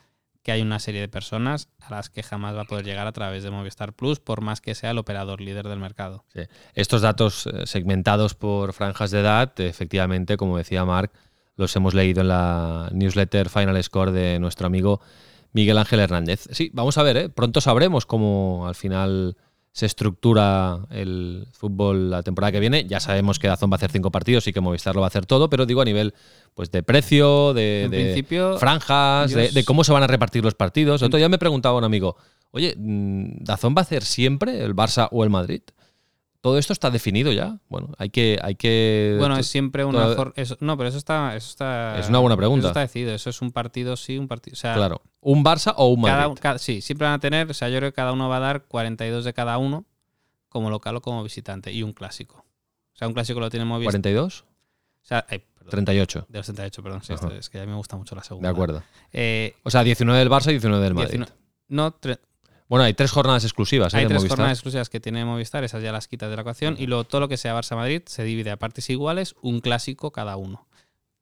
que 0.43 0.53
hay 0.53 0.63
una 0.63 0.79
serie 0.79 1.01
de 1.01 1.09
personas 1.09 1.69
a 1.81 1.91
las 1.91 2.11
que 2.11 2.23
jamás 2.23 2.57
va 2.57 2.63
a 2.63 2.65
poder 2.65 2.85
llegar 2.85 3.07
a 3.07 3.13
través 3.13 3.43
de 3.43 3.51
Movistar 3.51 3.93
Plus, 3.93 4.21
por 4.21 4.41
más 4.41 4.61
que 4.61 4.75
sea 4.75 4.93
el 4.93 4.99
operador 4.99 5.41
líder 5.41 5.69
del 5.69 5.79
mercado. 5.79 6.25
Estos 6.75 7.03
datos 7.03 7.47
eh, 7.47 7.67
segmentados 7.67 8.35
por 8.35 8.73
franjas 8.73 9.11
de 9.11 9.21
edad, 9.21 9.53
efectivamente, 9.61 10.37
como 10.37 10.57
decía 10.57 10.85
Marc, 10.85 11.13
los 11.57 11.75
hemos 11.77 11.93
leído 11.93 12.21
en 12.21 12.29
la 12.29 12.89
newsletter 12.93 13.49
Final 13.49 13.83
Score 13.83 14.13
de 14.13 14.39
nuestro 14.39 14.67
amigo 14.67 15.01
Miguel 15.53 15.79
Ángel 15.79 16.01
Hernández. 16.01 16.49
Sí, 16.53 16.71
vamos 16.73 16.99
a 16.99 17.03
ver, 17.03 17.17
¿eh? 17.17 17.29
pronto 17.29 17.61
sabremos 17.61 18.07
cómo 18.07 18.67
al 18.69 18.75
final 18.75 19.37
se 19.73 19.87
estructura 19.87 20.81
el 20.91 21.47
fútbol 21.53 22.11
la 22.11 22.23
temporada 22.23 22.53
que 22.53 22.61
viene. 22.61 22.87
Ya 22.87 23.01
sabemos 23.01 23.39
que 23.39 23.49
Dazón 23.49 23.71
va 23.71 23.75
a 23.75 23.77
hacer 23.77 23.91
cinco 23.91 24.11
partidos 24.11 24.47
y 24.47 24.53
que 24.53 24.61
Movistar 24.61 24.95
lo 24.95 25.01
va 25.01 25.07
a 25.07 25.09
hacer 25.09 25.27
todo, 25.27 25.49
pero 25.49 25.67
digo 25.67 25.81
a 25.81 25.85
nivel 25.85 26.15
pues 26.55 26.71
de 26.71 26.83
precio, 26.83 27.55
de, 27.55 27.87
principio, 27.89 28.59
franjas, 28.59 29.33
de 29.33 29.65
cómo 29.65 29.85
se 29.85 29.93
van 29.93 30.03
a 30.03 30.07
repartir 30.07 30.43
los 30.43 30.55
partidos. 30.55 31.03
Otro 31.03 31.19
día 31.19 31.29
me 31.29 31.39
preguntaba 31.39 31.79
un 31.79 31.85
amigo, 31.85 32.17
oye, 32.51 32.75
mm, 32.77 33.45
¿Dazón 33.45 33.75
va 33.77 33.81
a 33.81 33.83
hacer 33.83 34.03
siempre 34.03 34.65
el 34.65 34.75
Barça 34.75 35.09
o 35.13 35.23
el 35.23 35.31
Madrid? 35.31 35.63
¿Todo 36.41 36.57
esto 36.59 36.73
está 36.73 36.91
definido 36.91 37.33
ya? 37.33 37.59
Bueno, 37.69 37.91
hay 37.99 38.11
que... 38.11 38.39
Hay 38.43 38.55
que 38.55 39.17
Bueno, 39.19 39.37
es 39.37 39.47
siempre 39.49 39.85
una... 39.85 40.15
for- 40.15 40.33
eso- 40.37 40.57
no, 40.61 40.77
pero 40.77 40.89
eso 40.89 40.99
está, 40.99 41.35
eso 41.35 41.49
está... 41.51 41.99
Es 41.99 42.09
una 42.09 42.21
buena 42.21 42.37
pregunta. 42.37 42.61
Eso 42.61 42.69
está 42.69 42.81
decidido. 42.81 43.13
Eso 43.13 43.31
es 43.31 43.43
un 43.43 43.51
partido 43.51 43.97
sí, 43.97 44.17
un 44.19 44.29
partido... 44.29 44.53
O 44.55 44.57
sea, 44.57 44.75
Claro, 44.75 45.03
un 45.21 45.45
Barça 45.45 45.75
o 45.77 45.89
un 45.89 46.01
Madrid. 46.03 46.17
cada, 46.23 46.35
cada- 46.37 46.59
sí, 46.59 46.81
siempre 46.81 47.07
van 47.07 47.15
a 47.15 47.19
tener... 47.19 47.51
O 47.51 47.55
sea, 47.55 47.69
yo 47.69 47.79
creo 47.79 47.91
que 47.91 47.97
cada 47.97 48.13
uno 48.13 48.29
va 48.29 48.37
a 48.37 48.41
dar 48.41 48.65
42 48.67 49.25
de 49.25 49.33
cada 49.35 49.59
uno, 49.59 49.85
como 50.49 50.71
local 50.71 50.95
o 50.97 51.01
como 51.03 51.23
visitante, 51.25 51.73
y 51.73 51.83
un 51.83 51.93
clásico. 51.93 52.37
O 52.95 52.97
sea, 52.99 53.09
un 53.09 53.15
clásico 53.15 53.41
lo 53.41 53.51
tiene 53.51 53.65
Movistar... 53.65 54.01
¿42? 54.01 54.43
O 54.43 54.45
sea, 55.09 55.27
ay, 55.29 55.39
perdón, 55.55 55.71
38. 55.71 56.27
de 56.29 56.39
los 56.39 56.47
38, 56.47 56.83
perdón. 56.83 57.03
Sí, 57.03 57.15
esto 57.15 57.33
es 57.33 57.49
que 57.51 57.59
a 57.59 57.65
mí 57.65 57.71
me 57.73 57.77
gusta 57.77 57.97
mucho 57.97 58.15
la 58.15 58.23
segunda. 58.23 58.49
De 58.49 58.53
acuerdo. 58.53 58.83
Eh, 59.13 59.57
O 59.65 59.71
sea, 59.71 59.83
19 59.83 60.19
del 60.19 60.31
Barça 60.31 60.49
y 60.49 60.53
19 60.53 60.85
del 60.85 60.95
Madrid. 60.95 61.11
19 61.19 61.33
no, 61.71 61.93
tre- 61.99 62.19
Bueno, 62.69 62.85
hay 62.85 62.95
tres 62.95 63.11
jornadas 63.11 63.45
exclusivas 63.45 63.95
¿eh? 63.95 63.99
hay 63.99 64.05
de 64.05 64.09
tres 64.09 64.21
Movistar. 64.21 64.37
jornadas 64.37 64.59
exclusivas 64.59 64.91
que 64.91 65.01
tiene 65.01 65.25
Movistar, 65.25 65.65
esas 65.65 65.83
ya 65.83 65.91
las 65.93 66.07
quitas 66.09 66.29
de 66.31 66.37
la 66.37 66.43
ecuación, 66.43 66.77
y 66.79 66.87
luego 66.87 67.05
todo 67.05 67.21
lo 67.23 67.29
que 67.29 67.37
sea 67.37 67.59
Barça-Madrid 67.59 68.03
se 68.07 68.25
divide 68.25 68.51
a 68.51 68.57
partes 68.59 68.89
iguales, 68.91 69.35
un 69.41 69.61
clásico 69.61 70.11
cada 70.13 70.37
uno. 70.37 70.67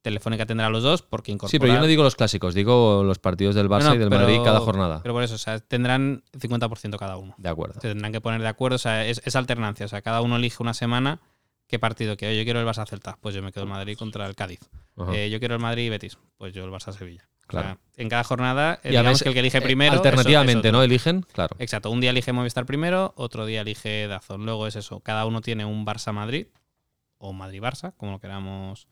Telefónica 0.01 0.45
tendrá 0.45 0.69
los 0.69 0.83
dos 0.83 1.01
porque 1.01 1.31
incorpora... 1.31 1.51
Sí, 1.51 1.59
pero 1.59 1.73
yo 1.73 1.79
no 1.79 1.87
digo 1.87 2.03
los 2.03 2.15
clásicos, 2.15 2.53
digo 2.53 3.03
los 3.03 3.19
partidos 3.19 3.55
del 3.55 3.67
Barça 3.67 3.83
No, 3.83 3.89
no, 3.89 3.95
y 3.95 3.97
del 3.97 4.09
pero- 4.09 4.21
Madrid 4.21 4.39
cada 4.43 4.59
jornada. 4.59 5.01
Pero 5.01 5.13
por 5.13 5.23
eso, 5.23 5.35
o 5.35 5.37
sea, 5.39 5.59
tendrán 5.59 6.23
50% 6.37 6.97
cada 6.97 7.17
uno. 7.17 7.33
De 7.37 7.49
acuerdo. 7.49 7.81
Se 7.81 7.89
tendrán 7.89 8.11
que 8.13 8.21
poner 8.21 8.41
de 8.41 8.47
acuerdo, 8.47 8.75
o 8.75 8.79
sea, 8.79 9.05
es, 9.05 9.21
es 9.25 9.35
alternancia. 9.35 9.85
O 9.85 9.89
sea, 9.89 10.01
cada 10.01 10.21
uno 10.21 10.37
elige 10.37 10.61
una 10.63 10.73
semana 10.73 11.19
qué 11.67 11.79
partido 11.79 12.15
quiero. 12.15 12.33
Yo 12.35 12.43
quiero 12.45 12.61
el 12.61 12.65
Barça 12.67 12.87
Celta, 12.87 13.17
pues 13.21 13.35
yo 13.35 13.41
me 13.41 13.51
quedo 13.51 13.63
el 13.65 13.69
Madrid 13.69 13.97
contra 13.97 14.25
el 14.27 14.35
Cádiz. 14.35 14.59
Eh, 15.13 15.29
yo 15.29 15.39
quiero 15.39 15.55
el 15.55 15.61
Madrid 15.61 15.83
y 15.85 15.89
Betis, 15.89 16.17
pues 16.37 16.53
yo 16.53 16.63
el 16.63 16.71
Barça 16.71 16.93
Sevilla. 16.93 17.27
O 17.47 17.51
sea, 17.51 17.61
Claro. 17.61 17.79
en 17.95 18.09
cada 18.09 18.23
jornada, 18.23 18.79
eh, 18.83 18.89
digamos 18.89 19.21
que 19.23 19.29
el 19.29 19.33
que 19.33 19.39
elige 19.39 19.57
eh, 19.59 19.61
primero. 19.61 19.93
eso- 19.93 20.03
Alternativamente, 20.03 20.67
eso 20.67 20.71
¿no? 20.73 20.79
otro. 20.79 20.85
Eligen, 20.85 21.21
claro. 21.33 21.55
Exacto, 21.59 21.89
un 21.91 22.01
día 22.01 22.09
elige 22.09 22.33
Movistar 22.33 22.65
primero, 22.65 23.13
otro 23.15 23.45
día 23.45 23.61
elige 23.61 24.07
Dazón. 24.07 24.45
Luego 24.45 24.67
es 24.67 24.75
eso, 24.75 24.99
cada 24.99 25.25
uno 25.25 25.41
tiene 25.41 25.65
un 25.65 25.85
Barça-Madrid 25.85 26.47
o 27.17 27.33
Madrid-Barça, 27.33 27.93
como 27.97 28.11
lo 28.13 28.19
queramos 28.19 28.87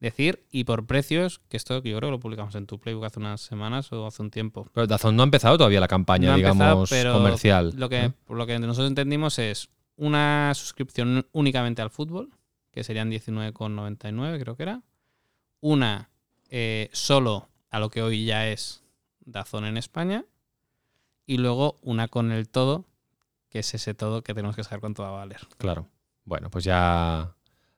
decir, 0.00 0.44
y 0.50 0.64
por 0.64 0.86
precios, 0.86 1.40
que 1.48 1.56
esto 1.58 1.74
yo 1.82 1.98
creo 1.98 2.08
que 2.08 2.10
lo 2.12 2.20
publicamos 2.20 2.54
en 2.54 2.66
tu 2.66 2.78
Playbook 2.80 3.04
hace 3.04 3.18
unas 3.20 3.42
semanas 3.42 3.92
o 3.92 4.06
hace 4.06 4.22
un 4.22 4.30
tiempo. 4.30 4.66
Pero 4.72 4.86
Dazón 4.86 5.14
no 5.14 5.22
ha 5.22 5.24
empezado 5.24 5.56
todavía 5.58 5.78
la 5.78 5.88
campaña, 5.88 6.30
No 6.30 6.36
empezado, 6.36 6.84
digamos, 6.86 7.14
comercial. 7.18 7.72
Lo 7.76 7.88
que, 7.90 8.06
¿eh? 8.06 8.12
Por 8.24 8.36
lo 8.38 8.46
que 8.46 8.58
nosotros 8.58 8.88
entendimos 8.88 9.38
es 9.38 9.68
una 9.96 10.52
suscripción 10.54 11.26
únicamente 11.32 11.82
al 11.82 11.90
fútbol, 11.90 12.30
que 12.72 12.82
serían 12.82 13.10
19,99 13.10 14.40
creo 14.40 14.56
que 14.56 14.62
era. 14.62 14.82
Una 15.60 16.08
eh, 16.48 16.88
solo 16.92 17.49
a 17.70 17.78
lo 17.78 17.90
que 17.90 18.02
hoy 18.02 18.24
ya 18.24 18.48
es 18.48 18.82
Dazón 19.20 19.64
en 19.64 19.76
España. 19.76 20.24
Y 21.26 21.38
luego 21.38 21.78
una 21.82 22.08
con 22.08 22.32
el 22.32 22.48
todo, 22.48 22.84
que 23.48 23.60
es 23.60 23.74
ese 23.74 23.94
todo 23.94 24.22
que 24.22 24.34
tenemos 24.34 24.56
que 24.56 24.64
saber 24.64 24.80
cuánto 24.80 25.02
va 25.02 25.10
a 25.10 25.12
valer. 25.12 25.40
Claro. 25.58 25.86
Bueno, 26.24 26.50
pues 26.50 26.64
ya 26.64 27.34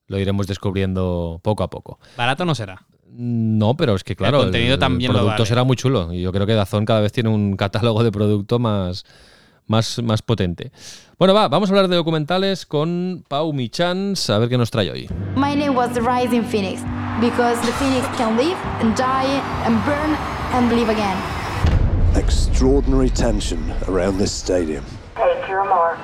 lo 0.07 0.19
iremos 0.19 0.47
descubriendo 0.47 1.41
poco 1.43 1.63
a 1.63 1.71
poco. 1.71 1.99
Barato 2.17 2.45
no 2.45 2.55
será. 2.55 2.87
No, 3.15 3.77
pero 3.77 3.95
es 3.95 4.05
que 4.05 4.17
claro, 4.17 4.39
el, 4.39 4.45
contenido 4.45 4.79
también 4.79 5.13
lo 5.13 5.19
producto 5.19 5.43
vale. 5.43 5.47
será 5.47 5.65
muy 5.65 5.77
chulo. 5.77 6.13
Y 6.15 6.23
yo 6.23 6.33
creo 6.33 6.47
que 6.47 6.55
Dazón 6.55 6.87
cada 6.87 7.01
vez 7.01 7.13
tiene 7.13 7.29
un 7.29 7.57
catálogo 7.57 8.03
de 8.03 8.11
producto 8.11 8.59
más, 8.59 9.05
más, 9.67 10.03
más 10.03 10.23
potente. 10.23 10.73
Bueno, 11.19 11.35
va, 11.35 11.49
vamos 11.49 11.69
a 11.69 11.73
hablar 11.73 11.89
de 11.89 11.97
documentales 11.97 12.65
con 12.65 13.23
Pau 13.29 13.53
Michans, 13.53 14.31
a 14.31 14.39
ver 14.39 14.49
qué 14.49 14.57
nos 14.57 14.71
trae 14.71 14.91
hoy. 14.91 15.09
My 15.37 15.55
name 15.55 15.71
was 15.71 15.93
the 15.93 16.01
Rising 16.01 16.45
Phoenix 16.45 16.83
because 17.21 17.61
the 17.67 17.73
phoenix 17.75 18.07
can 18.17 18.37
live 18.37 18.59
and 18.81 18.97
die 18.97 19.27
and 19.67 19.85
burn 19.85 20.15
and 20.55 20.71
live 20.71 20.89
again. 20.89 21.17
Extraordinary 22.17 23.11
tension 23.11 23.73
around 23.89 24.19
this 24.19 24.33
stadium. 24.33 24.85
Take 25.17 25.49
your 25.49 25.65
mark. 25.65 25.99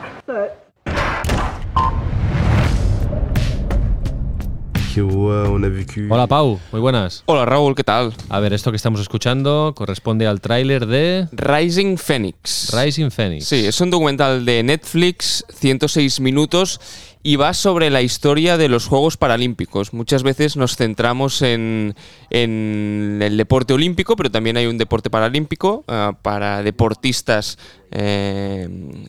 Hola 6.11 6.27
Pau, 6.27 6.59
muy 6.73 6.81
buenas. 6.81 7.23
Hola 7.27 7.45
Raúl, 7.45 7.77
¿qué 7.77 7.85
tal? 7.85 8.13
A 8.31 8.41
ver, 8.41 8.53
esto 8.53 8.71
que 8.73 8.77
estamos 8.77 9.01
escuchando 9.01 9.73
corresponde 9.77 10.27
al 10.27 10.41
tráiler 10.41 10.87
de 10.87 11.29
Rising 11.31 11.97
Phoenix. 11.99 12.75
Rising 12.75 13.11
Phoenix. 13.11 13.47
Sí, 13.47 13.65
es 13.65 13.81
un 13.81 13.91
documental 13.91 14.45
de 14.45 14.65
Netflix, 14.65 15.45
106 15.51 16.19
minutos, 16.19 16.81
y 17.23 17.37
va 17.37 17.55
sobre 17.55 17.91
la 17.91 18.03
historia 18.03 18.57
de 18.57 18.69
los 18.69 18.87
Juegos 18.87 19.17
Paralímpicos. 19.17 19.93
Muchas 19.93 20.23
veces 20.23 20.57
nos 20.57 20.77
centramos 20.77 21.43
en, 21.43 21.95
en 22.31 23.19
el 23.23 23.37
deporte 23.37 23.75
olímpico, 23.75 24.17
pero 24.17 24.31
también 24.31 24.57
hay 24.57 24.67
un 24.67 24.79
deporte 24.79 25.11
paralímpico 25.11 25.85
ah, 25.89 26.17
para 26.23 26.63
deportistas 26.63 27.59
eh, 27.91 28.69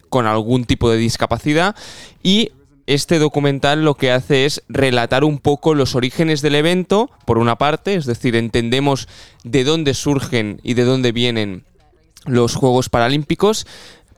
con 0.10 0.26
algún 0.26 0.66
tipo 0.66 0.90
de 0.90 0.98
discapacidad. 0.98 1.76
Y 2.24 2.52
este 2.88 3.20
documental 3.20 3.86
lo 3.86 3.94
que 3.94 4.12
hace 4.12 4.46
es 4.46 4.64
relatar 4.68 5.24
un 5.24 5.38
poco 5.38 5.76
los 5.76 5.94
orígenes 5.94 6.42
del 6.42 6.56
evento, 6.56 7.12
por 7.26 7.38
una 7.38 7.58
parte, 7.58 7.94
es 7.94 8.08
decir, 8.08 8.36
entendemos 8.36 9.08
de 9.44 9.64
dónde 9.64 9.94
surgen 9.94 10.60
y 10.64 10.74
de 10.74 10.86
dónde 10.86 11.12
vienen 11.12 11.66
los 12.26 12.56
Juegos 12.56 12.90
Paralímpicos. 12.90 13.68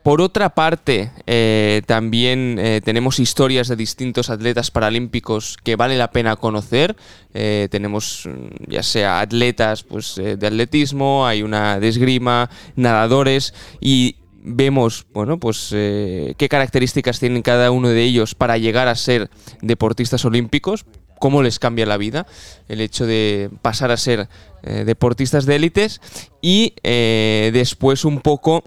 Por 0.03 0.19
otra 0.19 0.49
parte, 0.49 1.11
eh, 1.27 1.83
también 1.85 2.57
eh, 2.59 2.81
tenemos 2.83 3.19
historias 3.19 3.67
de 3.67 3.75
distintos 3.75 4.31
atletas 4.31 4.71
paralímpicos 4.71 5.57
que 5.63 5.75
vale 5.75 5.95
la 5.95 6.09
pena 6.09 6.35
conocer. 6.37 6.95
Eh, 7.35 7.67
tenemos 7.69 8.25
mm, 8.25 8.71
ya 8.71 8.81
sea 8.81 9.19
atletas 9.19 9.83
pues, 9.83 10.15
de 10.15 10.47
atletismo, 10.47 11.27
hay 11.27 11.43
una 11.43 11.79
de 11.79 11.87
esgrima, 11.87 12.49
nadadores 12.75 13.53
y 13.79 14.15
vemos 14.43 15.05
bueno 15.13 15.39
pues 15.39 15.67
qué 15.69 16.47
características 16.49 17.19
tienen 17.19 17.43
cada 17.43 17.69
uno 17.69 17.89
de 17.89 18.01
ellos 18.01 18.33
para 18.33 18.57
llegar 18.57 18.87
a 18.87 18.95
ser 18.95 19.29
deportistas 19.61 20.25
olímpicos 20.25 20.87
cómo 21.19 21.43
les 21.43 21.59
cambia 21.59 21.85
la 21.85 21.97
vida 21.97 22.25
el 22.67 22.81
hecho 22.81 23.05
de 23.05 23.51
pasar 23.61 23.91
a 23.91 23.97
ser 23.97 24.29
deportistas 24.63 25.45
de 25.45 25.57
élites 25.57 26.01
y 26.41 26.73
después 26.81 28.03
un 28.03 28.19
poco 28.19 28.63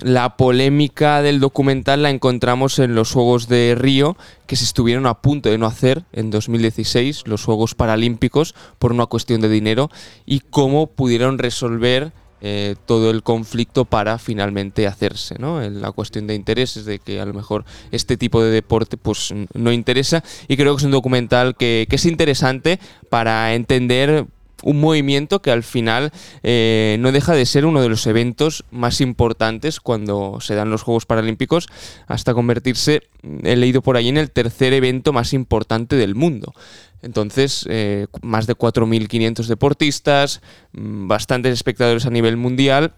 la 0.00 0.36
polémica 0.36 1.22
del 1.22 1.40
documental 1.40 2.02
la 2.02 2.10
encontramos 2.10 2.78
en 2.78 2.94
los 2.94 3.12
Juegos 3.12 3.48
de 3.48 3.74
Río, 3.78 4.16
que 4.46 4.56
se 4.56 4.64
estuvieron 4.64 5.06
a 5.06 5.20
punto 5.20 5.50
de 5.50 5.58
no 5.58 5.66
hacer 5.66 6.04
en 6.12 6.30
2016, 6.30 7.26
los 7.26 7.44
Juegos 7.44 7.74
Paralímpicos, 7.74 8.54
por 8.78 8.92
una 8.92 9.06
cuestión 9.06 9.40
de 9.40 9.48
dinero, 9.48 9.90
y 10.26 10.40
cómo 10.40 10.86
pudieron 10.86 11.38
resolver 11.38 12.12
eh, 12.40 12.74
todo 12.86 13.10
el 13.10 13.22
conflicto 13.22 13.84
para 13.84 14.18
finalmente 14.18 14.88
hacerse, 14.88 15.36
¿no? 15.38 15.60
La 15.60 15.92
cuestión 15.92 16.26
de 16.26 16.34
intereses, 16.34 16.84
de 16.84 16.98
que 16.98 17.20
a 17.20 17.26
lo 17.26 17.34
mejor 17.34 17.64
este 17.92 18.16
tipo 18.16 18.42
de 18.42 18.50
deporte 18.50 18.96
pues 18.96 19.32
no 19.54 19.72
interesa, 19.72 20.24
y 20.48 20.56
creo 20.56 20.74
que 20.74 20.80
es 20.80 20.84
un 20.84 20.90
documental 20.90 21.54
que 21.54 21.86
es 21.88 22.04
interesante 22.06 22.80
para 23.10 23.54
entender 23.54 24.26
un 24.62 24.80
movimiento 24.80 25.42
que 25.42 25.50
al 25.50 25.62
final 25.62 26.12
eh, 26.42 26.96
no 27.00 27.12
deja 27.12 27.34
de 27.34 27.46
ser 27.46 27.66
uno 27.66 27.82
de 27.82 27.88
los 27.88 28.06
eventos 28.06 28.64
más 28.70 29.00
importantes 29.00 29.80
cuando 29.80 30.40
se 30.40 30.54
dan 30.54 30.70
los 30.70 30.82
Juegos 30.82 31.06
Paralímpicos, 31.06 31.68
hasta 32.06 32.34
convertirse, 32.34 33.02
he 33.42 33.56
leído 33.56 33.82
por 33.82 33.96
ahí, 33.96 34.08
en 34.08 34.16
el 34.16 34.30
tercer 34.30 34.72
evento 34.72 35.12
más 35.12 35.32
importante 35.32 35.96
del 35.96 36.14
mundo. 36.14 36.52
Entonces, 37.02 37.66
eh, 37.68 38.06
más 38.22 38.46
de 38.46 38.54
4.500 38.54 39.48
deportistas, 39.48 40.40
mm, 40.72 41.08
bastantes 41.08 41.52
espectadores 41.52 42.06
a 42.06 42.10
nivel 42.10 42.36
mundial. 42.36 42.92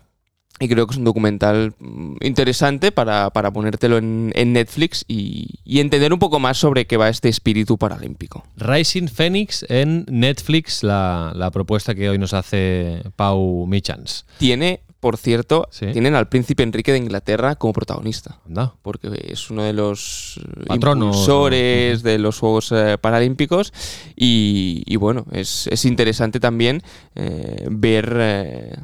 Y 0.61 0.69
creo 0.69 0.87
que 0.87 0.93
es 0.93 0.99
un 0.99 1.05
documental 1.05 1.75
mm, 1.81 2.17
interesante 2.21 2.93
para, 2.93 3.31
para 3.31 3.53
ponértelo 3.53 3.99
en, 3.99 4.31
en 4.37 4.53
Netflix 4.53 5.05
y, 5.09 5.59
y 5.65 5.81
entender 5.81 6.13
un 6.13 6.21
poco 6.21 6.39
más 6.39 6.59
sobre 6.59 6.87
qué 6.87 6.97
va 6.97 7.09
este 7.09 7.29
espíritu 7.29 7.77
paralímpico. 7.77 8.45
Rising 8.57 9.09
Phoenix 9.09 9.67
en 9.69 10.07
Netflix, 10.09 10.85
la, 10.85 11.33
la 11.35 11.51
propuesta 11.51 11.95
que 11.97 12.09
hoy 12.09 12.19
nos 12.19 12.35
hace 12.35 13.03
Pau 13.17 13.67
Michans. 13.67 14.27
Tiene, 14.39 14.81
por 15.01 15.17
cierto, 15.17 15.67
Sí. 15.73 15.87
tienen 15.93 16.15
al 16.15 16.29
príncipe 16.29 16.63
Enrique 16.63 16.93
de 16.93 16.99
Inglaterra 16.99 17.57
como 17.57 17.73
protagonista. 17.73 18.39
Anda. 18.47 18.75
porque 18.81 19.09
es 19.29 19.51
uno 19.51 19.65
de 19.65 19.73
los 19.73 20.41
Patronos, 20.69 21.17
impulsores 21.17 22.05
de 22.05 22.19
los 22.19 22.39
Juegos 22.39 22.71
eh, 22.71 22.97
Paralímpicos 23.01 23.73
y, 24.15 24.85
y 24.87 24.95
bueno, 24.97 25.27
es, 25.33 25.67
es 25.67 25.85
interesante 25.85 26.39
también 26.39 26.81
eh, 27.17 27.67
ver... 27.71 28.17
eh, 28.21 28.77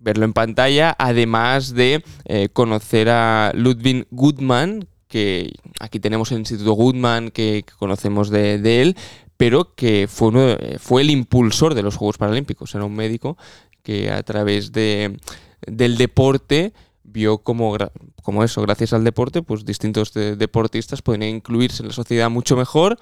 verlo 0.00 0.24
en 0.24 0.32
pantalla, 0.32 0.96
además 0.98 1.74
de 1.74 2.02
eh, 2.24 2.48
conocer 2.52 3.08
a 3.10 3.52
Ludwig 3.54 4.06
Goodman, 4.10 4.88
que 5.08 5.52
aquí 5.78 6.00
tenemos 6.00 6.32
el 6.32 6.38
Instituto 6.38 6.72
Goodman, 6.72 7.30
que, 7.30 7.64
conocemos 7.78 8.30
de, 8.30 8.82
él, 8.82 8.96
pero 9.36 9.74
que 9.74 10.08
fue, 10.08 10.28
uno, 10.28 10.48
eh, 10.50 10.78
fue 10.80 11.02
el 11.02 11.10
impulsor 11.10 11.74
de 11.74 11.82
los 11.82 11.96
Juegos 11.96 12.18
Paralímpicos. 12.18 12.74
Era 12.74 12.84
un 12.84 12.94
médico 12.94 13.36
que 13.82 14.10
a 14.10 14.22
través 14.22 14.72
de, 14.72 15.18
del 15.66 15.96
deporte 15.96 16.72
vio 17.02 17.38
como, 17.38 17.76
como 18.22 18.44
eso, 18.44 18.62
gracias 18.62 18.92
al 18.92 19.04
deporte, 19.04 19.42
pues 19.42 19.64
distintos 19.64 20.12
de- 20.12 20.36
deportistas 20.36 21.02
podían 21.02 21.24
incluirse 21.24 21.82
en 21.82 21.88
la 21.88 21.94
sociedad 21.94 22.30
mucho 22.30 22.56
mejor 22.56 22.98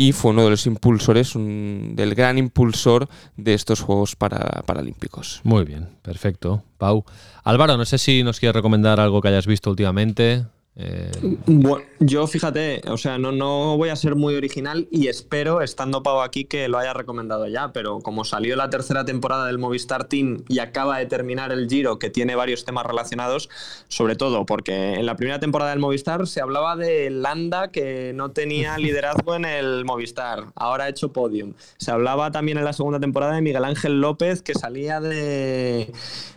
y 0.00 0.12
fue 0.12 0.30
uno 0.30 0.44
de 0.44 0.50
los 0.50 0.64
impulsores, 0.66 1.34
un- 1.34 1.94
del 1.96 2.14
gran 2.14 2.38
impulsor 2.38 3.08
de 3.36 3.54
estos 3.54 3.80
Juegos 3.80 4.14
para, 4.14 4.62
Paralímpicos. 4.64 5.40
Muy 5.42 5.64
bien, 5.64 5.88
perfecto. 6.02 6.62
Pau. 6.78 7.04
Álvaro, 7.42 7.76
no 7.76 7.84
sé 7.84 7.98
si 7.98 8.22
nos 8.22 8.38
quieres 8.38 8.54
recomendar 8.54 9.00
algo 9.00 9.20
que 9.20 9.26
hayas 9.26 9.48
visto 9.48 9.70
últimamente. 9.70 10.46
Eh, 10.80 11.10
Bueno, 11.46 11.84
yo 11.98 12.28
fíjate, 12.28 12.82
o 12.86 12.96
sea, 12.96 13.18
no, 13.18 13.32
no 13.32 13.76
voy 13.76 13.88
a 13.88 13.96
ser 13.96 14.14
muy 14.14 14.36
original 14.36 14.86
y 14.92 15.08
espero, 15.08 15.60
estando 15.60 16.04
Pau 16.04 16.20
aquí, 16.20 16.44
que 16.44 16.68
lo 16.68 16.78
haya 16.78 16.92
recomendado 16.92 17.48
ya, 17.48 17.72
pero 17.72 17.98
como 17.98 18.24
salió 18.24 18.54
la 18.54 18.70
tercera 18.70 19.04
temporada 19.04 19.46
del 19.46 19.58
Movistar 19.58 20.04
Team 20.04 20.44
y 20.48 20.60
acaba 20.60 20.98
de 20.98 21.06
terminar 21.06 21.50
el 21.50 21.68
Giro, 21.68 21.98
que 21.98 22.10
tiene 22.10 22.36
varios 22.36 22.64
temas 22.64 22.86
relacionados, 22.86 23.50
sobre 23.88 24.14
todo 24.14 24.46
porque 24.46 24.94
en 24.94 25.06
la 25.06 25.16
primera 25.16 25.40
temporada 25.40 25.70
del 25.70 25.80
Movistar 25.80 26.28
se 26.28 26.40
hablaba 26.40 26.76
de 26.76 27.10
Landa 27.10 27.72
que 27.72 28.12
no 28.14 28.30
tenía 28.30 28.78
liderazgo 28.78 29.34
en 29.34 29.46
el 29.46 29.84
Movistar, 29.84 30.44
ahora 30.54 30.84
ha 30.84 30.88
hecho 30.88 31.12
podium. 31.12 31.54
Se 31.78 31.90
hablaba 31.90 32.30
también 32.30 32.56
en 32.56 32.64
la 32.64 32.72
segunda 32.72 33.00
temporada 33.00 33.34
de 33.34 33.42
Miguel 33.42 33.64
Ángel 33.64 34.00
López 34.00 34.42
que 34.42 34.54
salía 34.54 35.00
de, 35.00 35.90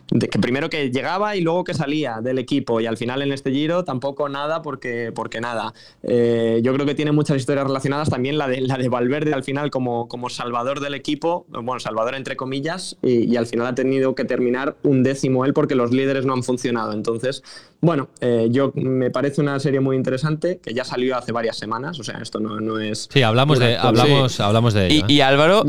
de 0.10 0.28
que 0.30 0.40
primero 0.40 0.70
que 0.70 0.90
llegaba 0.90 1.36
y 1.36 1.42
luego 1.42 1.64
que 1.64 1.76
salía 1.76 2.22
del 2.22 2.40
equipo 2.40 2.82
y 2.82 2.88
al 2.88 2.98
final 2.98 3.22
en 3.22 3.32
este 3.32 3.52
giro 3.52 3.84
tampoco 3.84 4.30
nada 4.32 4.62
porque, 4.62 5.12
porque 5.14 5.42
nada. 5.42 5.74
Eh, 6.04 6.62
yo 6.64 6.74
creo 6.74 6.86
que 6.86 6.96
tiene 6.96 7.12
muchas 7.12 7.38
historias 7.38 7.68
relacionadas 7.68 8.10
también 8.10 8.38
la 8.38 8.48
de, 8.48 8.62
la 8.62 8.78
de 8.78 8.90
Valverde 8.90 9.34
al 9.34 9.44
final 9.44 9.70
como, 9.70 10.08
como 10.08 10.30
salvador 10.30 10.80
del 10.80 10.96
equipo, 10.96 11.46
bueno, 11.50 11.80
salvador 11.80 12.16
entre 12.16 12.36
comillas, 12.36 12.98
y, 13.02 13.32
y 13.32 13.38
al 13.38 13.46
final 13.46 13.68
ha 13.68 13.76
tenido 13.76 14.16
que 14.16 14.26
terminar 14.26 14.76
un 14.84 15.04
décimo 15.04 15.46
él 15.46 15.54
porque 15.54 15.76
los 15.76 15.92
líderes 15.92 16.26
no 16.26 16.34
han 16.34 16.44
funcionado. 16.44 16.94
Entonces, 16.94 17.44
bueno, 17.82 18.10
eh, 18.20 18.48
yo 18.52 18.72
me 18.76 19.10
parece 19.10 19.42
una 19.42 19.60
serie 19.60 19.80
muy 19.80 19.96
interesante 19.96 20.60
que 20.60 20.74
ya 20.74 20.84
salió 20.84 21.18
hace 21.18 21.32
varias 21.32 21.58
semanas, 21.58 22.00
o 22.00 22.04
sea, 22.04 22.20
esto 22.22 22.40
no, 22.40 22.60
no 22.60 22.80
es... 22.80 23.10
sí, 23.12 23.24
hablamos 23.24 23.60
de, 23.60 23.76
hablamos, 23.76 24.40
hablamos 24.40 24.74
de 24.74 24.88
ello. 24.88 25.06
Y, 25.08 25.14
¿eh? 25.14 25.16
y 25.16 25.22
Álvaro, 25.22 25.64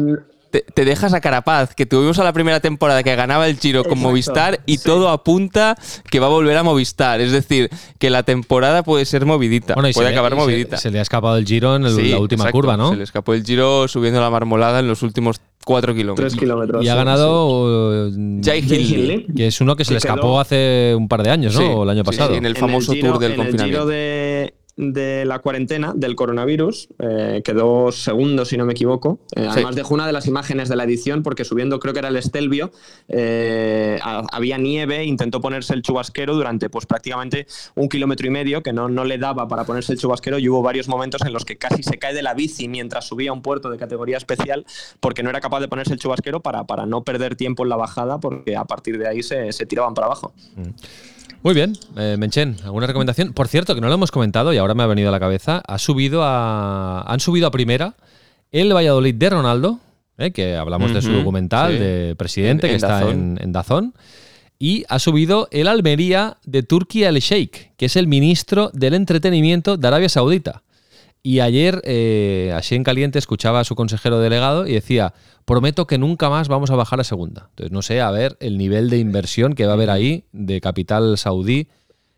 te, 0.52 0.60
te 0.60 0.84
dejas 0.84 1.14
a 1.14 1.20
Carapaz, 1.20 1.74
que 1.74 1.86
tuvimos 1.86 2.18
a 2.20 2.24
la 2.24 2.32
primera 2.32 2.60
temporada 2.60 3.02
que 3.02 3.16
ganaba 3.16 3.48
el 3.48 3.56
Giro 3.58 3.82
con 3.82 3.92
Exacto, 3.94 4.08
Movistar 4.08 4.60
y 4.66 4.76
sí. 4.76 4.84
todo 4.84 5.08
apunta 5.08 5.76
que 6.10 6.20
va 6.20 6.26
a 6.26 6.30
volver 6.30 6.56
a 6.56 6.62
Movistar. 6.62 7.20
Es 7.20 7.32
decir, 7.32 7.70
que 7.98 8.10
la 8.10 8.22
temporada 8.22 8.82
puede 8.82 9.04
ser 9.06 9.24
movidita, 9.26 9.74
Bueno, 9.74 9.88
y 9.88 9.92
puede 9.92 10.08
se 10.08 10.10
le- 10.12 10.16
acabar 10.16 10.32
se- 10.32 10.36
movidita. 10.36 10.76
Se, 10.76 10.90
le 10.90 10.98
ha 10.98 11.02
escapado 11.02 11.36
el 11.38 11.46
giro 11.46 11.74
en 11.74 11.86
el- 11.86 11.96
Sí, 11.96 12.08
la 12.10 12.18
última 12.20 12.44
exacto. 12.44 12.58
curva, 12.58 12.76
¿no? 12.76 12.90
Se 12.90 12.96
le 12.96 13.04
escapó 13.04 13.34
el 13.34 13.42
Giro 13.44 13.88
subiendo 13.88 14.20
la 14.20 14.30
marmolada 14.30 14.78
en 14.80 14.88
los 14.88 15.02
últimos 15.02 15.40
cuatro 15.64 15.94
kilómetros. 15.94 16.32
Tres 16.32 16.38
kilómetros. 16.40 16.84
Y 16.84 16.88
ha 16.88 16.92
sí, 16.92 16.96
ganado 16.98 18.08
eh, 18.08 18.40
Jay. 18.44 18.60
Hindley. 18.60 19.26
que 19.34 19.46
es 19.46 19.60
uno 19.60 19.74
que 19.76 19.84
se 19.84 19.88
Que 19.88 19.94
le 19.94 19.98
escapó 19.98 20.20
quedó- 20.22 20.40
hace 20.40 20.94
un 20.96 21.08
par 21.08 21.22
de 21.22 21.30
años, 21.30 21.54
¿no? 21.54 21.60
Sí, 21.60 21.66
o 21.72 21.82
el 21.84 21.90
año 21.90 22.02
sí, 22.02 22.06
pasado. 22.10 22.30
sí, 22.32 22.36
en 22.36 22.46
el 22.46 22.54
En 22.56 22.60
famoso 22.60 22.92
Giro- 22.92 23.08
tour 23.12 23.18
del 23.20 23.32
en 23.32 23.40
el 23.40 23.46
confinamiento. 23.46 23.80
Giro 23.82 23.86
de, 23.90 24.54
de 24.76 25.24
la 25.26 25.38
cuarentena 25.40 25.92
del 25.94 26.16
coronavirus 26.16 26.88
eh, 26.98 27.42
quedó 27.44 27.92
segundo, 27.92 28.44
si 28.46 28.56
no 28.56 28.64
me 28.64 28.72
equivoco. 28.72 29.18
Eh, 29.36 29.46
Además 29.50 29.74
dejó 29.76 29.92
una 29.94 30.06
de 30.06 30.12
las 30.14 30.26
imágenes 30.26 30.68
de 30.70 30.76
la 30.76 30.84
edición 30.84 31.22
porque 31.22 31.44
subiendo, 31.44 31.78
creo 31.78 31.92
que 31.92 31.98
era 31.98 32.08
el 32.08 32.16
Estelvio, 32.16 32.72
eh, 33.08 33.98
ha- 34.02 34.24
había 34.32 34.56
nieve, 34.58 35.04
intentó 35.04 35.40
ponerse 35.40 35.74
el 35.74 35.82
chubasquero 35.82 36.34
durante 36.34 36.70
pues 36.70 36.86
prácticamente 36.86 37.46
un 37.74 37.88
kilómetro 37.88 38.26
y 38.26 38.30
medio, 38.30 38.62
que 38.62 38.72
no, 38.72 38.88
no 38.88 39.04
le 39.04 39.18
daba 39.18 39.46
para 39.46 39.64
ponerse 39.64 39.92
el 39.92 39.98
chubasquero 39.98 40.38
y 40.38 40.48
hubo 40.48 40.62
varios 40.62 40.88
momentos 40.88 41.20
en 41.26 41.32
los 41.34 41.44
que 41.44 41.56
casi 41.58 41.82
se 41.82 41.98
cae 41.98 42.14
de 42.14 42.22
la 42.22 42.32
bici 42.34 42.66
mientras 42.68 43.06
subía 43.06 43.30
a 43.30 43.34
un 43.34 43.42
puerto 43.42 43.70
de 43.70 43.76
categoría 43.78 44.16
especial 44.16 44.64
porque 45.00 45.22
no 45.22 45.28
era 45.30 45.40
capaz 45.40 45.60
de 45.60 45.68
ponerse 45.68 45.92
el 45.92 45.98
chubasquero 45.98 46.40
para, 46.40 46.64
para 46.64 46.86
no 46.86 47.04
perder 47.04 47.36
tiempo 47.36 47.62
en 47.62 47.68
la 47.68 47.76
bajada 47.76 48.18
porque 48.20 48.56
a 48.56 48.64
partir 48.64 48.98
de 48.98 49.06
ahí 49.06 49.22
se, 49.22 49.52
se 49.52 49.66
tiraban 49.66 49.92
para 49.94 50.06
abajo. 50.06 50.32
Muy 51.42 51.54
bien, 51.54 51.76
eh, 51.96 52.16
Menchen, 52.18 52.56
¿alguna 52.64 52.86
recomendación? 52.86 53.32
Por 53.32 53.48
cierto, 53.48 53.74
que 53.74 53.80
no 53.80 53.88
lo 53.88 53.94
hemos 53.94 54.12
comentado 54.12 54.52
y 54.52 54.58
ahora 54.58 54.74
me 54.74 54.84
ha 54.84 54.86
venido 54.86 55.08
a 55.08 55.12
la 55.12 55.18
cabeza, 55.18 55.60
ha 55.66 55.78
subido 55.78 56.22
a, 56.22 57.02
han 57.02 57.18
subido 57.20 57.48
a 57.48 57.50
primera 57.50 57.94
el 58.52 58.72
Valladolid 58.72 59.14
de 59.14 59.30
Ronaldo, 59.30 59.80
eh, 60.18 60.30
que 60.30 60.56
hablamos 60.56 60.94
de 60.94 61.02
su 61.02 61.10
documental 61.10 61.72
sí. 61.72 61.78
de 61.78 62.14
presidente 62.16 62.66
En- 62.66 62.70
que 62.70 62.74
en 62.74 62.76
está 62.76 62.88
Dazón. 63.00 63.10
en, 63.10 63.38
en 63.42 63.52
Dazón, 63.52 63.94
y 64.58 64.84
ha 64.88 65.00
subido 65.00 65.48
el 65.50 65.66
Almería 65.66 66.36
de 66.44 66.62
Turquía 66.62 67.08
el 67.08 67.16
Sheikh, 67.18 67.72
que 67.76 67.86
es 67.86 67.96
el 67.96 68.06
ministro 68.06 68.70
del 68.72 68.94
entretenimiento 68.94 69.76
de 69.76 69.88
Arabia 69.88 70.08
Saudita. 70.08 70.62
Y 71.24 71.38
ayer, 71.40 71.80
eh, 71.84 72.52
así 72.54 72.74
en 72.74 72.82
caliente, 72.82 73.18
escuchaba 73.18 73.60
a 73.60 73.64
su 73.64 73.76
consejero 73.76 74.18
delegado 74.18 74.66
y 74.66 74.72
decía, 74.72 75.14
prometo 75.44 75.86
que 75.86 75.96
nunca 75.98 76.28
más 76.28 76.48
vamos 76.48 76.70
a 76.70 76.76
bajar 76.76 76.98
a 77.00 77.04
segunda. 77.04 77.46
Entonces, 77.50 77.70
no 77.72 77.80
sé, 77.82 78.00
a 78.00 78.10
ver 78.10 78.36
el 78.40 78.58
nivel 78.58 78.90
de 78.90 78.98
inversión 78.98 79.54
que 79.54 79.64
va 79.66 79.72
a 79.72 79.74
haber 79.74 79.90
ahí 79.90 80.24
de 80.32 80.60
capital 80.60 81.16
saudí 81.18 81.68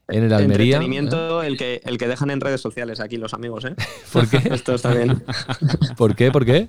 en 0.09 0.25
el 0.25 0.33
Almería. 0.33 0.77
Entretenimiento, 0.77 1.43
el 1.43 1.59
que, 1.59 1.83
el 1.85 1.99
que 1.99 2.09
dejan 2.09 2.31
en 2.31 2.41
redes 2.41 2.63
sociales 2.63 3.01
aquí 3.01 3.19
los 3.19 3.35
amigos, 3.35 3.67
¿eh? 3.67 3.75
¿Por 4.13 4.29
qué? 4.29 4.39
Esto 4.55 4.75
está 4.75 4.95
bien. 4.95 5.23
¿Por 5.99 6.17
qué? 6.17 6.31
¿Por 6.31 6.47
qué? 6.47 6.69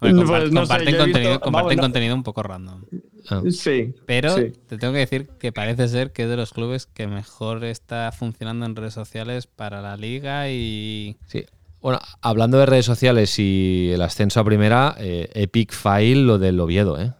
Bueno, 0.00 0.24
Pues 0.26 0.50
no 0.52 0.60
comparten 0.60 0.96
contenido, 0.96 1.30
visto- 1.32 1.40
comparten 1.40 1.52
vamos, 1.52 1.76
no- 1.76 1.82
contenido 1.82 2.14
un 2.14 2.22
poco 2.22 2.42
random. 2.42 2.84
Ah. 3.28 3.42
Sí. 3.50 3.94
Pero 4.06 4.34
sí. 4.34 4.52
te 4.66 4.78
tengo 4.78 4.92
que 4.94 5.00
decir 5.00 5.28
que 5.38 5.52
parece 5.52 5.88
ser 5.88 6.12
que 6.12 6.22
es 6.24 6.28
de 6.30 6.36
los 6.36 6.52
clubes 6.54 6.86
que 6.86 7.06
mejor 7.06 7.64
está 7.64 8.12
funcionando 8.12 8.64
en 8.66 8.76
redes 8.76 8.94
sociales 8.94 9.46
para 9.46 9.82
la 9.82 9.96
liga 9.98 10.48
y 10.50 11.16
Sí. 11.26 11.44
Bueno, 11.86 12.00
hablando 12.20 12.58
de 12.58 12.66
redes 12.66 12.84
sociales 12.84 13.38
y 13.38 13.92
el 13.92 14.02
ascenso 14.02 14.40
a 14.40 14.44
primera, 14.44 14.96
eh, 14.98 15.30
Epic 15.34 15.72
File 15.72 16.24
lo 16.24 16.36
del 16.36 16.58
Oviedo, 16.58 17.00
¿eh? 17.00 17.12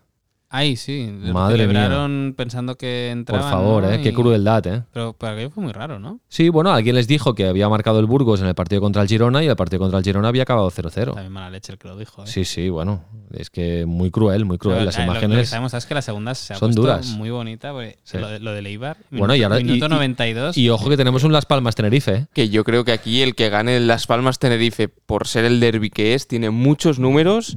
Ay, 0.48 0.76
sí. 0.76 1.10
Madre 1.32 1.58
celebraron 1.66 2.32
pensando 2.36 2.76
que 2.76 3.08
Por 3.10 3.18
entraban. 3.18 3.50
favor, 3.50 3.82
¿no? 3.82 3.90
¿eh? 3.90 4.00
Qué 4.00 4.10
Y- 4.10 4.12
crueldad, 4.12 4.66
¿eh? 4.68 4.82
Pero 4.92 5.12
para 5.12 5.32
aquello 5.32 5.50
fue 5.50 5.64
muy 5.64 5.72
raro, 5.72 5.98
¿no? 5.98 6.20
Sí, 6.28 6.48
bueno, 6.50 6.72
alguien 6.72 6.94
les 6.94 7.08
dijo 7.08 7.34
que 7.34 7.48
había 7.48 7.68
marcado 7.68 7.98
el 7.98 8.06
Burgos 8.06 8.40
en 8.40 8.46
el 8.46 8.54
partido 8.54 8.80
contra 8.80 9.02
el 9.02 9.08
Girona 9.08 9.42
y 9.42 9.48
el 9.48 9.56
partido 9.56 9.80
contra 9.80 9.98
el 9.98 10.04
Girona 10.04 10.28
había 10.28 10.44
acabado 10.44 10.70
0-0. 10.70 11.14
También 11.14 11.32
mala 11.32 11.50
leche 11.50 11.72
el 11.72 11.78
que 11.78 11.88
lo 11.88 11.96
dijo. 11.98 12.22
¿eh? 12.22 12.26
Sí, 12.28 12.44
sí, 12.44 12.68
bueno, 12.68 13.02
es 13.32 13.50
que 13.50 13.86
muy 13.86 14.12
cruel, 14.12 14.44
muy 14.44 14.56
cruel. 14.56 14.76
Pero, 14.76 14.86
Las 14.86 14.96
eh, 14.98 15.00
lo- 15.00 15.06
Lo, 15.14 15.18
que 15.18 15.24
imágenes. 15.26 15.48
sabemos 15.48 15.74
es 15.74 15.84
que 15.84 15.94
la 15.94 16.02
segunda 16.02 16.34
se 16.36 16.54
ha 16.54 16.56
son 16.58 16.72
duras. 16.72 17.06
muy 17.08 17.30
bonita. 17.30 17.72
Porque 17.72 17.98
Sí. 18.04 18.16
lo, 18.18 18.28
de, 18.28 18.38
lo 18.38 18.52
del 18.52 18.66
Eibar. 18.66 18.98
Bueno, 19.10 19.34
y 19.34 19.38
minuto- 19.40 19.46
ahora- 19.54 19.60
y- 19.60 19.64
Minuto 19.64 19.86
y- 19.86 19.88
92. 19.88 20.56
Y 20.56 20.70
ojo 20.70 20.88
que 20.88 20.96
tenemos 20.96 21.24
un 21.24 21.32
Las 21.32 21.44
Palmas 21.46 21.74
Tenerife, 21.74 22.14
¿eh? 22.14 22.26
Que 22.32 22.48
yo 22.50 22.62
creo 22.62 22.84
que 22.84 22.92
aquí 22.92 23.20
el 23.22 23.34
que 23.34 23.48
gane 23.50 23.76
el 23.78 23.88
Las 23.88 24.06
Palmas 24.06 24.38
Tenerife, 24.38 24.88
por 24.88 25.26
ser 25.26 25.44
el 25.44 25.58
derby 25.58 25.90
que 25.90 26.14
es, 26.14 26.28
tiene 26.28 26.50
muchos 26.50 27.00
números 27.00 27.56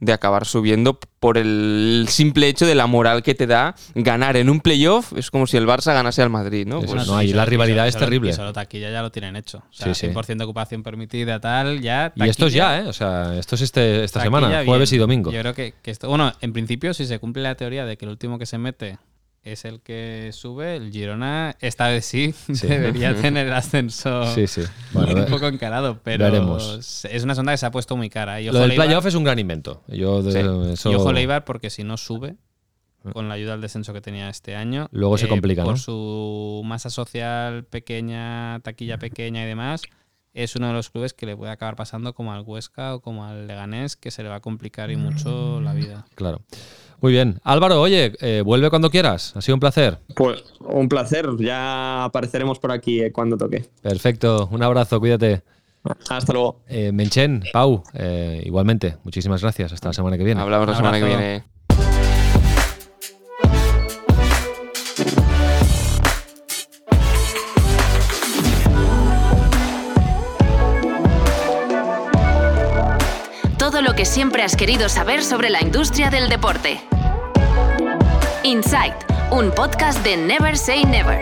de 0.00 0.12
acabar 0.12 0.46
subiendo 0.46 0.98
por 1.20 1.36
el 1.36 2.06
simple 2.08 2.48
hecho 2.48 2.66
de 2.66 2.74
la 2.74 2.86
moral 2.86 3.22
que 3.22 3.34
te 3.34 3.46
da 3.46 3.74
ganar 3.94 4.36
en 4.36 4.48
un 4.48 4.60
playoff. 4.60 5.12
Es 5.16 5.30
como 5.30 5.46
si 5.46 5.56
el 5.58 5.66
Barça 5.66 5.92
ganase 5.92 6.22
al 6.22 6.30
Madrid, 6.30 6.66
¿no? 6.66 6.80
Pues 6.80 7.02
es, 7.02 7.06
no, 7.06 7.16
ahí 7.16 7.32
la 7.32 7.44
rivalidad 7.44 7.86
es 7.86 7.96
terrible. 7.96 8.32
Solo 8.32 8.52
taquilla 8.52 8.90
ya 8.90 9.02
lo 9.02 9.10
tienen 9.12 9.36
hecho. 9.36 9.58
O 9.58 9.72
sea, 9.72 9.94
Sí, 9.94 10.06
sí. 10.06 10.12
100% 10.12 10.38
de 10.38 10.44
ocupación 10.44 10.82
permitida, 10.82 11.38
tal, 11.40 11.80
ya. 11.80 12.12
Y 12.16 12.28
esto 12.28 12.46
es 12.46 12.54
ya, 12.54 12.78
¿eh? 12.80 12.86
O 12.88 12.92
sea, 12.92 13.38
esto 13.38 13.54
es 13.54 13.60
este, 13.60 14.02
esta 14.02 14.20
taquilla 14.20 14.38
semana, 14.38 14.48
bien. 14.48 14.66
jueves 14.66 14.92
y 14.92 14.98
domingo. 14.98 15.30
Yo 15.30 15.40
creo 15.40 15.54
que, 15.54 15.74
que 15.82 15.90
esto. 15.90 16.08
Bueno, 16.08 16.32
en 16.40 16.52
principio, 16.52 16.94
si 16.94 17.04
se 17.04 17.18
cumple 17.18 17.42
la 17.42 17.54
teoría 17.54 17.84
de 17.84 17.96
que 17.98 18.06
el 18.06 18.10
último 18.10 18.38
que 18.38 18.46
se 18.46 18.56
mete 18.58 18.98
es 19.42 19.64
el 19.64 19.80
que 19.80 20.30
sube, 20.32 20.76
el 20.76 20.90
Girona, 20.92 21.56
esta 21.60 21.88
vez 21.88 22.04
sí, 22.04 22.34
Sí. 22.52 22.66
debería 22.66 23.14
tener 23.14 23.46
el 23.46 23.52
ascenso 23.52 24.26
Sí, 24.34 24.46
sí. 24.46 24.62
Bueno, 24.92 25.22
un 25.24 25.30
poco 25.30 25.46
encarado, 25.48 26.00
pero 26.02 26.24
veremos. 26.24 27.04
es 27.04 27.24
una 27.24 27.34
sonda 27.34 27.52
que 27.52 27.58
se 27.58 27.66
ha 27.66 27.70
puesto 27.70 27.96
muy 27.96 28.10
cara. 28.10 28.40
Y 28.40 28.46
lo 28.46 28.52
ojo 28.52 28.60
del 28.60 28.74
playoff 28.74 29.06
es 29.06 29.14
un 29.14 29.24
gran 29.24 29.38
invento. 29.38 29.82
Yo 29.88 30.22
de- 30.22 30.32
Sí. 30.32 30.72
eso- 30.72 30.92
y 30.92 30.94
ojo 30.94 31.08
al 31.08 31.18
Eibar 31.18 31.44
porque 31.44 31.70
si 31.70 31.84
no 31.84 31.96
sube, 31.96 32.36
con 33.14 33.28
la 33.28 33.34
ayuda 33.34 33.54
al 33.54 33.62
descenso 33.62 33.94
que 33.94 34.02
tenía 34.02 34.28
este 34.28 34.56
año, 34.56 34.88
Luego 34.92 35.16
se 35.16 35.26
complica, 35.26 35.64
por 35.64 35.72
¿no? 35.72 35.78
su 35.78 36.60
masa 36.66 36.90
social 36.90 37.64
pequeña, 37.64 38.60
taquilla 38.60 38.98
pequeña 38.98 39.42
y 39.42 39.46
demás, 39.46 39.80
es 40.34 40.54
uno 40.54 40.68
de 40.68 40.74
los 40.74 40.90
clubes 40.90 41.14
que 41.14 41.24
le 41.24 41.34
puede 41.34 41.50
acabar 41.50 41.76
pasando 41.76 42.12
como 42.14 42.32
al 42.34 42.42
Huesca 42.42 42.94
o 42.94 43.00
como 43.00 43.24
al 43.24 43.46
Leganés, 43.46 43.96
que 43.96 44.10
se 44.10 44.22
le 44.22 44.28
va 44.28 44.36
a 44.36 44.40
complicar 44.40 44.90
y 44.90 44.96
mucho 44.96 45.62
la 45.62 45.72
vida. 45.72 46.04
Claro. 46.14 46.42
Muy 47.00 47.12
bien. 47.12 47.40
Álvaro, 47.44 47.80
oye, 47.80 48.12
eh, 48.20 48.42
vuelve 48.44 48.70
cuando 48.70 48.90
quieras. 48.90 49.34
Ha 49.36 49.40
sido 49.40 49.56
un 49.56 49.60
placer. 49.60 49.98
Pues 50.14 50.44
un 50.60 50.88
placer. 50.88 51.26
Ya 51.38 52.04
apareceremos 52.04 52.58
por 52.58 52.72
aquí 52.72 53.00
eh, 53.00 53.12
cuando 53.12 53.36
toque. 53.36 53.64
Perfecto. 53.82 54.48
Un 54.52 54.62
abrazo, 54.62 55.00
cuídate. 55.00 55.42
Hasta 56.10 56.32
luego. 56.32 56.60
Eh, 56.68 56.92
Menchen, 56.92 57.42
Pau, 57.52 57.82
eh, 57.94 58.42
igualmente. 58.44 58.96
Muchísimas 59.04 59.40
gracias. 59.40 59.72
Hasta 59.72 59.88
la 59.88 59.92
semana 59.94 60.18
que 60.18 60.24
viene. 60.24 60.40
Hablamos 60.40 60.68
la 60.68 60.76
semana 60.76 60.98
que 60.98 61.06
viene. 61.06 61.44
Que 74.00 74.06
siempre 74.06 74.42
has 74.42 74.56
querido 74.56 74.88
saber 74.88 75.22
sobre 75.22 75.50
la 75.50 75.60
industria 75.60 76.08
del 76.08 76.30
deporte. 76.30 76.80
Insight, 78.44 78.94
un 79.30 79.50
podcast 79.50 80.02
de 80.02 80.16
Never 80.16 80.56
Say 80.56 80.84
Never. 80.86 81.18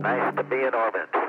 Nice 0.00 0.32
orbit. 0.72 1.21